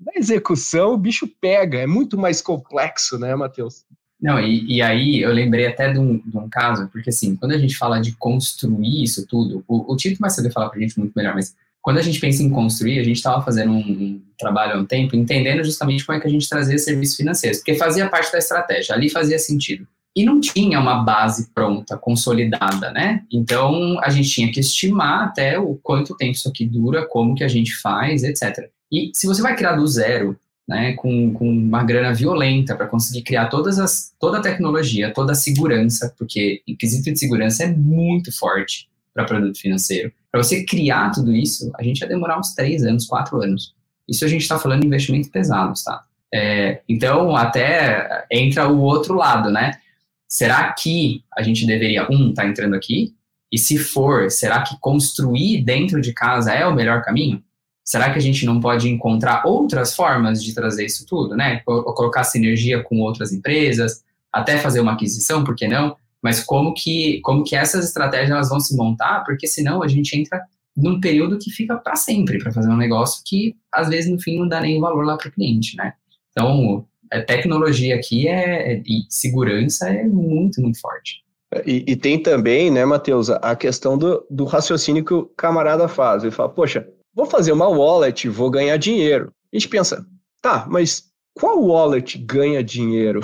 Na 0.04 0.14
execução, 0.16 0.94
o 0.94 0.98
bicho 0.98 1.28
pega, 1.40 1.78
é 1.78 1.86
muito 1.86 2.18
mais 2.18 2.42
complexo, 2.42 3.16
né, 3.20 3.36
Matheus? 3.36 3.84
Não, 4.20 4.40
e, 4.40 4.78
e, 4.78 4.82
aí 4.82 5.22
eu 5.22 5.30
lembrei 5.32 5.68
até 5.68 5.92
de 5.92 5.98
um, 6.00 6.18
de 6.18 6.36
um, 6.36 6.48
caso, 6.48 6.88
porque 6.88 7.10
assim, 7.10 7.36
quando 7.36 7.52
a 7.52 7.58
gente 7.58 7.76
fala 7.76 8.00
de 8.00 8.16
construir 8.16 9.04
isso 9.04 9.24
tudo, 9.28 9.64
o, 9.68 9.92
o 9.92 9.96
Tito 9.96 10.18
vai 10.18 10.30
saber 10.30 10.50
falar 10.50 10.70
pra 10.70 10.80
gente 10.80 10.98
muito 10.98 11.12
melhor, 11.14 11.36
mas 11.36 11.54
quando 11.82 11.98
a 11.98 12.02
gente 12.02 12.20
pensa 12.20 12.42
em 12.42 12.48
construir, 12.48 13.00
a 13.00 13.04
gente 13.04 13.16
estava 13.16 13.42
fazendo 13.42 13.72
um, 13.72 14.22
trabalho 14.38 14.74
há 14.74 14.78
um 14.80 14.86
tempo, 14.86 15.16
entendendo 15.16 15.64
justamente 15.64 16.06
como 16.06 16.16
é 16.16 16.20
que 16.20 16.26
a 16.26 16.30
gente 16.30 16.48
trazia 16.48 16.78
serviços 16.78 17.16
financeiros, 17.16 17.58
porque 17.58 17.74
fazia 17.74 18.08
parte 18.08 18.30
da 18.30 18.38
estratégia, 18.38 18.94
ali 18.94 19.10
fazia 19.10 19.38
sentido. 19.38 19.86
E 20.14 20.24
não 20.24 20.40
tinha 20.40 20.78
uma 20.78 21.02
base 21.02 21.50
pronta, 21.54 21.96
consolidada, 21.96 22.92
né? 22.92 23.22
Então 23.32 23.98
a 24.00 24.10
gente 24.10 24.28
tinha 24.28 24.52
que 24.52 24.60
estimar 24.60 25.24
até 25.24 25.58
o 25.58 25.74
quanto 25.82 26.16
tempo 26.16 26.32
isso 26.32 26.48
aqui 26.48 26.66
dura, 26.66 27.06
como 27.06 27.34
que 27.34 27.42
a 27.42 27.48
gente 27.48 27.74
faz, 27.76 28.22
etc. 28.22 28.68
E 28.90 29.10
se 29.14 29.26
você 29.26 29.40
vai 29.40 29.56
criar 29.56 29.72
do 29.72 29.86
zero, 29.86 30.38
né, 30.68 30.92
com, 30.92 31.32
com 31.32 31.48
uma 31.48 31.82
grana 31.82 32.14
violenta 32.14 32.76
para 32.76 32.86
conseguir 32.86 33.22
criar 33.22 33.48
todas 33.48 33.78
as, 33.78 34.12
toda 34.20 34.38
a 34.38 34.42
tecnologia, 34.42 35.12
toda 35.12 35.32
a 35.32 35.34
segurança, 35.34 36.14
porque 36.16 36.62
o 36.68 36.76
quesito 36.76 37.10
de 37.10 37.18
segurança 37.18 37.64
é 37.64 37.68
muito 37.68 38.30
forte 38.36 38.91
para 39.14 39.24
produto 39.24 39.58
financeiro. 39.58 40.12
Para 40.30 40.42
você 40.42 40.64
criar 40.64 41.10
tudo 41.10 41.32
isso, 41.32 41.70
a 41.78 41.82
gente 41.82 42.00
ia 42.00 42.08
demorar 42.08 42.38
uns 42.38 42.54
três 42.54 42.82
anos, 42.84 43.06
quatro 43.06 43.40
anos. 43.42 43.74
Isso 44.08 44.24
a 44.24 44.28
gente 44.28 44.42
está 44.42 44.58
falando 44.58 44.80
de 44.80 44.86
investimentos 44.86 45.28
pesados, 45.28 45.84
tá? 45.84 46.02
É, 46.34 46.80
então, 46.88 47.36
até 47.36 48.24
entra 48.30 48.68
o 48.68 48.80
outro 48.80 49.14
lado, 49.14 49.50
né? 49.50 49.78
Será 50.26 50.72
que 50.72 51.22
a 51.36 51.42
gente 51.42 51.66
deveria, 51.66 52.08
um, 52.10 52.32
tá 52.32 52.46
entrando 52.46 52.74
aqui? 52.74 53.14
E 53.50 53.58
se 53.58 53.76
for, 53.76 54.30
será 54.30 54.62
que 54.62 54.78
construir 54.80 55.62
dentro 55.62 56.00
de 56.00 56.14
casa 56.14 56.52
é 56.52 56.66
o 56.66 56.74
melhor 56.74 57.02
caminho? 57.02 57.42
Será 57.84 58.10
que 58.10 58.18
a 58.18 58.22
gente 58.22 58.46
não 58.46 58.58
pode 58.58 58.88
encontrar 58.88 59.42
outras 59.44 59.94
formas 59.94 60.42
de 60.42 60.54
trazer 60.54 60.86
isso 60.86 61.04
tudo, 61.04 61.36
né? 61.36 61.60
Colocar 61.66 62.24
sinergia 62.24 62.82
com 62.82 63.00
outras 63.00 63.32
empresas, 63.32 64.02
até 64.32 64.56
fazer 64.56 64.80
uma 64.80 64.92
aquisição, 64.92 65.44
por 65.44 65.54
que 65.54 65.68
não? 65.68 65.96
Mas 66.22 66.42
como 66.42 66.72
que, 66.72 67.20
como 67.22 67.42
que 67.42 67.56
essas 67.56 67.84
estratégias 67.84 68.30
elas 68.30 68.48
vão 68.48 68.60
se 68.60 68.76
montar? 68.76 69.24
Porque 69.24 69.46
senão 69.46 69.82
a 69.82 69.88
gente 69.88 70.16
entra 70.16 70.40
num 70.76 71.00
período 71.00 71.38
que 71.38 71.50
fica 71.50 71.76
para 71.76 71.96
sempre 71.96 72.38
para 72.38 72.52
fazer 72.52 72.70
um 72.70 72.76
negócio 72.76 73.22
que 73.26 73.56
às 73.70 73.88
vezes 73.88 74.10
no 74.10 74.20
fim 74.20 74.38
não 74.38 74.48
dá 74.48 74.60
nem 74.60 74.80
valor 74.80 75.04
lá 75.04 75.16
para 75.16 75.28
o 75.28 75.32
cliente, 75.32 75.76
né? 75.76 75.92
Então, 76.30 76.86
a 77.12 77.20
tecnologia 77.20 77.94
aqui 77.94 78.26
é, 78.26 78.80
e 78.86 79.04
segurança 79.10 79.90
é 79.90 80.04
muito, 80.04 80.62
muito 80.62 80.80
forte. 80.80 81.22
E, 81.66 81.84
e 81.86 81.96
tem 81.96 82.18
também, 82.18 82.70
né, 82.70 82.84
Matheus, 82.86 83.28
a 83.28 83.54
questão 83.54 83.98
do, 83.98 84.24
do 84.30 84.44
raciocínio 84.44 85.04
que 85.04 85.12
o 85.12 85.26
camarada 85.36 85.86
faz. 85.86 86.22
Ele 86.22 86.32
fala, 86.32 86.48
poxa, 86.48 86.88
vou 87.14 87.26
fazer 87.26 87.52
uma 87.52 87.68
wallet, 87.68 88.28
vou 88.28 88.50
ganhar 88.50 88.78
dinheiro. 88.78 89.30
A 89.52 89.56
gente 89.56 89.68
pensa, 89.68 90.06
tá, 90.40 90.66
mas 90.70 91.11
qual 91.34 91.62
wallet 91.62 92.18
ganha 92.18 92.62
dinheiro 92.62 93.20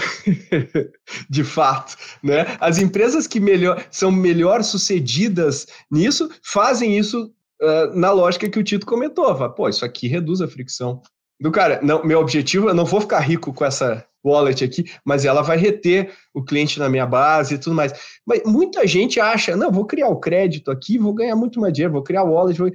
de 1.29 1.45
fato, 1.45 1.97
né? 2.23 2.57
As 2.61 2.79
empresas 2.79 3.27
que 3.27 3.39
melhor, 3.39 3.85
são 3.91 4.11
melhor 4.11 4.63
sucedidas 4.65 5.67
nisso 5.91 6.29
fazem 6.43 6.99
isso 6.99 7.31
uh, 7.63 7.99
na 7.99 8.11
lógica 8.11 8.49
que 8.49 8.59
o 8.59 8.65
Tito 8.65 8.87
comentou. 8.87 9.27
Fala, 9.37 9.55
Pô, 9.55 9.69
isso 9.69 9.85
aqui 9.85 10.09
reduz 10.09 10.41
a 10.41 10.49
fricção. 10.49 11.03
Do 11.41 11.53
cara, 11.53 11.81
não, 11.83 12.05
meu 12.05 12.19
objetivo, 12.19 12.69
eu 12.69 12.75
não 12.75 12.85
vou 12.85 13.01
ficar 13.01 13.21
rico 13.21 13.53
com 13.53 13.65
essa 13.65 14.05
wallet 14.25 14.65
aqui, 14.65 14.85
mas 15.05 15.25
ela 15.25 15.43
vai 15.43 15.57
reter 15.57 16.13
o 16.35 16.43
cliente 16.43 16.79
na 16.79 16.89
minha 16.89 17.07
base 17.07 17.55
e 17.55 17.59
tudo 17.59 17.77
mais. 17.77 17.93
Mas 18.27 18.43
muita 18.45 18.87
gente 18.87 19.21
acha, 19.21 19.57
não, 19.57 19.71
vou 19.71 19.87
criar 19.87 20.09
o 20.09 20.19
crédito 20.19 20.71
aqui, 20.71 20.99
vou 20.99 21.15
ganhar 21.15 21.37
muito 21.37 21.61
mais 21.61 21.73
dinheiro, 21.73 21.93
vou 21.93 22.03
criar 22.03 22.25
o 22.25 22.33
wallet. 22.33 22.59
Vou... 22.59 22.71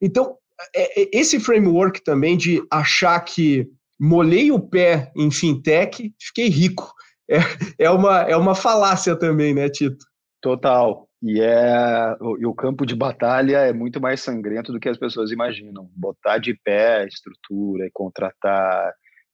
Então, 0.00 0.36
é, 0.74 1.02
é, 1.02 1.08
esse 1.12 1.40
framework 1.40 2.02
também 2.02 2.36
de 2.36 2.62
achar 2.70 3.18
que 3.20 3.68
molhei 3.98 4.50
o 4.50 4.60
pé 4.60 5.12
em 5.16 5.30
fintech, 5.30 6.14
fiquei 6.20 6.48
rico. 6.48 6.92
É, 7.28 7.86
é, 7.86 7.90
uma, 7.90 8.20
é 8.20 8.36
uma 8.36 8.54
falácia 8.54 9.16
também, 9.16 9.52
né, 9.52 9.68
Tito? 9.68 10.06
Total. 10.40 11.08
E, 11.20 11.40
é, 11.40 12.16
e 12.38 12.46
o 12.46 12.54
campo 12.54 12.86
de 12.86 12.94
batalha 12.94 13.56
é 13.58 13.72
muito 13.72 14.00
mais 14.00 14.20
sangrento 14.20 14.70
do 14.70 14.78
que 14.78 14.88
as 14.88 14.96
pessoas 14.96 15.32
imaginam. 15.32 15.90
Botar 15.96 16.38
de 16.38 16.54
pé 16.54 17.04
estrutura, 17.04 17.90
contratar 17.92 18.92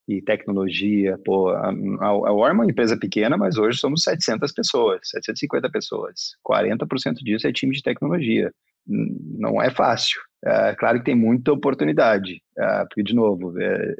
e 0.08 0.22
tecnologia. 0.22 1.18
Pô, 1.24 1.50
a, 1.50 1.68
a, 1.68 2.06
a 2.06 2.32
War 2.32 2.50
é 2.50 2.54
uma 2.54 2.64
empresa 2.64 2.96
pequena, 2.96 3.36
mas 3.36 3.58
hoje 3.58 3.78
somos 3.78 4.02
700 4.04 4.52
pessoas, 4.52 5.00
750 5.04 5.70
pessoas. 5.70 6.34
40% 6.46 7.14
disso 7.22 7.46
é 7.46 7.52
time 7.52 7.74
de 7.74 7.82
tecnologia. 7.82 8.52
Não 8.86 9.60
é 9.62 9.70
fácil. 9.70 10.20
É, 10.44 10.74
claro 10.74 10.98
que 10.98 11.04
tem 11.04 11.14
muita 11.14 11.52
oportunidade, 11.52 12.42
é, 12.58 12.84
porque, 12.84 13.02
de 13.02 13.14
novo, 13.14 13.54
é, 13.60 13.94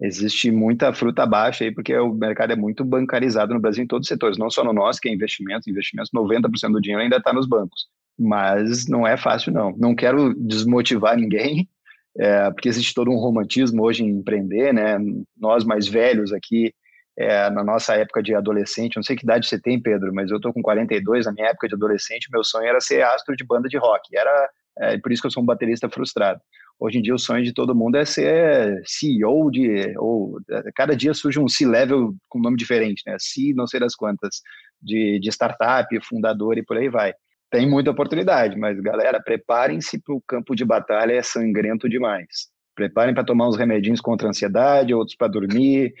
existe 0.00 0.50
muita 0.50 0.92
fruta 0.92 1.26
baixa 1.26 1.64
aí, 1.64 1.72
porque 1.72 1.96
o 1.96 2.14
mercado 2.14 2.52
é 2.52 2.56
muito 2.56 2.84
bancarizado 2.84 3.52
no 3.52 3.60
Brasil 3.60 3.82
em 3.82 3.86
todos 3.86 4.04
os 4.04 4.08
setores, 4.08 4.38
não 4.38 4.50
só 4.50 4.62
no 4.64 4.72
nosso, 4.72 5.00
que 5.00 5.08
é 5.08 5.12
investimentos, 5.12 5.66
investimentos, 5.66 6.10
90% 6.14 6.72
do 6.72 6.80
dinheiro 6.80 7.02
ainda 7.02 7.16
está 7.16 7.32
nos 7.32 7.46
bancos. 7.46 7.86
Mas 8.18 8.88
não 8.88 9.06
é 9.06 9.16
fácil, 9.16 9.52
não. 9.52 9.74
Não 9.76 9.94
quero 9.94 10.34
desmotivar 10.34 11.16
ninguém, 11.16 11.68
é, 12.18 12.50
porque 12.50 12.68
existe 12.68 12.94
todo 12.94 13.10
um 13.10 13.16
romantismo 13.16 13.82
hoje 13.82 14.04
em 14.04 14.08
empreender, 14.08 14.72
né? 14.72 14.98
Nós 15.36 15.64
mais 15.64 15.88
velhos 15.88 16.32
aqui, 16.32 16.72
é, 17.16 17.50
na 17.50 17.64
nossa 17.64 17.94
época 17.94 18.22
de 18.22 18.34
adolescente, 18.34 18.96
não 18.96 19.02
sei 19.02 19.16
que 19.16 19.24
idade 19.24 19.48
você 19.48 19.60
tem, 19.60 19.80
Pedro, 19.80 20.14
mas 20.14 20.30
eu 20.30 20.40
tô 20.40 20.52
com 20.52 20.62
42, 20.62 21.26
na 21.26 21.32
minha 21.32 21.48
época 21.48 21.66
de 21.66 21.74
adolescente, 21.74 22.28
meu 22.30 22.44
sonho 22.44 22.66
era 22.66 22.80
ser 22.80 23.02
astro 23.02 23.34
de 23.36 23.44
banda 23.44 23.68
de 23.68 23.76
rock. 23.76 24.16
Era 24.16 24.50
é, 24.78 24.98
por 24.98 25.10
isso 25.10 25.20
que 25.20 25.26
eu 25.26 25.32
sou 25.32 25.42
um 25.42 25.46
baterista 25.46 25.88
frustrado. 25.88 26.40
Hoje 26.80 26.98
em 26.98 27.02
dia 27.02 27.14
o 27.14 27.18
sonho 27.18 27.42
de 27.42 27.52
todo 27.52 27.74
mundo 27.74 27.96
é 27.96 28.04
ser 28.04 28.80
CEO 28.86 29.50
de, 29.50 29.94
ou 29.98 30.38
é, 30.48 30.70
cada 30.74 30.94
dia 30.94 31.12
surge 31.12 31.40
um 31.40 31.48
C-level 31.48 32.14
com 32.28 32.38
nome 32.38 32.56
diferente, 32.56 33.02
né? 33.06 33.16
C, 33.18 33.52
não 33.54 33.66
sei 33.66 33.80
das 33.80 33.96
quantas, 33.96 34.40
de, 34.80 35.18
de 35.18 35.28
startup, 35.28 35.88
fundador 36.04 36.56
e 36.56 36.64
por 36.64 36.76
aí 36.76 36.88
vai. 36.88 37.12
Tem 37.50 37.68
muita 37.68 37.90
oportunidade, 37.90 38.56
mas 38.56 38.78
galera, 38.80 39.20
preparem-se 39.20 40.00
para 40.00 40.14
o 40.14 40.22
campo 40.26 40.54
de 40.54 40.64
batalha, 40.64 41.14
é 41.14 41.22
sangrento 41.22 41.88
demais. 41.88 42.48
Preparem 42.76 43.12
para 43.12 43.24
tomar 43.24 43.48
uns 43.48 43.56
remedinhos 43.56 44.00
contra 44.00 44.28
a 44.28 44.30
ansiedade, 44.30 44.94
outros 44.94 45.16
para 45.16 45.26
dormir. 45.26 45.92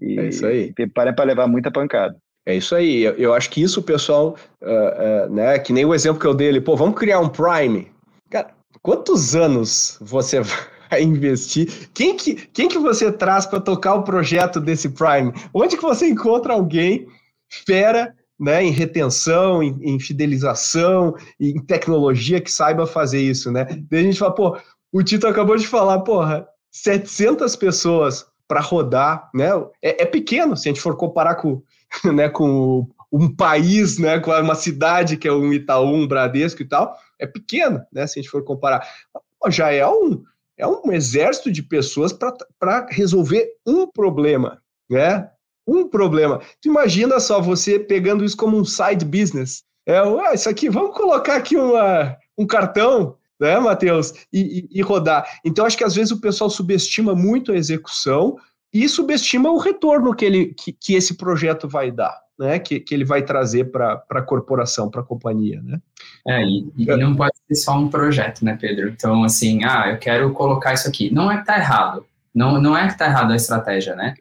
E 0.00 0.18
é 0.18 0.28
isso 0.28 0.44
aí. 0.44 0.74
Preparem 0.74 1.14
para 1.14 1.24
levar 1.24 1.46
muita 1.46 1.70
pancada. 1.70 2.16
É 2.44 2.54
isso 2.54 2.74
aí. 2.74 3.02
Eu, 3.02 3.14
eu 3.14 3.34
acho 3.34 3.48
que 3.48 3.62
isso 3.62 3.80
o 3.80 3.82
pessoal, 3.82 4.36
uh, 4.60 5.26
uh, 5.26 5.34
né? 5.34 5.58
Que 5.58 5.72
nem 5.72 5.84
o 5.84 5.94
exemplo 5.94 6.20
que 6.20 6.26
eu 6.26 6.34
dei, 6.34 6.48
ele, 6.48 6.60
pô, 6.60 6.76
vamos 6.76 6.98
criar 6.98 7.20
um 7.20 7.28
Prime. 7.28 7.90
Cara, 8.28 8.50
quantos 8.82 9.34
anos 9.34 9.96
você 10.00 10.40
vai 10.90 11.02
investir? 11.02 11.90
Quem 11.92 12.16
que, 12.16 12.34
quem 12.34 12.68
que 12.68 12.78
você 12.78 13.12
traz 13.12 13.46
para 13.46 13.60
tocar 13.60 13.94
o 13.94 14.02
projeto 14.02 14.60
desse 14.60 14.88
Prime? 14.90 15.32
Onde 15.52 15.76
que 15.76 15.82
você 15.82 16.08
encontra 16.08 16.54
alguém 16.54 17.06
fera 17.66 18.14
né, 18.38 18.62
em 18.62 18.70
retenção, 18.70 19.62
em, 19.62 19.76
em, 19.82 19.98
fidelização, 19.98 21.14
em 21.40 21.60
tecnologia 21.60 22.40
que 22.40 22.52
saiba 22.52 22.86
fazer 22.86 23.20
isso, 23.20 23.50
né? 23.50 23.64
Daí 23.90 24.00
a 24.00 24.02
gente 24.04 24.18
fala, 24.18 24.34
pô, 24.34 24.56
o 24.92 25.02
Tito 25.02 25.26
acabou 25.26 25.56
de 25.56 25.66
falar, 25.66 26.00
porra, 26.00 26.46
700 26.70 27.56
pessoas 27.56 28.26
para 28.46 28.60
rodar, 28.60 29.28
né? 29.34 29.50
É, 29.82 30.02
é, 30.02 30.06
pequeno 30.06 30.56
se 30.56 30.68
a 30.68 30.72
gente 30.72 30.80
for 30.80 30.96
comparar 30.96 31.34
com, 31.34 31.62
né, 32.14 32.28
com 32.28 32.88
um 33.10 33.34
país, 33.34 33.98
né, 33.98 34.20
com 34.20 34.30
uma 34.30 34.54
cidade 34.54 35.16
que 35.16 35.26
é 35.26 35.32
um 35.32 35.52
Itaú, 35.52 35.94
um 35.94 36.06
Bradesco 36.06 36.62
e 36.62 36.68
tal, 36.68 36.96
é 37.18 37.26
pequeno, 37.26 37.80
né, 37.92 38.06
se 38.06 38.18
a 38.18 38.22
gente 38.22 38.30
for 38.30 38.44
comparar. 38.44 38.86
Já 39.48 39.72
é 39.72 39.86
um, 39.86 40.22
é 40.56 40.66
um 40.66 40.92
exército 40.92 41.50
de 41.50 41.62
pessoas 41.62 42.12
para 42.12 42.86
resolver 42.90 43.48
um 43.66 43.86
problema, 43.86 44.60
né? 44.90 45.30
Um 45.66 45.86
problema. 45.86 46.40
Tu 46.60 46.68
imagina 46.68 47.20
só 47.20 47.40
você 47.40 47.78
pegando 47.78 48.24
isso 48.24 48.36
como 48.36 48.56
um 48.56 48.64
side 48.64 49.04
business. 49.04 49.62
É, 49.86 50.02
ué, 50.02 50.34
isso 50.34 50.48
aqui, 50.48 50.68
vamos 50.68 50.96
colocar 50.96 51.36
aqui 51.36 51.56
uma, 51.56 52.16
um 52.36 52.46
cartão, 52.46 53.16
né, 53.40 53.58
Matheus, 53.58 54.12
e, 54.32 54.68
e, 54.72 54.78
e 54.78 54.82
rodar. 54.82 55.26
Então, 55.44 55.64
acho 55.64 55.78
que 55.78 55.84
às 55.84 55.94
vezes 55.94 56.10
o 56.10 56.20
pessoal 56.20 56.50
subestima 56.50 57.14
muito 57.14 57.52
a 57.52 57.56
execução 57.56 58.36
e 58.72 58.88
subestima 58.88 59.50
o 59.50 59.58
retorno 59.58 60.14
que, 60.14 60.24
ele, 60.24 60.54
que, 60.54 60.72
que 60.72 60.94
esse 60.94 61.16
projeto 61.16 61.68
vai 61.68 61.90
dar. 61.90 62.18
Né, 62.38 62.58
que, 62.58 62.78
que 62.78 62.94
ele 62.94 63.04
vai 63.04 63.22
trazer 63.22 63.64
para 63.64 64.04
a 64.10 64.22
corporação, 64.22 64.90
para 64.90 65.00
a 65.00 65.04
companhia, 65.04 65.60
né? 65.62 65.80
É, 66.26 66.42
e, 66.44 66.72
e, 66.76 66.86
não 66.96 67.16
pode 67.16 67.34
ser 67.48 67.54
só 67.56 67.76
um 67.78 67.88
projeto, 67.88 68.44
né, 68.44 68.56
Pedro? 68.60 68.88
Então, 68.90 69.24
assim, 69.24 69.64
ah, 69.64 69.90
eu 69.90 69.98
quero 69.98 70.32
colocar 70.32 70.74
isso 70.74 70.88
aqui. 70.88 71.12
Não 71.12 71.30
é 71.30 71.38
que 71.38 71.46
tá 71.46 71.58
errado, 71.58 72.06
não, 72.34 72.60
não 72.60 72.76
é 72.76 72.86
que 72.88 72.96
tá 72.96 73.06
errado 73.06 73.32
a 73.32 73.36
estratégia, 73.36 73.96
né? 73.96 74.14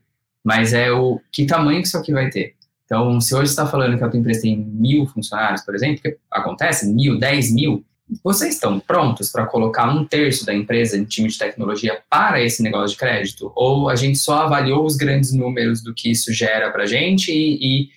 Mas 0.44 0.74
é 0.74 0.92
o 0.92 1.22
que 1.32 1.46
tamanho 1.46 1.82
que 1.82 1.88
isso 1.88 1.98
aqui 1.98 2.12
vai 2.12 2.30
ter. 2.30 2.56
Então, 2.86 3.20
se 3.20 3.36
hoje 3.36 3.52
está 3.52 3.68
falando 3.68 3.98
que 3.98 4.04
a 4.04 4.10
tua 4.10 4.20
empresa 4.20 4.42
tem 4.42 4.58
mil 4.58 5.06
funcionários, 5.06 5.62
por 5.62 5.76
exemplo, 5.76 6.02
que 6.02 6.18
acontece, 6.32 6.92
mil, 6.92 7.20
dez 7.20 7.54
mil, 7.54 7.86
vocês 8.24 8.54
estão 8.54 8.80
prontos 8.80 9.30
para 9.30 9.46
colocar 9.46 9.90
um 9.90 10.06
terço 10.06 10.46
da 10.46 10.54
empresa 10.54 10.98
em 10.98 11.04
time 11.04 11.28
de 11.28 11.38
tecnologia 11.38 12.00
para 12.10 12.42
esse 12.42 12.64
negócio 12.64 12.92
de 12.92 12.98
crédito? 12.98 13.52
Ou 13.54 13.90
a 13.90 13.96
gente 13.96 14.18
só 14.18 14.44
avaliou 14.44 14.86
os 14.86 14.96
grandes 14.96 15.34
números 15.34 15.84
do 15.84 15.94
que 15.94 16.12
isso 16.12 16.34
gera 16.34 16.72
para 16.72 16.84
a 16.84 16.86
gente 16.86 17.32
e, 17.32 17.58
e, 17.84 17.90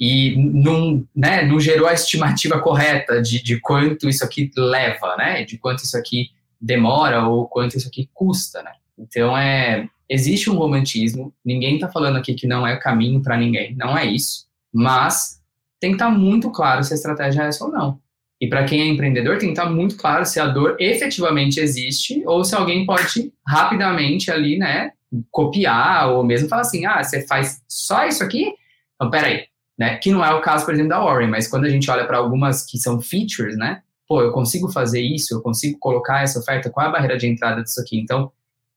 e 0.00 0.36
não, 0.36 1.04
né, 1.14 1.44
não 1.44 1.58
gerou 1.58 1.88
a 1.88 1.92
estimativa 1.92 2.60
correta 2.60 3.20
de, 3.20 3.42
de 3.42 3.58
quanto 3.60 4.08
isso 4.08 4.24
aqui 4.24 4.50
leva, 4.56 5.16
né? 5.16 5.44
De 5.44 5.58
quanto 5.58 5.82
isso 5.82 5.96
aqui 5.96 6.30
demora 6.60 7.26
ou 7.26 7.48
quanto 7.48 7.76
isso 7.76 7.88
aqui 7.88 8.08
custa, 8.14 8.62
né? 8.62 8.72
Então, 8.96 9.36
é, 9.36 9.88
existe 10.08 10.50
um 10.50 10.56
romantismo, 10.56 11.32
ninguém 11.44 11.74
está 11.74 11.88
falando 11.88 12.16
aqui 12.16 12.34
que 12.34 12.46
não 12.46 12.66
é 12.66 12.76
caminho 12.76 13.22
para 13.22 13.36
ninguém, 13.36 13.74
não 13.76 13.96
é 13.96 14.04
isso, 14.04 14.46
mas 14.72 15.40
tem 15.80 15.90
que 15.90 15.96
estar 15.96 16.10
tá 16.10 16.18
muito 16.18 16.50
claro 16.50 16.82
se 16.82 16.92
a 16.92 16.96
estratégia 16.96 17.42
é 17.42 17.48
essa 17.48 17.64
ou 17.64 17.70
não. 17.70 18.00
E 18.40 18.48
para 18.48 18.64
quem 18.64 18.80
é 18.80 18.86
empreendedor, 18.86 19.38
tem 19.38 19.52
que 19.52 19.58
estar 19.58 19.68
muito 19.68 19.96
claro 19.96 20.24
se 20.24 20.38
a 20.38 20.46
dor 20.46 20.76
efetivamente 20.78 21.58
existe 21.58 22.22
ou 22.24 22.44
se 22.44 22.54
alguém 22.54 22.86
pode 22.86 23.32
rapidamente 23.46 24.30
ali, 24.30 24.56
né, 24.56 24.92
copiar 25.30 26.10
ou 26.10 26.22
mesmo 26.22 26.48
falar 26.48 26.62
assim, 26.62 26.86
ah, 26.86 27.02
você 27.02 27.26
faz 27.26 27.62
só 27.66 28.06
isso 28.06 28.22
aqui? 28.22 28.52
Então, 28.94 29.10
peraí, 29.10 29.46
né, 29.78 29.96
que 29.96 30.10
não 30.10 30.24
é 30.24 30.34
o 30.34 30.40
caso, 30.40 30.64
por 30.64 30.74
exemplo, 30.74 30.90
da 30.90 31.00
Warren, 31.00 31.28
mas 31.28 31.46
quando 31.46 31.64
a 31.64 31.68
gente 31.68 31.88
olha 31.90 32.06
para 32.06 32.18
algumas 32.18 32.64
que 32.64 32.78
são 32.78 33.00
features, 33.00 33.56
né, 33.56 33.82
pô, 34.08 34.22
eu 34.22 34.32
consigo 34.32 34.68
fazer 34.70 35.00
isso, 35.00 35.34
eu 35.34 35.40
consigo 35.40 35.78
colocar 35.78 36.22
essa 36.22 36.38
oferta, 36.38 36.70
qual 36.70 36.86
é 36.86 36.88
a 36.88 36.92
barreira 36.92 37.16
de 37.16 37.28
entrada 37.28 37.62
disso 37.62 37.80
aqui? 37.80 37.98
Então, 37.98 38.32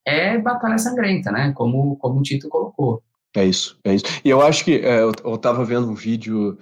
é 0.06 0.38
batalha 0.38 0.78
sangrenta, 0.78 1.32
né, 1.32 1.54
como, 1.56 1.96
como 1.98 2.20
o 2.20 2.22
Tito 2.22 2.48
colocou. 2.50 3.02
É 3.34 3.46
isso, 3.46 3.80
é 3.86 3.96
isso. 3.96 4.04
E 4.26 4.30
eu 4.30 4.42
acho 4.42 4.66
que 4.66 4.74
é, 4.76 5.02
eu, 5.02 5.12
eu 5.24 5.38
tava 5.38 5.64
vendo 5.64 5.90
um 5.90 5.96
vídeo, 5.96 6.58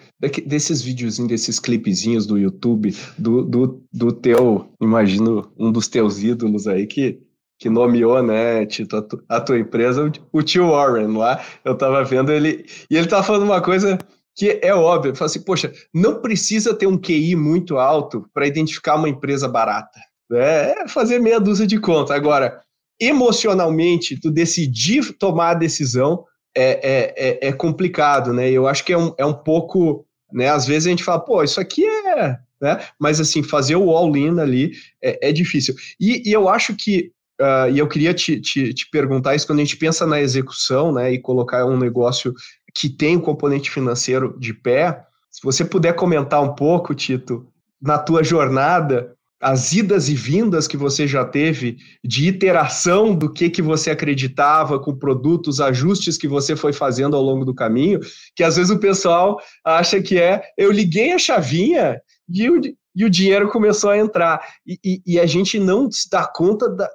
desses 0.45 0.83
videozinhos, 0.83 1.29
desses 1.29 1.59
clipezinhos 1.59 2.27
do 2.27 2.37
YouTube, 2.37 2.95
do, 3.17 3.43
do, 3.43 3.83
do 3.91 4.11
teu, 4.11 4.71
imagino, 4.79 5.51
um 5.57 5.71
dos 5.71 5.87
teus 5.87 6.21
ídolos 6.21 6.67
aí 6.67 6.85
que, 6.85 7.19
que 7.57 7.69
nomeou, 7.69 8.21
né, 8.21 8.67
Tito, 8.67 8.97
a, 8.97 9.01
tu, 9.01 9.23
a 9.27 9.41
tua 9.41 9.57
empresa, 9.57 10.11
o, 10.31 10.43
tio 10.43 10.69
Warren 10.69 11.17
lá, 11.17 11.43
eu 11.65 11.75
tava 11.75 12.03
vendo 12.03 12.31
ele, 12.31 12.65
e 12.89 12.95
ele 12.95 13.07
tava 13.07 13.23
falando 13.23 13.45
uma 13.45 13.61
coisa 13.61 13.97
que 14.35 14.59
é 14.61 14.73
óbvio, 14.73 15.15
fala 15.15 15.27
assim, 15.27 15.41
poxa, 15.41 15.71
não 15.93 16.21
precisa 16.21 16.73
ter 16.73 16.87
um 16.87 16.97
QI 16.97 17.35
muito 17.35 17.77
alto 17.77 18.25
para 18.33 18.47
identificar 18.47 18.95
uma 18.95 19.09
empresa 19.09 19.47
barata, 19.47 19.99
né? 20.29 20.71
é 20.71 20.87
fazer 20.87 21.19
meia 21.19 21.39
dúzia 21.39 21.67
de 21.67 21.79
conta. 21.79 22.15
Agora, 22.15 22.61
emocionalmente, 22.99 24.19
tu 24.19 24.29
decidir 24.29 25.13
tomar 25.17 25.51
a 25.51 25.55
decisão 25.55 26.25
é, 26.55 26.63
é, 26.63 27.13
é, 27.17 27.47
é, 27.47 27.53
complicado, 27.53 28.33
né? 28.33 28.49
Eu 28.49 28.67
acho 28.67 28.83
que 28.83 28.91
é 28.91 28.97
um, 28.97 29.13
é 29.17 29.25
um 29.25 29.33
pouco, 29.33 30.05
né? 30.31 30.49
Às 30.49 30.65
vezes 30.67 30.87
a 30.87 30.89
gente 30.89 31.03
fala, 31.03 31.19
pô, 31.19 31.43
isso 31.43 31.59
aqui 31.59 31.85
é, 31.85 32.37
né? 32.61 32.83
Mas 32.99 33.19
assim, 33.19 33.41
fazer 33.41 33.75
o 33.75 33.91
all-in 33.91 34.39
ali 34.39 34.71
é, 35.01 35.29
é 35.29 35.31
difícil. 35.31 35.75
E, 35.99 36.29
e, 36.29 36.33
eu 36.33 36.49
acho 36.49 36.75
que, 36.75 37.11
uh, 37.39 37.71
e 37.71 37.79
eu 37.79 37.87
queria 37.87 38.13
te, 38.13 38.41
te, 38.41 38.73
te, 38.73 38.89
perguntar 38.89 39.35
isso, 39.35 39.47
quando 39.47 39.59
a 39.59 39.63
gente 39.63 39.77
pensa 39.77 40.05
na 40.05 40.19
execução, 40.19 40.91
né? 40.91 41.13
E 41.13 41.19
colocar 41.19 41.65
um 41.65 41.77
negócio 41.77 42.33
que 42.73 42.89
tem 42.89 43.15
o 43.15 43.19
um 43.19 43.21
componente 43.21 43.69
financeiro 43.69 44.37
de 44.39 44.53
pé, 44.53 45.05
se 45.31 45.41
você 45.43 45.63
puder 45.63 45.93
comentar 45.93 46.41
um 46.41 46.55
pouco, 46.55 46.95
Tito, 46.95 47.47
na 47.81 47.97
tua 47.97 48.23
jornada, 48.23 49.15
as 49.41 49.71
idas 49.71 50.09
e 50.09 50.15
vindas 50.15 50.67
que 50.67 50.75
você 50.75 51.07
já 51.07 51.23
teve 51.23 51.77
de 52.03 52.27
iteração 52.27 53.15
do 53.15 53.31
que, 53.31 53.49
que 53.49 53.61
você 53.61 53.89
acreditava 53.89 54.79
com 54.79 54.93
produtos, 54.93 55.61
ajustes 55.61 56.17
que 56.17 56.27
você 56.27 56.55
foi 56.55 56.73
fazendo 56.73 57.15
ao 57.15 57.23
longo 57.23 57.45
do 57.45 57.55
caminho, 57.55 58.01
que 58.35 58.43
às 58.43 58.57
vezes 58.57 58.69
o 58.69 58.79
pessoal 58.79 59.39
acha 59.63 60.01
que 60.01 60.19
é 60.19 60.43
eu 60.57 60.71
liguei 60.71 61.13
a 61.13 61.19
chavinha 61.19 62.01
e 62.27 62.49
o, 62.49 62.59
e 62.95 63.05
o 63.05 63.09
dinheiro 63.09 63.49
começou 63.49 63.91
a 63.91 63.97
entrar. 63.97 64.41
E, 64.67 64.77
e, 64.83 65.01
e 65.05 65.19
a 65.19 65.25
gente 65.25 65.57
não 65.57 65.89
se 65.89 66.09
dá 66.09 66.27
conta 66.27 66.67
da, 66.67 66.89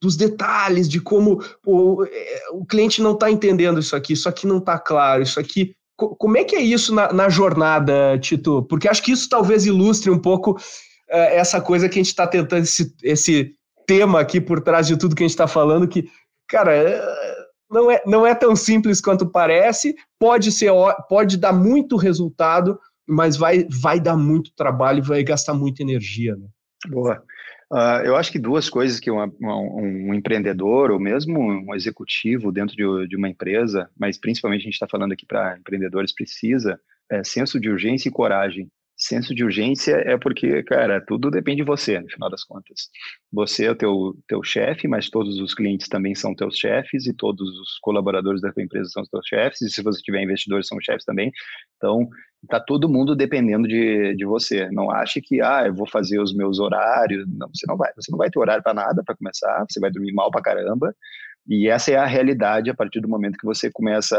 dos 0.00 0.16
detalhes, 0.16 0.88
de 0.88 1.00
como 1.00 1.42
pô, 1.62 2.04
é, 2.04 2.42
o 2.52 2.64
cliente 2.64 3.02
não 3.02 3.12
está 3.12 3.30
entendendo 3.30 3.80
isso 3.80 3.94
aqui, 3.94 4.14
isso 4.14 4.28
aqui 4.28 4.46
não 4.46 4.58
está 4.58 4.78
claro, 4.78 5.22
isso 5.22 5.38
aqui 5.38 5.74
como 5.96 6.38
é 6.38 6.44
que 6.44 6.56
é 6.56 6.60
isso 6.62 6.94
na, 6.94 7.12
na, 7.12 7.28
jornada, 7.28 8.18
Tito? 8.18 8.62
Porque 8.62 8.88
acho 8.88 9.02
que 9.02 9.12
isso 9.12 9.28
talvez 9.28 9.66
ilustre 9.66 10.10
um 10.10 10.18
pouco 10.18 10.58
é, 11.10 11.36
essa 11.36 11.60
coisa 11.60 11.88
que 11.88 11.98
a 11.98 12.02
gente 12.02 12.06
está 12.06 12.26
tentando, 12.26 12.62
esse, 12.62 12.94
esse 13.02 13.54
tema 13.86 14.20
aqui 14.20 14.40
por 14.40 14.62
trás 14.62 14.86
de 14.86 14.96
tudo 14.96 15.14
que 15.14 15.22
a 15.22 15.26
gente 15.26 15.34
está 15.34 15.46
falando, 15.46 15.86
que, 15.86 16.08
cara, 16.48 16.74
é, 16.74 17.02
não 17.70 17.90
é, 17.90 18.02
não 18.06 18.26
é 18.26 18.34
tão 18.34 18.56
simples 18.56 19.00
quanto 19.00 19.26
parece, 19.26 19.94
pode 20.18 20.50
ser, 20.50 20.70
pode 21.08 21.36
dar 21.36 21.52
muito 21.52 21.96
resultado, 21.96 22.78
mas 23.06 23.36
vai, 23.36 23.66
vai 23.68 24.00
dar 24.00 24.16
muito 24.16 24.52
trabalho 24.56 25.02
vai 25.02 25.22
gastar 25.22 25.54
muita 25.54 25.82
energia. 25.82 26.34
Né? 26.36 26.46
Boa. 26.88 27.22
Uh, 27.72 28.02
eu 28.04 28.16
acho 28.16 28.32
que 28.32 28.38
duas 28.38 28.68
coisas 28.68 28.98
que 28.98 29.10
uma, 29.10 29.32
um 29.40 30.12
empreendedor 30.12 30.90
ou 30.90 30.98
mesmo 30.98 31.38
um 31.40 31.74
executivo 31.74 32.50
dentro 32.50 32.74
de, 32.74 33.08
de 33.08 33.16
uma 33.16 33.28
empresa, 33.28 33.88
mas 33.96 34.18
principalmente 34.18 34.62
a 34.62 34.64
gente 34.64 34.74
está 34.74 34.88
falando 34.88 35.12
aqui 35.12 35.24
para 35.24 35.56
empreendedores, 35.56 36.12
precisa 36.12 36.80
é 37.10 37.24
senso 37.24 37.58
de 37.58 37.68
urgência 37.68 38.08
e 38.08 38.12
coragem 38.12 38.70
senso 39.00 39.34
de 39.34 39.42
urgência 39.42 39.94
é 40.04 40.16
porque, 40.18 40.62
cara, 40.62 41.02
tudo 41.04 41.30
depende 41.30 41.62
de 41.62 41.66
você, 41.66 41.98
no 41.98 42.08
final 42.08 42.30
das 42.30 42.44
contas. 42.44 42.88
Você 43.32 43.64
é 43.64 43.70
o 43.70 43.74
teu, 43.74 44.14
teu 44.28 44.42
chefe, 44.44 44.86
mas 44.86 45.08
todos 45.08 45.38
os 45.40 45.54
clientes 45.54 45.88
também 45.88 46.14
são 46.14 46.34
teus 46.34 46.58
chefes 46.58 47.06
e 47.06 47.14
todos 47.14 47.48
os 47.58 47.78
colaboradores 47.80 48.42
da 48.42 48.52
tua 48.52 48.62
empresa 48.62 48.90
são 48.90 49.02
teus 49.10 49.26
chefes, 49.26 49.62
e 49.62 49.70
se 49.70 49.82
você 49.82 50.02
tiver 50.02 50.22
investidores, 50.22 50.66
são 50.66 50.78
chefes 50.80 51.04
também. 51.04 51.32
Então, 51.76 52.08
tá 52.48 52.60
todo 52.60 52.88
mundo 52.88 53.16
dependendo 53.16 53.66
de, 53.66 54.14
de 54.14 54.24
você. 54.26 54.70
Não 54.70 54.90
ache 54.90 55.20
que, 55.20 55.40
ah, 55.40 55.64
eu 55.66 55.74
vou 55.74 55.88
fazer 55.88 56.20
os 56.20 56.34
meus 56.34 56.58
horários. 56.58 57.26
Não, 57.28 57.48
você 57.48 57.66
não 57.66 57.76
vai. 57.76 57.90
Você 57.96 58.12
não 58.12 58.18
vai 58.18 58.30
ter 58.30 58.38
horário 58.38 58.62
para 58.62 58.74
nada 58.74 59.02
para 59.04 59.16
começar, 59.16 59.64
você 59.68 59.80
vai 59.80 59.90
dormir 59.90 60.12
mal 60.12 60.30
para 60.30 60.42
caramba. 60.42 60.94
E 61.48 61.68
essa 61.68 61.90
é 61.90 61.96
a 61.96 62.06
realidade 62.06 62.70
a 62.70 62.74
partir 62.74 63.00
do 63.00 63.08
momento 63.08 63.38
que 63.38 63.46
você 63.46 63.70
começa 63.72 64.16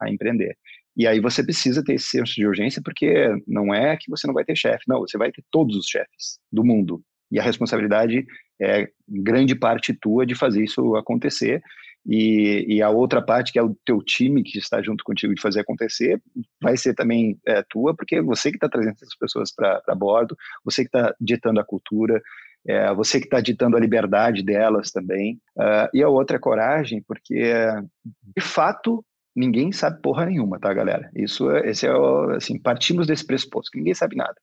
a 0.00 0.10
empreender. 0.10 0.56
E 0.96 1.06
aí 1.06 1.20
você 1.20 1.42
precisa 1.42 1.82
ter 1.82 1.94
esse 1.94 2.06
senso 2.06 2.34
de 2.34 2.46
urgência, 2.46 2.80
porque 2.82 3.28
não 3.46 3.74
é 3.74 3.96
que 3.96 4.10
você 4.10 4.26
não 4.26 4.34
vai 4.34 4.44
ter 4.44 4.56
chefe, 4.56 4.84
não, 4.86 5.00
você 5.00 5.18
vai 5.18 5.32
ter 5.32 5.42
todos 5.50 5.76
os 5.76 5.86
chefes 5.86 6.38
do 6.52 6.64
mundo. 6.64 7.02
E 7.30 7.38
a 7.38 7.42
responsabilidade 7.42 8.24
é 8.60 8.88
grande 9.08 9.54
parte 9.54 9.92
tua 9.92 10.24
de 10.24 10.34
fazer 10.34 10.62
isso 10.62 10.94
acontecer. 10.94 11.60
E, 12.06 12.66
e 12.68 12.82
a 12.82 12.90
outra 12.90 13.22
parte, 13.22 13.50
que 13.50 13.58
é 13.58 13.62
o 13.62 13.74
teu 13.84 14.02
time 14.02 14.42
que 14.42 14.58
está 14.58 14.82
junto 14.82 15.02
contigo 15.02 15.34
de 15.34 15.40
fazer 15.40 15.60
acontecer, 15.60 16.20
vai 16.60 16.76
ser 16.76 16.94
também 16.94 17.38
é, 17.46 17.62
tua, 17.62 17.94
porque 17.96 18.20
você 18.20 18.50
que 18.50 18.56
está 18.56 18.68
trazendo 18.68 18.94
essas 18.94 19.16
pessoas 19.16 19.52
para 19.52 19.94
bordo, 19.96 20.36
você 20.62 20.82
que 20.82 20.88
está 20.88 21.14
ditando 21.18 21.60
a 21.60 21.64
cultura, 21.64 22.22
é, 22.66 22.94
você 22.94 23.20
que 23.20 23.26
está 23.26 23.40
ditando 23.40 23.76
a 23.76 23.80
liberdade 23.80 24.42
delas 24.42 24.90
também. 24.90 25.40
Uh, 25.56 25.88
e 25.92 26.02
a 26.02 26.08
outra 26.08 26.36
é 26.36 26.40
coragem, 26.40 27.02
porque, 27.06 27.52
de 28.04 28.42
fato, 28.42 29.04
ninguém 29.34 29.72
sabe 29.72 30.00
porra 30.00 30.26
nenhuma, 30.26 30.58
tá, 30.58 30.72
galera? 30.72 31.10
Isso 31.14 31.50
é, 31.50 31.68
esse 31.68 31.86
é 31.86 31.92
o, 31.92 32.30
assim, 32.30 32.58
partimos 32.58 33.06
desse 33.06 33.26
pressuposto, 33.26 33.70
que 33.70 33.78
ninguém 33.78 33.94
sabe 33.94 34.16
nada. 34.16 34.34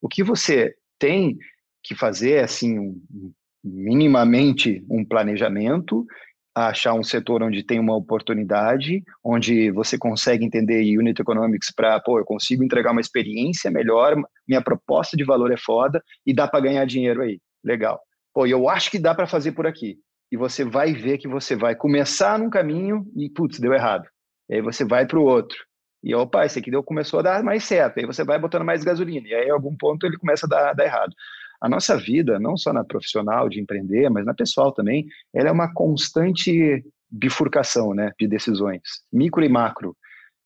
O 0.00 0.08
que 0.08 0.22
você 0.22 0.74
tem 0.98 1.36
que 1.82 1.94
fazer 1.94 2.32
é, 2.32 2.42
assim, 2.44 2.78
um, 2.78 3.32
minimamente 3.62 4.84
um 4.90 5.04
planejamento, 5.04 6.06
achar 6.54 6.94
um 6.94 7.04
setor 7.04 7.42
onde 7.42 7.62
tem 7.62 7.78
uma 7.78 7.96
oportunidade, 7.96 9.02
onde 9.22 9.70
você 9.70 9.96
consegue 9.96 10.44
entender 10.44 10.82
unit 10.98 11.20
economics 11.20 11.72
para, 11.74 12.00
pô, 12.00 12.18
eu 12.18 12.24
consigo 12.24 12.64
entregar 12.64 12.92
uma 12.92 13.00
experiência 13.00 13.70
melhor, 13.70 14.16
minha 14.46 14.62
proposta 14.62 15.16
de 15.16 15.24
valor 15.24 15.52
é 15.52 15.56
foda 15.56 16.02
e 16.26 16.34
dá 16.34 16.48
para 16.48 16.60
ganhar 16.60 16.84
dinheiro 16.84 17.22
aí. 17.22 17.40
Legal. 17.64 18.00
Pô, 18.34 18.46
eu 18.46 18.68
acho 18.68 18.90
que 18.90 18.98
dá 18.98 19.14
para 19.14 19.26
fazer 19.26 19.52
por 19.52 19.66
aqui. 19.66 19.98
E 20.30 20.36
você 20.36 20.64
vai 20.64 20.92
ver 20.92 21.18
que 21.18 21.28
você 21.28 21.56
vai 21.56 21.74
começar 21.74 22.38
num 22.38 22.50
caminho 22.50 23.06
e, 23.16 23.30
putz, 23.30 23.58
deu 23.58 23.72
errado. 23.72 24.06
E 24.48 24.56
aí 24.56 24.62
você 24.62 24.84
vai 24.84 25.06
para 25.06 25.18
o 25.18 25.24
outro. 25.24 25.58
E 26.02 26.14
opa, 26.14 26.44
esse 26.44 26.58
aqui 26.58 26.70
deu, 26.70 26.82
começou 26.82 27.20
a 27.20 27.22
dar 27.22 27.42
mais 27.42 27.64
certo. 27.64 27.98
Aí 27.98 28.06
você 28.06 28.24
vai 28.24 28.38
botando 28.38 28.64
mais 28.64 28.84
gasolina. 28.84 29.26
E 29.26 29.34
aí, 29.34 29.48
em 29.48 29.50
algum 29.50 29.76
ponto, 29.76 30.06
ele 30.06 30.16
começa 30.16 30.46
a 30.46 30.48
dar, 30.48 30.72
dar 30.72 30.84
errado. 30.84 31.12
A 31.60 31.68
nossa 31.68 31.96
vida, 31.96 32.38
não 32.38 32.56
só 32.56 32.72
na 32.72 32.84
profissional 32.84 33.48
de 33.48 33.60
empreender, 33.60 34.08
mas 34.08 34.24
na 34.24 34.32
pessoal 34.32 34.72
também, 34.72 35.06
ela 35.34 35.48
é 35.48 35.52
uma 35.52 35.72
constante 35.72 36.84
bifurcação 37.10 37.94
né, 37.94 38.12
de 38.18 38.28
decisões, 38.28 38.82
micro 39.12 39.42
e 39.42 39.48
macro. 39.48 39.96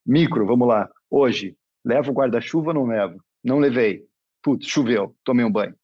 Micro, 0.07 0.46
vamos 0.46 0.66
lá. 0.66 0.88
Hoje, 1.11 1.55
levo 1.84 2.11
o 2.11 2.14
guarda-chuva 2.14 2.68
ou 2.68 2.74
não 2.74 2.86
levo? 2.86 3.22
Não 3.44 3.59
levei. 3.59 4.05
Putz, 4.42 4.66
choveu, 4.66 5.14
tomei 5.22 5.44
um 5.44 5.53
banho. 5.53 5.74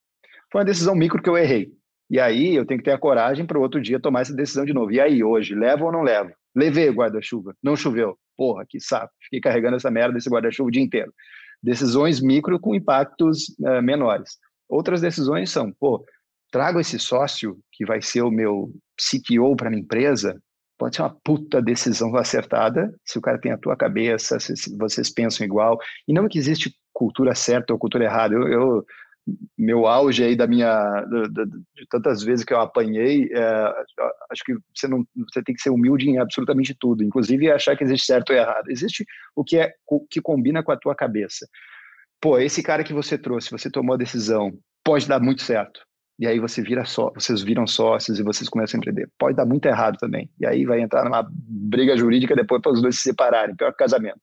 Foi 0.51 0.59
uma 0.59 0.65
decisão 0.65 0.95
micro 0.95 1.21
que 1.21 1.29
eu 1.29 1.37
errei. 1.37 1.71
E 2.09 2.19
aí 2.19 2.55
eu 2.55 2.65
tenho 2.65 2.79
que 2.79 2.85
ter 2.85 2.91
a 2.91 2.97
coragem 2.97 3.45
para 3.45 3.57
o 3.57 3.61
outro 3.61 3.79
dia 3.79 3.99
tomar 3.99 4.21
essa 4.21 4.33
decisão 4.33 4.65
de 4.65 4.73
novo. 4.73 4.91
E 4.91 4.99
aí, 4.99 5.23
hoje, 5.23 5.53
levo 5.53 5.85
ou 5.85 5.91
não 5.91 6.01
levo? 6.01 6.33
Levei 6.59 6.89
o 6.89 6.93
guarda-chuva, 6.93 7.55
não 7.63 7.75
choveu. 7.75 8.17
porra, 8.35 8.65
que 8.67 8.79
saco, 8.79 9.13
fiquei 9.23 9.39
carregando 9.39 9.77
essa 9.77 9.89
merda, 9.89 10.17
esse 10.17 10.29
guarda-chuva 10.29 10.67
o 10.67 10.71
dia 10.71 10.83
inteiro. 10.83 11.13
Decisões 11.63 12.21
micro 12.21 12.59
com 12.59 12.75
impactos 12.75 13.49
uh, 13.59 13.81
menores. 13.81 14.37
Outras 14.67 14.99
decisões 14.99 15.49
são, 15.49 15.71
pô, 15.79 16.05
trago 16.51 16.79
esse 16.79 16.99
sócio 16.99 17.57
que 17.71 17.85
vai 17.85 18.01
ser 18.01 18.21
o 18.23 18.31
meu 18.31 18.71
CTO 18.97 19.55
para 19.55 19.69
minha 19.69 19.81
empresa, 19.81 20.37
pode 20.77 20.95
ser 20.97 21.01
uma 21.01 21.15
puta 21.23 21.61
decisão 21.61 22.13
acertada, 22.15 22.93
se 23.05 23.17
o 23.17 23.21
cara 23.21 23.39
tem 23.39 23.51
a 23.51 23.57
tua 23.57 23.75
cabeça, 23.75 24.39
se, 24.39 24.53
vocês 24.77 25.09
pensam 25.09 25.45
igual, 25.45 25.77
e 26.07 26.13
não 26.13 26.27
que 26.27 26.37
existe 26.37 26.73
cultura 26.93 27.33
certa 27.35 27.71
ou 27.71 27.79
cultura 27.79 28.03
errada. 28.03 28.35
Eu, 28.35 28.47
eu 28.47 28.85
meu 29.57 29.87
auge 29.87 30.23
aí 30.23 30.35
da 30.35 30.47
minha 30.47 31.03
de, 31.33 31.45
tantas 31.89 32.23
vezes 32.23 32.45
que 32.45 32.53
eu 32.53 32.59
apanhei, 32.59 33.29
é, 33.31 33.73
acho 34.31 34.43
que 34.45 34.53
você 34.75 34.87
não 34.87 35.05
você 35.31 35.43
tem 35.43 35.55
que 35.55 35.61
ser 35.61 35.69
humilde 35.69 36.09
em 36.09 36.17
absolutamente 36.17 36.75
tudo, 36.79 37.03
inclusive 37.03 37.51
achar 37.51 37.75
que 37.75 37.83
existe 37.83 38.05
certo 38.05 38.31
ou 38.31 38.35
errado. 38.35 38.69
Existe 38.69 39.05
o 39.35 39.43
que 39.43 39.57
é 39.57 39.73
o 39.87 40.05
que 40.07 40.21
combina 40.21 40.63
com 40.63 40.71
a 40.71 40.77
tua 40.77 40.95
cabeça. 40.95 41.47
Pô, 42.21 42.37
esse 42.37 42.61
cara 42.61 42.83
que 42.83 42.93
você 42.93 43.17
trouxe, 43.17 43.51
você 43.51 43.69
tomou 43.71 43.93
a 43.95 43.97
decisão, 43.97 44.51
pode 44.83 45.07
dar 45.07 45.21
muito 45.21 45.41
certo 45.41 45.81
e 46.19 46.27
aí 46.27 46.37
você 46.37 46.61
vira 46.61 46.83
só, 46.83 47.11
vocês 47.15 47.41
viram 47.41 47.65
sócios 47.65 48.19
e 48.19 48.23
vocês 48.23 48.49
começam 48.49 48.77
a 48.77 48.79
empreender. 48.79 49.09
Pode 49.17 49.37
dar 49.37 49.45
muito 49.45 49.65
errado 49.65 49.97
também. 49.97 50.29
E 50.37 50.45
aí 50.45 50.65
vai 50.65 50.81
entrar 50.81 51.05
numa 51.05 51.25
briga 51.31 51.95
jurídica 51.95 52.35
depois 52.35 52.61
para 52.61 52.73
os 52.73 52.81
dois 52.81 52.97
se 52.97 53.03
separarem, 53.03 53.55
pior 53.55 53.71
que 53.71 53.77
casamento. 53.77 54.19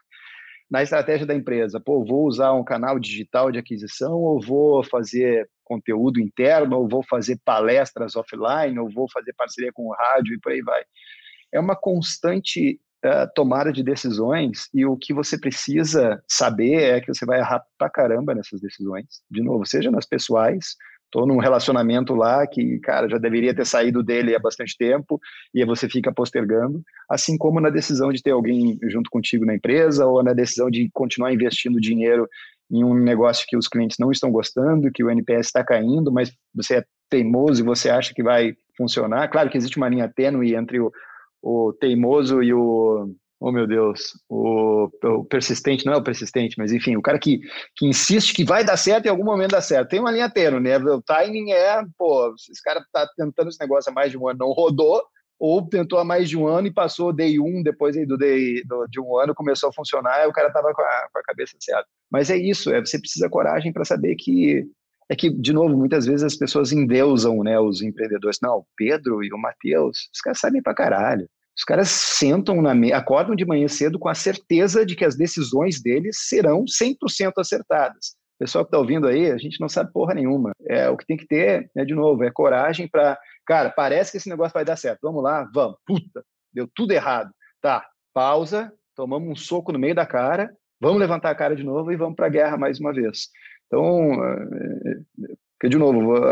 Na 0.71 0.83
estratégia 0.83 1.27
da 1.27 1.35
empresa, 1.35 1.81
pô, 1.81 2.05
vou 2.05 2.27
usar 2.27 2.53
um 2.53 2.65
canal 2.65 2.99
digital 2.99 3.53
de 3.53 3.59
aquisição 3.59 4.15
ou 4.15 4.41
vou 4.41 4.83
fazer 4.83 5.49
conteúdo 5.65 6.21
interno, 6.21 6.79
ou 6.79 6.89
vou 6.89 7.03
fazer 7.03 7.41
palestras 7.45 8.17
offline, 8.17 8.79
ou 8.79 8.91
vou 8.91 9.09
fazer 9.13 9.33
parceria 9.35 9.73
com 9.73 9.87
o 9.87 9.93
rádio 9.93 10.35
e 10.35 10.41
por 10.41 10.53
aí 10.53 10.63
vai. 10.63 10.83
É 11.53 11.61
uma 11.61 11.77
constante 11.77 12.81
uh, 13.05 13.33
tomada 13.35 13.73
de 13.73 13.83
decisões 13.83 14.69
e 14.75 14.85
o 14.85 14.97
que 14.97 15.13
você 15.15 15.39
precisa 15.39 16.23
saber 16.29 16.83
é 16.83 17.01
que 17.01 17.13
você 17.13 17.25
vai 17.25 17.39
errar 17.39 17.65
pra 17.79 17.91
caramba 17.91 18.35
nessas 18.35 18.61
decisões. 18.61 19.07
De 19.31 19.43
novo, 19.43 19.65
seja 19.65 19.91
nas 19.91 20.07
pessoais, 20.07 20.77
Estou 21.17 21.27
num 21.27 21.39
relacionamento 21.39 22.15
lá 22.15 22.47
que, 22.47 22.79
cara, 22.81 23.09
já 23.09 23.17
deveria 23.17 23.55
ter 23.55 23.65
saído 23.65 24.03
dele 24.03 24.37
há 24.37 24.39
bastante 24.39 24.77
tempo 24.77 25.19
e 25.55 25.65
você 25.65 25.89
fica 25.89 26.13
postergando, 26.13 26.83
assim 27.09 27.39
como 27.39 27.59
na 27.59 27.71
decisão 27.71 28.13
de 28.13 28.23
ter 28.23 28.33
alguém 28.33 28.79
junto 28.83 29.09
contigo 29.09 29.47
na 29.47 29.55
empresa 29.55 30.05
ou 30.05 30.23
na 30.23 30.35
decisão 30.35 30.71
de 30.71 30.91
continuar 30.93 31.33
investindo 31.33 31.81
dinheiro 31.81 32.29
em 32.71 32.85
um 32.85 32.93
negócio 32.93 33.47
que 33.49 33.57
os 33.57 33.67
clientes 33.67 33.97
não 33.99 34.11
estão 34.11 34.31
gostando, 34.31 34.93
que 34.93 35.03
o 35.03 35.11
NPS 35.11 35.47
está 35.47 35.65
caindo, 35.65 36.13
mas 36.13 36.31
você 36.55 36.81
é 36.81 36.85
teimoso 37.09 37.63
e 37.63 37.65
você 37.65 37.89
acha 37.89 38.13
que 38.13 38.23
vai 38.23 38.55
funcionar. 38.77 39.27
Claro 39.29 39.49
que 39.49 39.57
existe 39.57 39.79
uma 39.79 39.89
linha 39.89 40.13
tênue 40.15 40.55
entre 40.55 40.79
o, 40.81 40.93
o 41.41 41.73
teimoso 41.81 42.43
e 42.43 42.53
o 42.53 43.09
oh 43.41 43.53
meu 43.53 43.67
Deus, 43.67 44.13
o, 44.29 44.91
o, 45.05 45.25
persistente, 45.25 45.85
não 45.85 45.93
é 45.93 45.97
o 45.97 46.03
persistente, 46.03 46.57
mas 46.59 46.73
enfim, 46.73 46.97
o 46.97 47.03
cara 47.03 47.19
que, 47.19 47.41
que 47.77 47.87
insiste 47.87 48.35
que 48.35 48.45
vai 48.45 48.65
dar 48.65 48.77
certo 48.77 49.07
e 49.07 49.09
em 49.09 49.11
algum 49.11 49.25
momento 49.25 49.53
dá 49.53 49.61
certo. 49.61 49.89
Tem 49.89 50.01
uma 50.01 50.11
linha 50.11 50.31
tênue, 50.31 50.61
né? 50.61 50.77
O 50.79 51.03
timing 51.03 51.53
é, 51.53 51.83
pô, 51.97 52.35
esse 52.35 52.63
cara 52.63 52.85
tá 52.93 53.07
tentando 53.17 53.49
esse 53.49 53.61
negócio 53.61 53.91
há 53.91 53.95
mais 53.95 54.11
de 54.11 54.19
um 54.19 54.29
ano, 54.29 54.39
não 54.41 54.53
rodou, 54.53 55.03
ou 55.39 55.69
tentou 55.69 55.99
há 55.99 56.05
mais 56.05 56.29
de 56.29 56.37
um 56.37 56.47
ano 56.47 56.67
e 56.67 56.73
passou 56.73 57.13
day 57.13 57.39
um, 57.39 57.63
depois 57.63 57.95
do 58.07 58.17
day 58.17 58.63
do, 58.65 58.87
de 58.89 59.01
um 59.01 59.19
ano 59.19 59.35
começou 59.35 59.69
a 59.69 59.73
funcionar 59.73 60.25
e 60.25 60.27
o 60.27 60.33
cara 60.33 60.51
tava 60.51 60.73
com 60.73 60.83
a, 60.83 61.09
com 61.13 61.19
a 61.19 61.23
cabeça 61.23 61.57
certa. 61.61 61.87
Mas 62.11 62.31
é 62.31 62.37
isso, 62.37 62.73
é, 62.73 62.81
você 62.81 62.99
precisa 62.99 63.29
coragem 63.29 63.73
para 63.73 63.85
saber 63.85 64.17
que 64.17 64.67
é 65.09 65.15
que, 65.15 65.31
de 65.31 65.53
novo, 65.53 65.77
muitas 65.77 66.05
vezes 66.05 66.25
as 66.25 66.37
pessoas 66.37 66.73
endeusam 66.73 67.39
né, 67.43 67.59
os 67.61 67.81
empreendedores. 67.81 68.39
Não, 68.43 68.59
o 68.59 68.67
Pedro 68.77 69.23
e 69.23 69.33
o 69.33 69.39
Matheus, 69.39 70.09
os 70.13 70.21
caras 70.21 70.41
sabem 70.41 70.61
pra 70.61 70.75
caralho. 70.75 71.29
Os 71.57 71.65
caras 71.65 71.89
sentam 71.89 72.61
na 72.61 72.75
me... 72.75 72.93
acordam 72.93 73.35
de 73.35 73.47
manhã 73.47 73.67
cedo 73.67 73.99
com 73.99 74.09
a 74.09 74.15
certeza 74.15 74.85
de 74.85 74.95
que 74.95 75.05
as 75.05 75.17
decisões 75.17 75.81
deles 75.81 76.29
serão 76.29 76.65
100% 76.65 77.33
acertadas. 77.39 78.17
O 78.37 78.39
pessoal 78.41 78.65
que 78.65 78.69
está 78.69 78.79
ouvindo 78.79 79.07
aí, 79.07 79.31
a 79.31 79.39
gente 79.39 79.59
não 79.59 79.69
sabe 79.69 79.91
porra 79.93 80.13
nenhuma. 80.13 80.53
É, 80.69 80.91
o 80.91 80.97
que 80.97 81.07
tem 81.07 81.17
que 81.17 81.27
ter, 81.27 81.71
né, 81.75 81.85
de 81.85 81.95
novo, 81.95 82.23
é 82.23 82.31
coragem 82.31 82.87
para. 82.87 83.19
Cara, 83.47 83.71
parece 83.71 84.11
que 84.11 84.19
esse 84.19 84.29
negócio 84.29 84.53
vai 84.53 84.65
dar 84.65 84.77
certo. 84.77 85.01
Vamos 85.03 85.23
lá, 85.23 85.49
vamos. 85.55 85.79
Puta, 85.87 86.23
deu 86.53 86.69
tudo 86.75 86.93
errado. 86.93 87.31
Tá, 87.63 87.87
pausa, 88.13 88.71
tomamos 88.95 89.29
um 89.29 89.35
soco 89.35 89.73
no 89.73 89.79
meio 89.79 89.95
da 89.95 90.05
cara, 90.05 90.53
vamos 90.79 90.99
levantar 90.99 91.31
a 91.31 91.35
cara 91.35 91.57
de 91.57 91.65
novo 91.65 91.91
e 91.91 91.97
vamos 91.97 92.17
para 92.17 92.27
a 92.27 92.31
guerra 92.31 92.59
mais 92.59 92.79
uma 92.79 92.93
vez. 92.93 93.29
Então, 93.67 94.23
é, 94.23 94.33
é, 94.33 95.35
porque, 95.59 95.71
de 95.71 95.79
novo, 95.79 96.23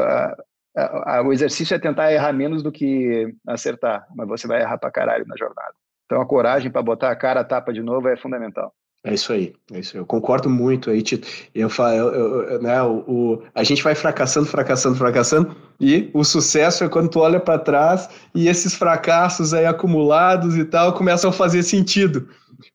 o 1.25 1.33
exercício 1.33 1.75
é 1.75 1.79
tentar 1.79 2.13
errar 2.13 2.33
menos 2.33 2.63
do 2.63 2.73
que 2.73 3.33
acertar, 3.47 4.07
mas 4.15 4.29
você 4.29 4.47
vai 4.47 4.61
errar 4.61 4.79
pra 4.79 4.91
caralho 4.91 5.27
na 5.27 5.37
jornada. 5.37 5.75
Então 6.07 6.21
a 6.21 6.27
coragem 6.27 6.71
para 6.71 6.83
botar 6.83 7.11
a 7.11 7.17
cara 7.17 7.41
a 7.41 7.45
tapa 7.45 7.73
de 7.73 7.83
novo 7.83 8.09
é 8.09 8.17
fundamental. 8.17 8.73
É 9.07 9.13
isso 9.13 9.35
aí, 9.35 9.53
é 9.71 9.81
isso 9.81 9.97
aí. 9.97 10.01
Eu 10.01 10.07
concordo 10.07 10.49
muito 10.49 10.91
aí, 10.91 11.03
Tito. 11.03 11.29
Eu 11.55 11.69
falo, 11.69 12.59
né, 12.61 12.83
o, 12.83 13.05
o, 13.07 13.43
a 13.55 13.63
gente 13.63 13.83
vai 13.83 13.95
fracassando, 13.95 14.47
fracassando, 14.47 14.97
fracassando, 14.97 15.55
e 15.79 16.11
o 16.15 16.25
sucesso 16.25 16.83
é 16.83 16.89
quando 16.89 17.11
tu 17.11 17.21
olha 17.21 17.39
para 17.39 17.59
trás 17.59 18.09
e 18.35 18.49
esses 18.49 18.75
fracassos 18.75 19.53
aí 19.53 19.67
acumulados 19.67 20.57
e 20.57 20.65
tal 20.65 20.95
começam 20.95 21.29
a 21.29 21.33
fazer 21.33 21.63
sentido. 21.63 22.29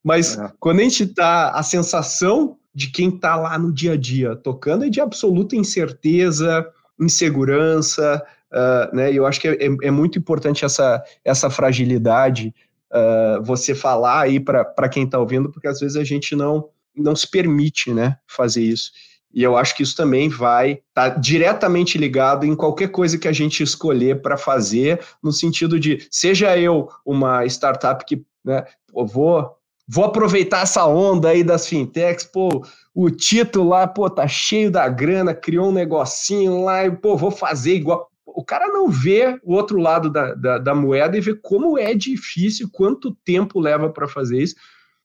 Mas 0.03 0.37
é. 0.37 0.51
quando 0.59 0.81
a 0.81 0.83
gente 0.83 1.07
tá, 1.07 1.49
a 1.49 1.63
sensação 1.63 2.57
de 2.75 2.91
quem 2.91 3.09
tá 3.09 3.35
lá 3.35 3.57
no 3.57 3.73
dia 3.73 3.93
a 3.93 3.97
dia 3.97 4.35
tocando 4.35 4.85
é 4.85 4.89
de 4.89 5.01
absoluta 5.01 5.55
incerteza, 5.55 6.67
insegurança, 6.99 8.23
uh, 8.51 8.95
né? 8.95 9.11
E 9.11 9.15
eu 9.15 9.25
acho 9.25 9.39
que 9.39 9.47
é, 9.47 9.53
é, 9.53 9.69
é, 9.83 9.91
muito 9.91 10.17
importante 10.17 10.65
essa, 10.65 11.03
essa 11.23 11.49
fragilidade 11.49 12.53
uh, 12.91 13.43
você 13.43 13.73
falar 13.73 14.21
aí 14.21 14.39
para 14.39 14.89
quem 14.89 15.03
está 15.03 15.19
ouvindo, 15.19 15.51
porque 15.51 15.67
às 15.67 15.79
vezes 15.79 15.95
a 15.95 16.03
gente 16.03 16.35
não, 16.35 16.69
não 16.95 17.15
se 17.15 17.29
permite 17.29 17.93
né, 17.93 18.17
fazer 18.27 18.63
isso. 18.63 18.91
E 19.31 19.43
eu 19.43 19.55
acho 19.55 19.75
que 19.75 19.83
isso 19.83 19.95
também 19.95 20.27
vai 20.27 20.71
estar 20.71 21.11
tá 21.11 21.19
diretamente 21.19 21.97
ligado 21.97 22.45
em 22.45 22.55
qualquer 22.55 22.89
coisa 22.89 23.17
que 23.17 23.27
a 23.27 23.31
gente 23.31 23.61
escolher 23.61 24.21
para 24.21 24.37
fazer, 24.37 24.99
no 25.21 25.31
sentido 25.31 25.79
de, 25.79 26.07
seja 26.09 26.57
eu 26.57 26.89
uma 27.05 27.45
startup 27.45 28.03
que 28.05 28.23
né, 28.43 28.65
vou 28.91 29.58
vou 29.91 30.05
aproveitar 30.05 30.61
essa 30.61 30.85
onda 30.85 31.29
aí 31.29 31.43
das 31.43 31.67
fintechs, 31.67 32.23
pô, 32.23 32.63
o 32.93 33.09
título 33.09 33.69
lá, 33.69 33.87
pô, 33.87 34.07
tá 34.07 34.27
cheio 34.27 34.69
da 34.69 34.87
grana, 34.87 35.33
criou 35.33 35.69
um 35.69 35.71
negocinho 35.71 36.63
lá, 36.63 36.85
e, 36.85 36.91
pô, 36.91 37.17
vou 37.17 37.31
fazer 37.31 37.73
igual. 37.73 38.07
O 38.23 38.45
cara 38.45 38.67
não 38.67 38.87
vê 38.87 39.39
o 39.43 39.55
outro 39.55 39.79
lado 39.79 40.11
da, 40.11 40.35
da, 40.35 40.57
da 40.59 40.75
moeda 40.75 41.17
e 41.17 41.21
vê 41.21 41.33
como 41.33 41.75
é 41.75 41.95
difícil, 41.95 42.69
quanto 42.71 43.17
tempo 43.25 43.59
leva 43.59 43.89
para 43.89 44.07
fazer 44.07 44.43
isso. 44.43 44.55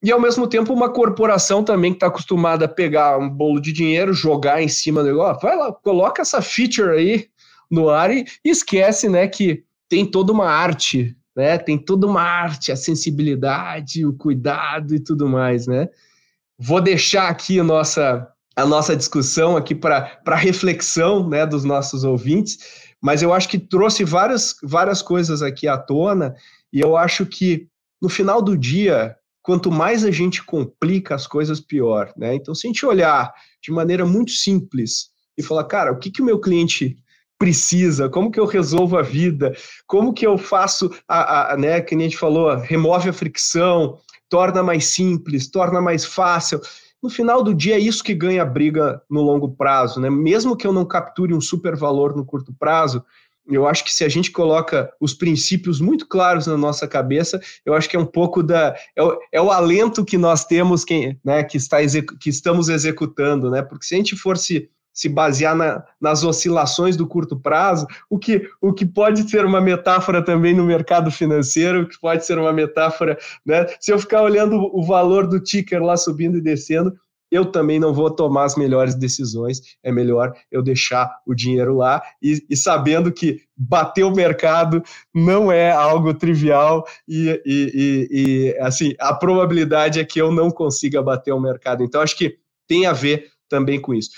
E 0.02 0.12
ao 0.12 0.20
mesmo 0.20 0.46
tempo, 0.46 0.70
uma 0.74 0.90
corporação 0.90 1.64
também 1.64 1.92
que 1.92 1.96
está 1.96 2.08
acostumada 2.08 2.66
a 2.66 2.68
pegar 2.68 3.16
um 3.16 3.30
bolo 3.30 3.58
de 3.58 3.72
dinheiro, 3.72 4.12
jogar 4.12 4.62
em 4.62 4.68
cima 4.68 5.02
do 5.02 5.08
negócio, 5.08 5.40
vai 5.40 5.56
lá, 5.56 5.72
coloca 5.72 6.20
essa 6.20 6.42
feature 6.42 6.90
aí 6.90 7.26
no 7.70 7.88
ar 7.88 8.10
e 8.10 8.26
esquece, 8.44 9.08
né, 9.08 9.26
que 9.26 9.64
tem 9.88 10.04
toda 10.04 10.30
uma 10.30 10.46
arte 10.46 11.16
né? 11.36 11.58
Tem 11.58 11.76
toda 11.76 12.06
uma 12.06 12.22
arte, 12.22 12.70
a 12.70 12.76
sensibilidade, 12.76 14.06
o 14.06 14.12
cuidado 14.12 14.94
e 14.94 15.00
tudo 15.00 15.28
mais, 15.28 15.66
né? 15.66 15.88
Vou 16.58 16.80
deixar 16.80 17.28
aqui 17.28 17.58
a 17.58 17.64
nossa, 17.64 18.28
a 18.54 18.64
nossa 18.64 18.96
discussão 18.96 19.56
aqui 19.56 19.74
para 19.74 20.36
reflexão 20.36 21.28
né, 21.28 21.44
dos 21.44 21.64
nossos 21.64 22.04
ouvintes, 22.04 22.58
mas 23.02 23.22
eu 23.22 23.32
acho 23.34 23.48
que 23.48 23.58
trouxe 23.58 24.04
várias, 24.04 24.54
várias 24.62 25.02
coisas 25.02 25.42
aqui 25.42 25.66
à 25.66 25.76
tona, 25.76 26.34
e 26.72 26.80
eu 26.80 26.96
acho 26.96 27.26
que 27.26 27.68
no 28.00 28.08
final 28.08 28.40
do 28.40 28.56
dia, 28.56 29.16
quanto 29.42 29.70
mais 29.70 30.04
a 30.04 30.10
gente 30.10 30.42
complica 30.44 31.14
as 31.14 31.26
coisas, 31.26 31.60
pior. 31.60 32.12
Né? 32.16 32.34
Então, 32.34 32.54
se 32.54 32.66
a 32.66 32.68
gente 32.68 32.86
olhar 32.86 33.32
de 33.62 33.72
maneira 33.72 34.06
muito 34.06 34.30
simples 34.30 35.10
e 35.36 35.42
falar, 35.42 35.64
cara, 35.64 35.92
o 35.92 35.98
que, 35.98 36.10
que 36.10 36.22
o 36.22 36.24
meu 36.24 36.38
cliente 36.38 36.96
precisa, 37.38 38.08
como 38.08 38.30
que 38.30 38.38
eu 38.38 38.46
resolvo 38.46 38.96
a 38.96 39.02
vida, 39.02 39.52
como 39.86 40.12
que 40.12 40.26
eu 40.26 40.38
faço, 40.38 40.90
a, 41.08 41.52
a, 41.52 41.56
né, 41.56 41.80
que 41.80 41.94
a 41.94 41.98
gente 41.98 42.16
falou, 42.16 42.56
remove 42.56 43.08
a 43.08 43.12
fricção, 43.12 43.98
torna 44.28 44.62
mais 44.62 44.86
simples, 44.86 45.50
torna 45.50 45.80
mais 45.80 46.04
fácil. 46.04 46.60
No 47.02 47.10
final 47.10 47.42
do 47.42 47.54
dia 47.54 47.74
é 47.74 47.78
isso 47.78 48.02
que 48.02 48.14
ganha 48.14 48.42
a 48.42 48.46
briga 48.46 49.02
no 49.10 49.20
longo 49.20 49.50
prazo, 49.50 50.00
né? 50.00 50.08
Mesmo 50.08 50.56
que 50.56 50.66
eu 50.66 50.72
não 50.72 50.86
capture 50.86 51.34
um 51.34 51.40
super 51.40 51.76
valor 51.76 52.16
no 52.16 52.24
curto 52.24 52.54
prazo, 52.58 53.04
eu 53.46 53.66
acho 53.66 53.84
que 53.84 53.92
se 53.92 54.04
a 54.04 54.08
gente 54.08 54.30
coloca 54.30 54.90
os 54.98 55.12
princípios 55.12 55.80
muito 55.80 56.08
claros 56.08 56.46
na 56.46 56.56
nossa 56.56 56.88
cabeça, 56.88 57.38
eu 57.64 57.74
acho 57.74 57.90
que 57.90 57.96
é 57.96 58.00
um 58.00 58.06
pouco 58.06 58.42
da 58.42 58.74
é 58.96 59.02
o, 59.02 59.18
é 59.32 59.42
o 59.42 59.50
alento 59.50 60.02
que 60.02 60.16
nós 60.16 60.46
temos 60.46 60.82
que, 60.82 61.18
né, 61.22 61.44
que, 61.44 61.58
está 61.58 61.76
que 62.18 62.30
estamos 62.30 62.70
executando, 62.70 63.50
né? 63.50 63.60
Porque 63.60 63.84
se 63.84 63.94
a 63.94 63.98
gente 63.98 64.16
fosse 64.16 64.44
se 64.44 64.70
basear 65.08 65.56
na, 65.56 65.84
nas 66.00 66.22
oscilações 66.22 66.96
do 66.96 67.06
curto 67.06 67.36
prazo, 67.36 67.86
o 68.08 68.18
que, 68.18 68.48
o 68.60 68.72
que 68.72 68.86
pode 68.86 69.28
ser 69.28 69.44
uma 69.44 69.60
metáfora 69.60 70.24
também 70.24 70.54
no 70.54 70.64
mercado 70.64 71.10
financeiro, 71.10 71.82
o 71.82 71.88
que 71.88 71.98
pode 72.00 72.24
ser 72.24 72.38
uma 72.38 72.52
metáfora, 72.52 73.18
né? 73.44 73.66
Se 73.80 73.92
eu 73.92 73.98
ficar 73.98 74.22
olhando 74.22 74.56
o 74.72 74.82
valor 74.84 75.26
do 75.26 75.40
ticker 75.40 75.82
lá 75.82 75.96
subindo 75.96 76.38
e 76.38 76.40
descendo, 76.40 76.94
eu 77.34 77.44
também 77.44 77.80
não 77.80 77.92
vou 77.92 78.08
tomar 78.08 78.44
as 78.44 78.54
melhores 78.54 78.94
decisões. 78.94 79.60
É 79.82 79.90
melhor 79.90 80.32
eu 80.52 80.62
deixar 80.62 81.10
o 81.26 81.34
dinheiro 81.34 81.74
lá 81.76 82.00
e, 82.22 82.44
e 82.48 82.56
sabendo 82.56 83.10
que 83.10 83.40
bater 83.56 84.04
o 84.04 84.14
mercado 84.14 84.80
não 85.12 85.50
é 85.50 85.72
algo 85.72 86.14
trivial 86.14 86.86
e, 87.08 87.42
e, 87.44 88.08
e, 88.10 88.58
assim 88.60 88.94
a 89.00 89.12
probabilidade 89.12 89.98
é 89.98 90.04
que 90.04 90.20
eu 90.20 90.30
não 90.30 90.48
consiga 90.48 91.02
bater 91.02 91.32
o 91.32 91.40
mercado. 91.40 91.82
Então 91.82 92.00
acho 92.00 92.16
que 92.16 92.38
tem 92.68 92.86
a 92.86 92.92
ver 92.92 93.32
também 93.48 93.80
com 93.80 93.92
isso. 93.92 94.10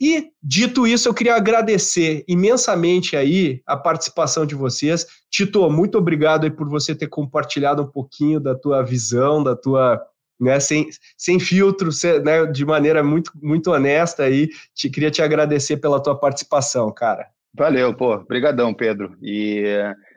E, 0.00 0.30
dito 0.42 0.86
isso, 0.86 1.08
eu 1.08 1.14
queria 1.14 1.34
agradecer 1.34 2.24
imensamente 2.26 3.16
aí 3.16 3.60
a 3.66 3.76
participação 3.76 4.46
de 4.46 4.54
vocês. 4.54 5.06
Tito, 5.30 5.68
muito 5.68 5.98
obrigado 5.98 6.44
aí 6.44 6.50
por 6.50 6.68
você 6.68 6.94
ter 6.94 7.08
compartilhado 7.08 7.82
um 7.82 7.86
pouquinho 7.86 8.40
da 8.40 8.54
tua 8.54 8.82
visão, 8.82 9.44
da 9.44 9.54
tua, 9.54 10.00
né, 10.40 10.58
sem, 10.58 10.88
sem 11.18 11.38
filtro, 11.38 11.90
né, 12.24 12.46
de 12.46 12.64
maneira 12.64 13.04
muito, 13.04 13.30
muito 13.42 13.70
honesta 13.70 14.22
aí. 14.22 14.48
Te, 14.74 14.88
queria 14.88 15.10
te 15.10 15.20
agradecer 15.20 15.76
pela 15.76 16.02
tua 16.02 16.18
participação, 16.18 16.90
cara. 16.90 17.26
Valeu, 17.54 17.94
pô. 17.94 18.14
Obrigadão, 18.14 18.72
Pedro. 18.72 19.18
E 19.22 19.64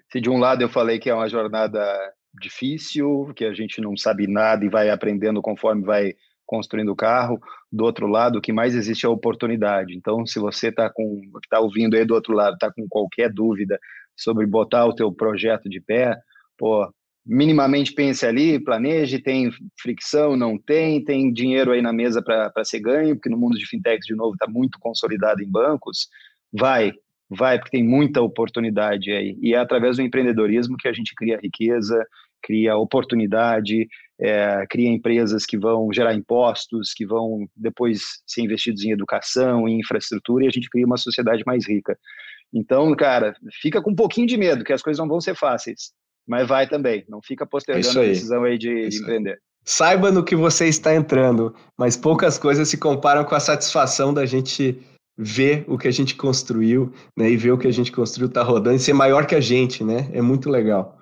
se 0.09 0.21
de 0.21 0.29
um 0.29 0.37
lado 0.37 0.61
eu 0.61 0.69
falei 0.69 0.97
que 0.97 1.09
é 1.09 1.13
uma 1.13 1.27
jornada 1.27 1.83
difícil, 2.39 3.33
que 3.35 3.43
a 3.43 3.53
gente 3.53 3.81
não 3.81 3.97
sabe 3.97 4.27
nada 4.27 4.63
e 4.63 4.69
vai 4.69 4.89
aprendendo 4.89 5.41
conforme 5.41 5.83
vai 5.83 6.13
construindo 6.53 6.89
o 6.89 6.95
carro, 6.95 7.39
do 7.71 7.83
outro 7.83 8.05
lado, 8.05 8.37
o 8.37 8.41
que 8.41 8.53
mais 8.53 8.75
existe 8.75 9.07
é 9.07 9.09
oportunidade. 9.09 9.95
Então, 9.95 10.23
se 10.23 10.37
você 10.37 10.67
está 10.67 10.87
com, 10.87 11.19
está 11.43 11.59
ouvindo 11.59 11.95
aí 11.95 12.05
do 12.05 12.13
outro 12.13 12.31
lado, 12.31 12.53
está 12.53 12.71
com 12.71 12.85
qualquer 12.87 13.33
dúvida 13.33 13.79
sobre 14.15 14.45
botar 14.45 14.85
o 14.85 14.93
teu 14.93 15.11
projeto 15.11 15.67
de 15.67 15.81
pé, 15.81 16.15
pô, 16.55 16.87
minimamente 17.25 17.91
pense 17.91 18.23
ali, 18.23 18.63
planeje, 18.63 19.17
tem 19.17 19.49
fricção, 19.81 20.37
não 20.37 20.55
tem, 20.55 21.03
tem 21.03 21.33
dinheiro 21.33 21.71
aí 21.71 21.81
na 21.81 21.91
mesa 21.91 22.21
para 22.21 22.63
ser 22.63 22.81
ganho, 22.81 23.15
porque 23.15 23.31
no 23.31 23.37
mundo 23.37 23.57
de 23.57 23.65
fintechs, 23.67 24.05
de 24.05 24.15
novo, 24.15 24.33
está 24.33 24.45
muito 24.47 24.77
consolidado 24.79 25.41
em 25.41 25.49
bancos, 25.49 26.07
vai, 26.53 26.91
vai, 27.27 27.57
porque 27.57 27.75
tem 27.75 27.83
muita 27.83 28.21
oportunidade 28.21 29.11
aí. 29.11 29.35
E 29.41 29.55
é 29.55 29.57
através 29.57 29.97
do 29.97 30.03
empreendedorismo 30.03 30.77
que 30.77 30.87
a 30.87 30.93
gente 30.93 31.15
cria 31.15 31.39
riqueza, 31.41 32.05
cria 32.43 32.77
oportunidade, 32.77 33.87
é, 34.23 34.65
cria 34.69 34.87
empresas 34.87 35.45
que 35.45 35.57
vão 35.57 35.91
gerar 35.91 36.15
impostos, 36.15 36.93
que 36.93 37.05
vão 37.05 37.45
depois 37.53 38.01
ser 38.25 38.41
investidos 38.41 38.85
em 38.85 38.91
educação, 38.91 39.67
em 39.67 39.81
infraestrutura, 39.81 40.45
e 40.45 40.47
a 40.47 40.51
gente 40.51 40.69
cria 40.69 40.85
uma 40.85 40.95
sociedade 40.95 41.43
mais 41.45 41.67
rica. 41.67 41.99
Então, 42.53 42.95
cara, 42.95 43.35
fica 43.61 43.81
com 43.81 43.91
um 43.91 43.95
pouquinho 43.95 44.25
de 44.25 44.37
medo, 44.37 44.63
que 44.63 44.71
as 44.71 44.81
coisas 44.81 44.97
não 44.97 45.09
vão 45.09 45.19
ser 45.19 45.35
fáceis, 45.35 45.91
mas 46.25 46.47
vai 46.47 46.69
também, 46.69 47.03
não 47.09 47.19
fica 47.21 47.45
postergando 47.45 47.99
a 47.99 48.03
decisão 48.03 48.45
aí 48.45 48.57
de, 48.57 48.87
de 48.87 48.97
empreender. 48.97 49.39
Saiba 49.65 50.09
no 50.09 50.23
que 50.23 50.37
você 50.37 50.67
está 50.67 50.95
entrando, 50.95 51.53
mas 51.77 51.97
poucas 51.97 52.37
coisas 52.37 52.69
se 52.69 52.77
comparam 52.77 53.25
com 53.25 53.35
a 53.35 53.41
satisfação 53.41 54.13
da 54.13 54.25
gente 54.25 54.81
ver 55.17 55.65
o 55.67 55.77
que 55.77 55.87
a 55.87 55.91
gente 55.91 56.15
construiu, 56.15 56.93
né, 57.17 57.29
e 57.29 57.35
ver 57.35 57.51
o 57.51 57.57
que 57.57 57.67
a 57.67 57.71
gente 57.71 57.91
construiu 57.91 58.29
tá 58.29 58.41
rodando 58.41 58.77
e 58.77 58.79
ser 58.79 58.93
maior 58.93 59.27
que 59.27 59.35
a 59.35 59.41
gente, 59.41 59.83
né? 59.83 60.09
É 60.13 60.21
muito 60.21 60.49
legal. 60.49 60.97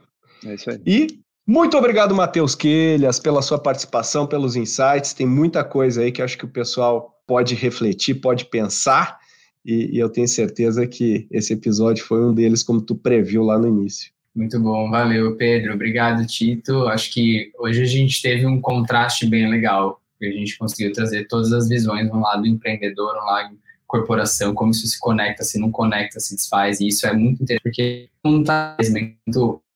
É 0.45 0.55
isso 0.55 0.69
aí. 0.69 0.81
E 0.85 1.20
muito 1.47 1.77
obrigado, 1.77 2.15
Matheus 2.15 2.55
Quelhas, 2.55 3.19
pela 3.19 3.41
sua 3.41 3.59
participação, 3.59 4.27
pelos 4.27 4.55
insights. 4.55 5.13
Tem 5.13 5.25
muita 5.25 5.63
coisa 5.63 6.01
aí 6.01 6.11
que 6.11 6.21
acho 6.21 6.37
que 6.37 6.45
o 6.45 6.49
pessoal 6.49 7.21
pode 7.27 7.55
refletir, 7.55 8.15
pode 8.15 8.45
pensar, 8.45 9.19
e, 9.65 9.95
e, 9.95 9.99
eu 9.99 10.09
tenho 10.09 10.27
certeza 10.27 10.87
que 10.87 11.27
esse 11.29 11.53
episódio 11.53 12.03
foi 12.03 12.25
um 12.25 12.33
deles, 12.33 12.63
como 12.63 12.81
tu 12.81 12.95
previu 12.95 13.43
lá 13.43 13.59
no 13.59 13.67
início. 13.67 14.11
Muito 14.35 14.59
bom, 14.59 14.89
valeu, 14.89 15.35
Pedro. 15.35 15.73
Obrigado, 15.73 16.25
Tito. 16.25 16.87
Acho 16.87 17.13
que 17.13 17.51
hoje 17.59 17.81
a 17.83 17.85
gente 17.85 18.21
teve 18.21 18.45
um 18.45 18.59
contraste 18.59 19.27
bem 19.27 19.49
legal, 19.49 20.01
a 20.21 20.25
gente 20.25 20.57
conseguiu 20.57 20.91
trazer 20.91 21.27
todas 21.27 21.51
as 21.51 21.67
visões, 21.67 22.09
um 22.09 22.21
lado 22.21 22.47
empreendedor, 22.47 23.15
um 23.17 23.25
lado 23.25 23.55
corporação, 23.91 24.53
como 24.53 24.71
isso 24.71 24.87
se 24.87 24.97
conecta, 24.97 25.43
se 25.43 25.59
não 25.59 25.69
conecta, 25.69 26.17
se 26.19 26.33
desfaz, 26.33 26.79
e 26.79 26.87
isso 26.87 27.05
é 27.05 27.13
muito 27.13 27.43
interessante, 27.43 27.63
porque 27.63 28.09
não 28.23 28.39
está 28.39 28.77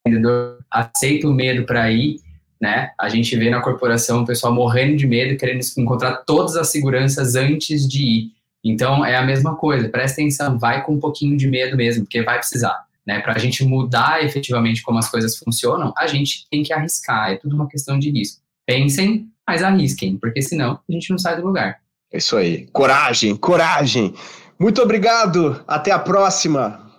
empreendedor 0.05 0.59
aceita 0.69 1.27
o 1.27 1.33
medo 1.33 1.65
para 1.65 1.91
ir, 1.91 2.19
né? 2.61 2.91
A 2.99 3.09
gente 3.09 3.35
vê 3.35 3.49
na 3.49 3.61
corporação 3.61 4.21
o 4.21 4.25
pessoal 4.25 4.53
morrendo 4.53 4.95
de 4.95 5.07
medo, 5.07 5.37
querendo 5.37 5.61
encontrar 5.77 6.17
todas 6.25 6.55
as 6.55 6.69
seguranças 6.69 7.35
antes 7.35 7.87
de 7.87 8.03
ir. 8.03 8.31
Então 8.63 9.05
é 9.05 9.15
a 9.15 9.23
mesma 9.23 9.55
coisa, 9.55 9.89
presta 9.89 10.21
atenção, 10.21 10.57
vai 10.57 10.83
com 10.83 10.93
um 10.93 10.99
pouquinho 10.99 11.35
de 11.37 11.47
medo 11.47 11.75
mesmo, 11.75 12.03
porque 12.03 12.23
vai 12.23 12.37
precisar. 12.37 12.85
Né, 13.05 13.19
para 13.19 13.35
a 13.35 13.37
gente 13.37 13.63
mudar 13.63 14.23
efetivamente 14.23 14.81
como 14.81 14.97
as 14.97 15.07
coisas 15.07 15.37
funcionam, 15.37 15.93
a 15.95 16.07
gente 16.07 16.47
tem 16.49 16.63
que 16.63 16.73
arriscar, 16.73 17.29
é 17.29 17.35
tudo 17.35 17.55
uma 17.55 17.67
questão 17.67 17.99
de 17.99 18.09
risco. 18.09 18.41
Pensem, 18.65 19.29
mas 19.47 19.61
arrisquem, 19.61 20.17
porque 20.17 20.41
senão 20.41 20.79
a 20.89 20.91
gente 20.91 21.11
não 21.11 21.17
sai 21.19 21.35
do 21.35 21.45
lugar. 21.45 21.77
É 22.11 22.17
isso 22.17 22.35
aí. 22.35 22.65
Coragem, 22.73 23.35
coragem. 23.35 24.11
Muito 24.57 24.81
obrigado. 24.81 25.63
Até 25.67 25.91
a 25.91 25.99
próxima. 25.99 26.89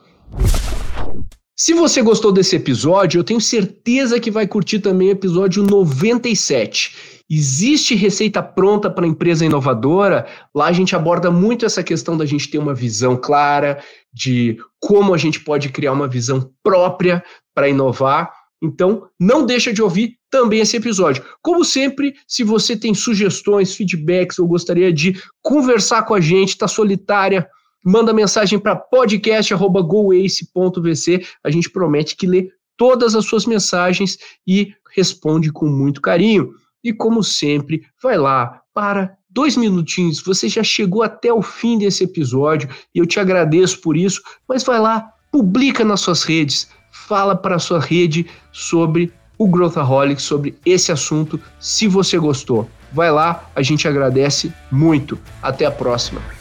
Se 1.58 1.72
você 1.72 2.02
gostou 2.02 2.30
desse 2.30 2.54
episódio, 2.54 3.18
eu 3.18 3.24
tenho 3.24 3.40
certeza 3.40 4.20
que 4.20 4.30
vai 4.30 4.46
curtir 4.46 4.78
também 4.78 5.08
o 5.08 5.12
episódio 5.12 5.62
97. 5.62 7.22
Existe 7.30 7.94
receita 7.94 8.42
pronta 8.42 8.90
para 8.90 9.06
empresa 9.06 9.42
inovadora? 9.42 10.26
Lá 10.54 10.66
a 10.66 10.72
gente 10.72 10.94
aborda 10.94 11.30
muito 11.30 11.64
essa 11.64 11.82
questão 11.82 12.14
da 12.14 12.26
gente 12.26 12.50
ter 12.50 12.58
uma 12.58 12.74
visão 12.74 13.16
clara 13.16 13.82
de 14.12 14.58
como 14.78 15.14
a 15.14 15.16
gente 15.16 15.40
pode 15.40 15.70
criar 15.70 15.94
uma 15.94 16.06
visão 16.06 16.52
própria 16.62 17.24
para 17.54 17.70
inovar. 17.70 18.30
Então, 18.62 19.08
não 19.18 19.46
deixa 19.46 19.72
de 19.72 19.80
ouvir 19.80 20.18
também 20.30 20.60
esse 20.60 20.76
episódio. 20.76 21.24
Como 21.42 21.64
sempre, 21.64 22.14
se 22.28 22.44
você 22.44 22.76
tem 22.76 22.92
sugestões, 22.92 23.74
feedbacks 23.74 24.38
ou 24.38 24.46
gostaria 24.46 24.92
de 24.92 25.18
conversar 25.42 26.02
com 26.02 26.12
a 26.12 26.20
gente, 26.20 26.50
está 26.50 26.68
solitária, 26.68 27.48
manda 27.86 28.12
mensagem 28.12 28.58
para 28.58 28.74
podcast@goace.vc. 28.74 31.24
A 31.44 31.50
gente 31.50 31.70
promete 31.70 32.16
que 32.16 32.26
lê 32.26 32.48
todas 32.76 33.14
as 33.14 33.24
suas 33.24 33.46
mensagens 33.46 34.18
e 34.44 34.74
responde 34.94 35.52
com 35.52 35.66
muito 35.66 36.00
carinho. 36.00 36.50
E 36.82 36.92
como 36.92 37.22
sempre, 37.22 37.82
vai 38.02 38.18
lá 38.18 38.60
para 38.74 39.16
dois 39.30 39.56
minutinhos. 39.56 40.20
Você 40.22 40.48
já 40.48 40.64
chegou 40.64 41.04
até 41.04 41.32
o 41.32 41.40
fim 41.40 41.78
desse 41.78 42.02
episódio 42.02 42.68
e 42.94 42.98
eu 42.98 43.06
te 43.06 43.20
agradeço 43.20 43.80
por 43.80 43.96
isso. 43.96 44.20
Mas 44.48 44.64
vai 44.64 44.80
lá, 44.80 45.12
publica 45.30 45.84
nas 45.84 46.00
suas 46.00 46.24
redes, 46.24 46.68
fala 46.90 47.36
para 47.36 47.54
a 47.56 47.60
sua 47.60 47.78
rede 47.78 48.26
sobre 48.52 49.12
o 49.38 49.46
Growthaholic, 49.46 50.20
sobre 50.20 50.58
esse 50.64 50.90
assunto, 50.90 51.38
se 51.60 51.86
você 51.86 52.18
gostou. 52.18 52.68
Vai 52.92 53.12
lá, 53.12 53.48
a 53.54 53.62
gente 53.62 53.86
agradece 53.86 54.52
muito. 54.72 55.16
Até 55.42 55.66
a 55.66 55.70
próxima. 55.70 56.35